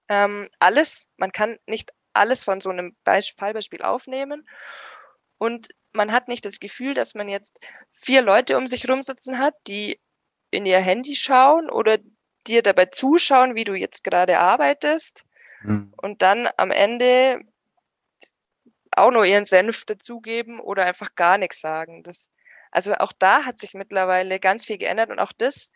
Ähm, 0.09 0.49
alles, 0.59 1.07
man 1.17 1.31
kann 1.31 1.59
nicht 1.67 1.93
alles 2.13 2.43
von 2.43 2.61
so 2.61 2.71
einem 2.71 2.97
Beisp 3.05 3.39
Fallbeispiel 3.39 3.83
aufnehmen. 3.83 4.49
Und 5.39 5.69
man 5.93 6.11
hat 6.11 6.27
nicht 6.27 6.45
das 6.45 6.59
Gefühl, 6.59 6.95
dass 6.95 7.15
man 7.15 7.29
jetzt 7.29 7.59
vier 7.93 8.23
Leute 8.23 8.57
um 8.57 8.67
sich 8.67 8.89
rumsitzen 8.89 9.39
hat, 9.39 9.55
die 9.67 10.01
in 10.51 10.67
ihr 10.67 10.81
Handy 10.81 11.15
schauen 11.15 11.71
oder 11.71 11.99
dir 12.47 12.63
dabei 12.63 12.87
zuschauen, 12.87 13.55
wie 13.55 13.65
du 13.65 13.75
jetzt 13.75 14.03
gerade 14.03 14.39
arbeitest 14.39 15.25
Mhm. 15.63 15.95
und 15.97 16.23
dann 16.23 16.49
am 16.57 16.71
Ende 16.71 17.41
auch 18.97 19.11
nur 19.11 19.25
ihren 19.25 19.45
Senf 19.45 19.85
dazugeben 19.85 20.61
oder 20.61 20.85
einfach 20.85 21.15
gar 21.15 21.39
nichts 21.39 21.61
sagen. 21.61 22.03
Das, 22.03 22.31
also 22.71 22.95
auch 22.95 23.13
da 23.13 23.45
hat 23.45 23.59
sich 23.59 23.75
mittlerweile 23.75 24.39
ganz 24.39 24.65
viel 24.65 24.79
geändert 24.79 25.11
und 25.11 25.19
auch 25.19 25.33
das, 25.33 25.73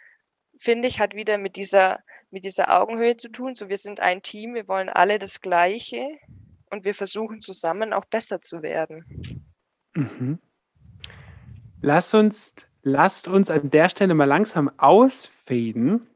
finde 0.58 0.88
ich, 0.88 1.00
hat 1.00 1.14
wieder 1.14 1.38
mit 1.38 1.56
dieser, 1.56 2.00
mit 2.30 2.44
dieser 2.44 2.80
Augenhöhe 2.80 3.16
zu 3.16 3.28
tun. 3.28 3.54
So, 3.54 3.68
wir 3.68 3.78
sind 3.78 4.00
ein 4.00 4.22
Team, 4.22 4.54
wir 4.54 4.68
wollen 4.68 4.88
alle 4.88 5.18
das 5.18 5.40
Gleiche 5.40 6.06
und 6.70 6.84
wir 6.84 6.94
versuchen 6.94 7.40
zusammen 7.40 7.92
auch 7.92 8.04
besser 8.04 8.40
zu 8.42 8.62
werden. 8.62 9.04
Mhm. 9.94 10.38
Lass 11.80 12.14
uns, 12.14 12.54
lasst 12.82 13.28
uns 13.28 13.50
an 13.50 13.70
der 13.70 13.88
Stelle 13.88 14.14
mal 14.14 14.24
langsam 14.24 14.70
ausfaden. 14.78 16.06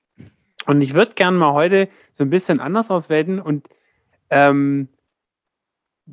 Und 0.67 0.81
ich 0.83 0.95
würde 0.95 1.15
gerne 1.15 1.37
mal 1.37 1.53
heute 1.53 1.89
so 2.13 2.25
ein 2.25 2.31
bisschen 2.31 2.61
anders 2.61 2.91
auswählen 2.91 3.41
und 3.41 3.69
ähm, 4.31 4.89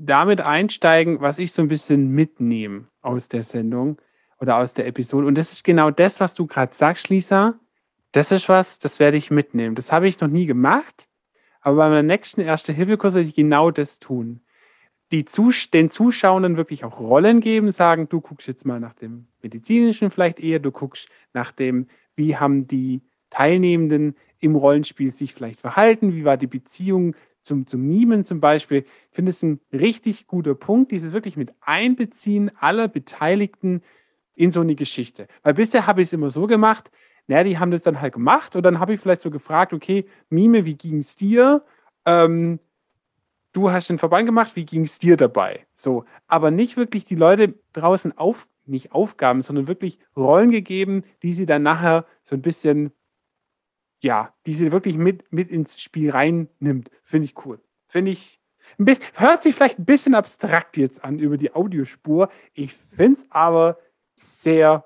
damit 0.05 0.41
einsteigen, 0.41 1.21
was 1.21 1.39
ich 1.39 1.51
so 1.51 1.61
ein 1.61 1.67
bisschen 1.67 2.09
mitnehme 2.09 2.87
aus 3.01 3.29
der 3.29 3.43
Sendung 3.43 4.01
oder 4.39 4.57
aus 4.57 4.73
der 4.73 4.87
Episode. 4.87 5.27
Und 5.27 5.35
das 5.35 5.51
ist 5.51 5.63
genau 5.63 5.91
das, 5.91 6.19
was 6.19 6.35
du 6.35 6.47
gerade 6.47 6.75
sagst, 6.75 7.09
Lisa. 7.09 7.59
Das 8.11 8.31
ist 8.31 8.49
was, 8.49 8.79
das 8.79 8.99
werde 8.99 9.17
ich 9.17 9.31
mitnehmen. 9.31 9.75
Das 9.75 9.91
habe 9.91 10.07
ich 10.07 10.19
noch 10.19 10.29
nie 10.29 10.45
gemacht, 10.45 11.07
aber 11.61 11.77
bei 11.77 11.89
meinem 11.89 12.07
nächsten 12.07 12.41
Erste-Hilfe-Kurs 12.41 13.13
werde 13.13 13.27
ich 13.27 13.35
genau 13.35 13.71
das 13.71 13.99
tun 13.99 14.41
die 15.11 15.25
Zus 15.25 15.69
den 15.71 15.89
Zuschauenden 15.89 16.57
wirklich 16.57 16.83
auch 16.83 16.99
Rollen 16.99 17.39
geben, 17.39 17.71
sagen, 17.71 18.09
du 18.09 18.21
guckst 18.21 18.47
jetzt 18.47 18.65
mal 18.65 18.79
nach 18.79 18.93
dem 18.93 19.27
medizinischen 19.41 20.11
vielleicht 20.11 20.39
eher, 20.39 20.59
du 20.59 20.71
guckst 20.71 21.07
nach 21.33 21.51
dem, 21.51 21.87
wie 22.15 22.35
haben 22.35 22.67
die 22.67 23.01
Teilnehmenden 23.29 24.15
im 24.39 24.55
Rollenspiel 24.55 25.11
sich 25.11 25.33
vielleicht 25.33 25.61
verhalten, 25.61 26.13
wie 26.13 26.25
war 26.25 26.37
die 26.37 26.47
Beziehung 26.47 27.15
zum, 27.47 27.65
zum 27.65 27.81
Mimen 27.81 28.23
zum 28.23 28.39
Beispiel. 28.39 28.85
Ich 29.09 29.15
finde 29.15 29.31
es 29.31 29.41
ein 29.41 29.59
richtig 29.73 30.27
guter 30.27 30.53
Punkt, 30.53 30.91
dieses 30.91 31.13
wirklich 31.13 31.37
mit 31.37 31.53
Einbeziehen 31.61 32.51
aller 32.59 32.87
Beteiligten 32.87 33.81
in 34.35 34.51
so 34.51 34.61
eine 34.61 34.75
Geschichte. 34.75 35.27
Weil 35.41 35.55
bisher 35.55 35.87
habe 35.87 36.01
ich 36.01 36.09
es 36.09 36.13
immer 36.13 36.29
so 36.29 36.45
gemacht, 36.45 36.91
naja, 37.25 37.43
die 37.43 37.57
haben 37.57 37.71
das 37.71 37.81
dann 37.81 37.99
halt 37.99 38.13
gemacht 38.13 38.55
und 38.55 38.63
dann 38.63 38.79
habe 38.79 38.93
ich 38.93 38.99
vielleicht 38.99 39.21
so 39.21 39.31
gefragt, 39.31 39.73
okay, 39.73 40.05
Mime, 40.29 40.65
wie 40.65 40.75
ging 40.75 40.99
es 40.99 41.15
dir? 41.15 41.65
Ähm, 42.05 42.59
du 43.51 43.71
hast 43.71 43.89
den 43.89 43.97
Verband 43.97 44.27
gemacht, 44.27 44.55
wie 44.55 44.65
ging 44.65 44.83
es 44.83 44.99
dir 44.99 45.17
dabei? 45.17 45.65
So, 45.75 46.05
aber 46.27 46.51
nicht 46.51 46.77
wirklich 46.77 47.03
die 47.05 47.15
Leute 47.15 47.55
draußen 47.73 48.17
auf, 48.17 48.47
nicht 48.65 48.91
Aufgaben, 48.91 49.41
sondern 49.41 49.67
wirklich 49.67 49.99
Rollen 50.15 50.51
gegeben, 50.51 51.03
die 51.23 51.33
sie 51.33 51.45
dann 51.45 51.63
nachher 51.63 52.05
so 52.23 52.35
ein 52.35 52.41
bisschen, 52.41 52.91
ja, 53.99 54.33
die 54.45 54.53
sie 54.53 54.71
wirklich 54.71 54.97
mit, 54.97 55.31
mit 55.31 55.49
ins 55.49 55.81
Spiel 55.81 56.11
reinnimmt. 56.11 56.89
Finde 57.03 57.25
ich 57.25 57.45
cool. 57.45 57.59
Finde 57.87 58.11
ich, 58.11 58.39
ein 58.79 58.85
bisschen, 58.85 59.05
hört 59.13 59.43
sich 59.43 59.55
vielleicht 59.55 59.79
ein 59.79 59.85
bisschen 59.85 60.15
abstrakt 60.15 60.77
jetzt 60.77 61.03
an 61.03 61.19
über 61.19 61.37
die 61.37 61.53
Audiospur. 61.53 62.29
Ich 62.53 62.73
finde 62.73 63.19
es 63.19 63.25
aber 63.31 63.77
sehr 64.15 64.85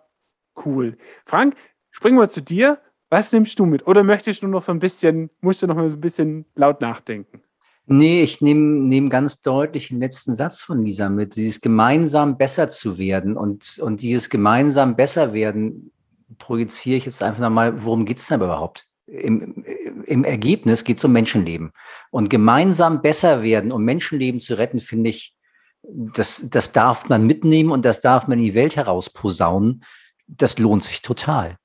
cool. 0.66 0.98
Frank, 1.26 1.56
springen 1.90 2.18
wir 2.18 2.30
zu 2.30 2.42
dir. 2.42 2.80
Was 3.10 3.34
nimmst 3.34 3.60
du 3.60 3.66
mit? 3.66 3.86
Oder 3.88 4.04
möchtest 4.04 4.42
du 4.42 4.48
noch 4.48 4.62
so 4.62 4.72
ein 4.72 4.80
bisschen, 4.80 5.30
musst 5.42 5.62
du 5.62 5.68
noch 5.68 5.76
mal 5.76 5.90
so 5.90 5.98
ein 5.98 6.02
bisschen 6.02 6.46
laut 6.56 6.80
nachdenken? 6.80 7.42
Nee, 7.88 8.24
ich 8.24 8.40
nehme 8.40 8.62
nehm 8.62 9.10
ganz 9.10 9.42
deutlich 9.42 9.90
den 9.90 10.00
letzten 10.00 10.34
Satz 10.34 10.62
von 10.62 10.86
Lisa 10.86 11.10
mit, 11.10 11.36
dieses 11.36 11.60
gemeinsam 11.60 12.38
besser 12.38 12.70
zu 12.70 12.98
werden. 12.98 13.36
Und, 13.36 13.80
und 13.80 14.02
dieses 14.02 14.30
gemeinsam 14.30 14.96
besser 14.96 15.34
werden 15.34 15.92
projiziere 16.38 16.98
ich 16.98 17.06
jetzt 17.06 17.22
einfach 17.22 17.42
nochmal, 17.42 17.84
worum 17.84 18.06
geht 18.06 18.20
es 18.20 18.28
denn 18.28 18.40
überhaupt? 18.40 18.88
Im, 19.12 19.66
Im 20.06 20.24
Ergebnis 20.24 20.84
geht 20.84 20.98
es 20.98 21.04
um 21.04 21.12
Menschenleben. 21.12 21.72
Und 22.12 22.30
gemeinsam 22.30 23.02
besser 23.02 23.44
werden, 23.44 23.72
um 23.72 23.84
Menschenleben 23.84 24.40
zu 24.40 24.58
retten, 24.58 24.80
finde 24.80 25.10
ich, 25.10 25.36
das, 25.84 26.48
das 26.50 26.72
darf 26.72 27.10
man 27.10 27.26
mitnehmen 27.26 27.72
und 27.72 27.84
das 27.84 28.02
darf 28.02 28.28
man 28.28 28.40
in 28.40 28.46
die 28.46 28.56
Welt 28.56 28.76
herausposaunen. 28.76 29.84
Das 30.28 30.60
lohnt 30.60 30.84
sich 30.84 31.02
total. 31.02 31.58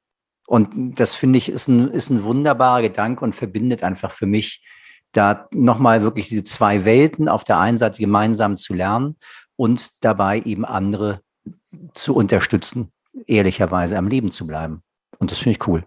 Und 0.47 0.99
das 0.99 1.15
finde 1.15 1.39
ich 1.39 1.49
ist 1.49 1.69
ein, 1.69 1.91
ist 1.91 2.11
ein 2.11 2.25
wunderbarer 2.25 2.83
Gedanke 2.83 3.25
und 3.25 3.35
verbindet 3.35 3.83
einfach 3.83 4.13
für 4.13 4.27
mich 4.27 4.65
da 5.13 5.49
nochmal 5.53 6.03
wirklich 6.03 6.29
diese 6.29 6.45
zwei 6.45 6.85
Welten 6.85 7.29
auf 7.29 7.45
der 7.45 7.59
einen 7.59 7.79
Seite 7.79 8.01
gemeinsam 8.01 8.57
zu 8.57 8.75
lernen 8.75 9.17
und 9.57 10.05
dabei 10.05 10.41
eben 10.41 10.65
andere 10.65 11.21
zu 11.95 12.15
unterstützen, 12.15 12.93
ehrlicherweise 13.27 13.99
am 13.99 14.09
Leben 14.09 14.31
zu 14.31 14.47
bleiben. 14.47 14.83
Und 15.19 15.31
das 15.31 15.39
finde 15.39 15.59
ich 15.59 15.69
cool. 15.69 15.85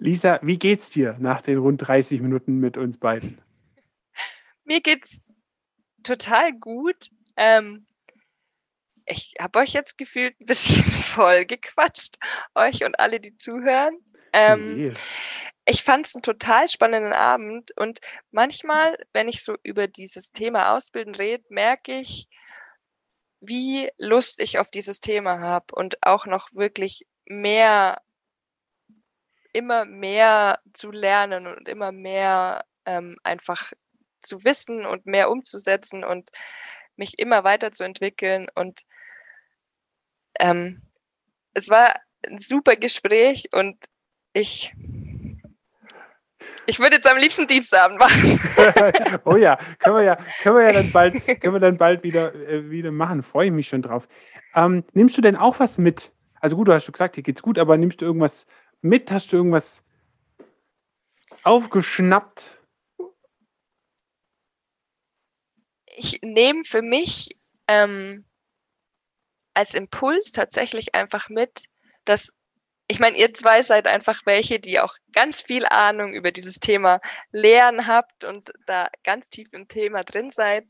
Lisa, 0.00 0.40
wie 0.42 0.58
geht's 0.58 0.88
dir 0.88 1.16
nach 1.18 1.42
den 1.42 1.58
rund 1.58 1.86
30 1.86 2.20
Minuten 2.22 2.58
mit 2.58 2.76
uns 2.78 2.98
beiden? 2.98 3.40
Mir 4.64 4.80
geht's 4.80 5.20
total 6.02 6.52
gut. 6.54 7.10
Ähm, 7.36 7.86
ich 9.04 9.34
habe 9.38 9.58
euch 9.58 9.72
jetzt 9.72 9.98
gefühlt 9.98 10.34
ein 10.40 10.46
bisschen 10.46 10.84
voll 10.84 11.44
gequatscht, 11.44 12.16
euch 12.54 12.84
und 12.84 12.98
alle, 12.98 13.20
die 13.20 13.36
zuhören. 13.36 13.98
Ähm, 14.32 14.76
Nee. 14.76 14.92
ich 15.66 15.82
fand 15.82 16.06
es 16.06 16.14
einen 16.14 16.22
total 16.22 16.66
spannenden 16.68 17.12
Abend 17.12 17.72
und 17.76 18.00
manchmal, 18.30 18.96
wenn 19.12 19.28
ich 19.28 19.42
so 19.44 19.56
über 19.64 19.86
dieses 19.86 20.32
Thema 20.32 20.74
Ausbilden 20.74 21.14
rede, 21.14 21.44
merke 21.50 21.98
ich, 22.00 22.28
wie 23.40 23.90
Lust 23.98 24.40
ich 24.40 24.58
auf 24.58 24.70
dieses 24.70 25.00
Thema 25.00 25.40
habe 25.40 25.74
und 25.74 25.96
auch 26.02 26.26
noch 26.26 26.48
wirklich 26.52 27.06
mehr, 27.26 28.00
immer 29.52 29.84
mehr 29.84 30.58
zu 30.72 30.90
lernen 30.90 31.46
und 31.46 31.68
immer 31.68 31.92
mehr 31.92 32.64
ähm, 32.86 33.16
einfach 33.22 33.72
zu 34.20 34.44
wissen 34.44 34.86
und 34.86 35.06
mehr 35.06 35.30
umzusetzen 35.30 36.04
und 36.04 36.30
mich 36.96 37.18
immer 37.18 37.44
weiterzuentwickeln. 37.44 38.48
Und 38.54 38.82
ähm, 40.38 40.82
es 41.54 41.68
war 41.68 41.94
ein 42.26 42.38
super 42.38 42.76
Gespräch 42.76 43.48
und 43.52 43.76
ich, 44.32 44.72
ich 46.66 46.78
würde 46.78 46.96
jetzt 46.96 47.10
am 47.10 47.18
liebsten 47.18 47.46
Dienstabend 47.46 47.98
machen. 47.98 49.20
oh 49.24 49.36
ja, 49.36 49.58
können 49.78 49.96
wir 49.96 50.04
ja, 50.04 50.16
können 50.42 50.56
wir 50.56 50.64
ja 50.64 50.72
dann 50.72 50.92
bald, 50.92 51.26
können 51.40 51.54
wir 51.54 51.60
dann 51.60 51.78
bald 51.78 52.02
wieder, 52.02 52.34
äh, 52.34 52.70
wieder 52.70 52.92
machen. 52.92 53.22
Freue 53.22 53.46
ich 53.46 53.52
mich 53.52 53.68
schon 53.68 53.82
drauf. 53.82 54.06
Ähm, 54.54 54.84
nimmst 54.92 55.16
du 55.16 55.22
denn 55.22 55.36
auch 55.36 55.58
was 55.58 55.78
mit? 55.78 56.12
Also 56.40 56.56
gut, 56.56 56.68
du 56.68 56.72
hast 56.72 56.84
schon 56.84 56.92
gesagt, 56.92 57.16
dir 57.16 57.22
geht's 57.22 57.42
gut, 57.42 57.58
aber 57.58 57.76
nimmst 57.76 58.00
du 58.00 58.04
irgendwas 58.04 58.46
mit? 58.82 59.10
Hast 59.10 59.32
du 59.32 59.36
irgendwas 59.36 59.82
aufgeschnappt? 61.42 62.56
Ich 65.86 66.20
nehme 66.22 66.64
für 66.64 66.82
mich 66.82 67.36
ähm, 67.68 68.24
als 69.54 69.74
Impuls 69.74 70.32
tatsächlich 70.32 70.94
einfach 70.94 71.28
mit, 71.28 71.64
dass 72.04 72.32
ich 72.90 72.98
meine, 72.98 73.16
ihr 73.16 73.32
zwei 73.32 73.62
seid 73.62 73.86
einfach 73.86 74.22
welche, 74.26 74.58
die 74.58 74.80
auch 74.80 74.96
ganz 75.12 75.42
viel 75.42 75.64
Ahnung 75.66 76.12
über 76.12 76.32
dieses 76.32 76.58
Thema 76.58 77.00
Lehren 77.30 77.86
habt 77.86 78.24
und 78.24 78.52
da 78.66 78.88
ganz 79.04 79.28
tief 79.28 79.52
im 79.52 79.68
Thema 79.68 80.02
drin 80.02 80.30
seid. 80.30 80.66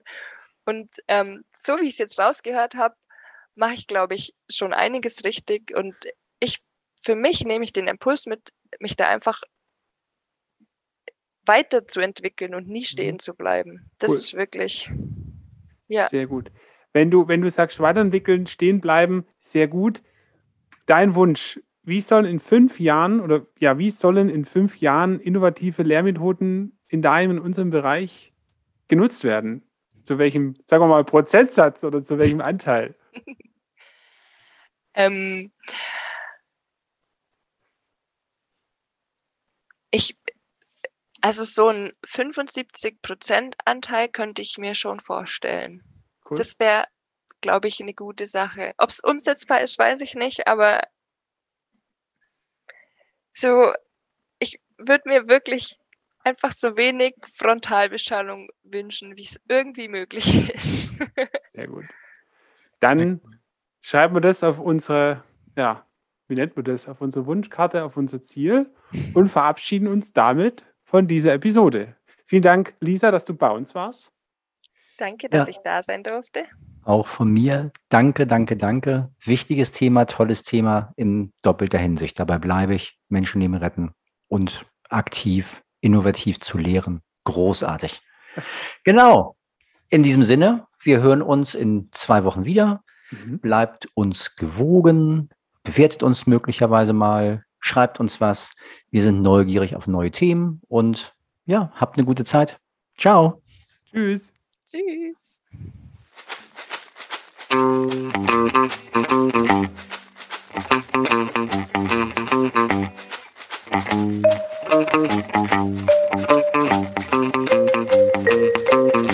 Und 0.66 0.94
ähm, 1.08 1.44
so 1.56 1.78
wie 1.78 1.86
ich 1.86 1.94
es 1.94 1.98
jetzt 1.98 2.18
rausgehört 2.18 2.74
habe, 2.74 2.94
mache 3.54 3.72
ich, 3.72 3.86
glaube 3.86 4.16
ich, 4.16 4.34
schon 4.50 4.74
einiges 4.74 5.24
richtig. 5.24 5.74
Und 5.74 5.96
für 7.02 7.14
mich 7.14 7.44
nehme 7.44 7.64
ich 7.64 7.72
den 7.72 7.86
Impuls 7.86 8.26
mit, 8.26 8.50
mich 8.78 8.96
da 8.96 9.08
einfach 9.08 9.42
weiterzuentwickeln 11.46 12.54
und 12.54 12.68
nie 12.68 12.82
stehen 12.84 13.18
zu 13.18 13.34
bleiben. 13.34 13.90
Das 13.98 14.10
Cool. 14.10 14.16
ist 14.16 14.34
wirklich, 14.34 14.90
ja. 15.88 16.08
Sehr 16.08 16.26
gut. 16.26 16.50
wenn 16.92 17.10
du, 17.10 17.28
wenn 17.28 17.40
du 17.40 17.50
sagst, 17.50 17.80
weiterentwickeln, 17.80 18.46
stehen 18.46 18.80
bleiben, 18.80 19.24
sehr 19.38 19.68
gut. 19.68 20.02
Dein 20.86 21.14
Wunsch, 21.14 21.60
wie 21.82 22.00
sollen 22.00 22.24
in 22.26 22.40
fünf 22.40 22.80
Jahren 22.80 23.20
oder 23.20 23.46
ja, 23.58 23.78
wie 23.78 23.90
sollen 23.90 24.28
in 24.28 24.44
fünf 24.44 24.76
Jahren 24.78 25.20
innovative 25.20 25.82
Lehrmethoden 25.82 26.78
in 26.88 27.00
deinem, 27.00 27.32
in 27.32 27.38
unserem 27.38 27.70
Bereich 27.70 28.32
genutzt 28.88 29.24
werden? 29.24 29.62
Zu 30.02 30.18
welchem, 30.18 30.56
sagen 30.66 30.82
wir 30.82 30.88
mal, 30.88 31.04
Prozentsatz 31.04 31.84
oder 31.84 32.02
zu 32.02 32.18
welchem 32.18 32.40
Anteil? 32.40 32.96
ähm, 34.94 35.52
ich, 39.90 40.18
also 41.20 41.44
so 41.44 41.68
ein 41.68 41.92
75% 42.04 43.54
Anteil 43.64 44.08
könnte 44.08 44.42
ich 44.42 44.58
mir 44.58 44.74
schon 44.74 45.00
vorstellen. 45.00 45.82
Cool. 46.28 46.38
Das 46.38 46.58
wäre, 46.58 46.86
glaube 47.40 47.68
ich, 47.68 47.80
eine 47.80 47.94
gute 47.94 48.26
Sache. 48.26 48.74
Ob 48.78 48.90
es 48.90 49.00
umsetzbar 49.00 49.60
ist, 49.60 49.78
weiß 49.78 50.00
ich 50.00 50.14
nicht, 50.14 50.46
aber 50.46 50.80
so, 53.32 53.72
ich 54.38 54.60
würde 54.78 55.08
mir 55.08 55.28
wirklich 55.28 55.78
einfach 56.24 56.52
so 56.52 56.76
wenig 56.76 57.14
Frontalbeschallung 57.24 58.48
wünschen, 58.62 59.16
wie 59.16 59.24
es 59.24 59.40
irgendwie 59.48 59.88
möglich 59.88 60.52
ist. 60.54 60.92
Sehr 61.54 61.68
gut. 61.68 61.86
Dann 62.80 63.20
schreiben 63.80 64.14
wir 64.14 64.20
das 64.20 64.42
auf 64.42 64.58
unsere, 64.58 65.24
ja, 65.56 65.86
wie 66.30 66.34
nennt 66.34 66.56
man 66.56 66.64
das, 66.64 66.88
auf 66.88 67.00
unsere 67.00 67.26
Wunschkarte, 67.26 67.84
auf 67.84 67.96
unser 67.96 68.22
Ziel 68.22 68.72
und 69.14 69.28
verabschieden 69.28 69.88
uns 69.88 70.12
damit 70.12 70.64
von 70.84 71.06
dieser 71.06 71.34
Episode. 71.34 71.96
Vielen 72.26 72.42
Dank, 72.42 72.74
Lisa, 72.80 73.10
dass 73.10 73.24
du 73.24 73.34
bei 73.34 73.50
uns 73.50 73.74
warst. 73.74 74.12
Danke, 74.98 75.28
dass 75.28 75.48
Ja. 75.48 75.50
ich 75.50 75.58
da 75.64 75.82
sein 75.82 76.02
durfte. 76.02 76.44
Auch 76.84 77.08
von 77.08 77.30
mir, 77.30 77.72
danke, 77.88 78.26
danke, 78.26 78.56
danke. 78.56 79.10
Wichtiges 79.24 79.72
Thema, 79.72 80.06
tolles 80.06 80.42
Thema 80.42 80.92
in 80.96 81.32
doppelter 81.42 81.78
Hinsicht. 81.78 82.18
Dabei 82.18 82.38
bleibe 82.38 82.74
ich, 82.74 82.98
Menschenleben 83.08 83.56
retten 83.56 83.92
und 84.28 84.64
aktiv, 84.88 85.62
innovativ 85.80 86.40
zu 86.40 86.56
lehren. 86.58 87.02
Großartig. 87.24 88.00
Genau. 88.84 89.36
In 89.90 90.02
diesem 90.02 90.22
Sinne, 90.22 90.66
wir 90.82 91.00
hören 91.02 91.20
uns 91.22 91.54
in 91.54 91.88
zwei 91.92 92.24
Wochen 92.24 92.44
wieder. 92.44 92.82
Mhm. 93.10 93.40
Bleibt 93.40 93.88
uns 93.94 94.36
gewogen, 94.36 95.30
bewertet 95.62 96.02
uns 96.02 96.26
möglicherweise 96.26 96.92
mal, 96.92 97.44
schreibt 97.58 98.00
uns 98.00 98.20
was. 98.20 98.52
Wir 98.90 99.02
sind 99.02 99.22
neugierig 99.22 99.76
auf 99.76 99.86
neue 99.86 100.10
Themen 100.10 100.60
und 100.68 101.14
ja, 101.46 101.72
habt 101.74 101.96
eine 101.98 102.06
gute 102.06 102.24
Zeit. 102.24 102.58
Ciao. 102.96 103.42
Tschüss. 103.90 104.32
Tschüss. 104.70 105.40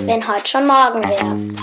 Wenn 0.07 0.29
heute 0.29 0.47
schon 0.47 0.67
morgen 0.67 1.03
wäre. 1.03 1.57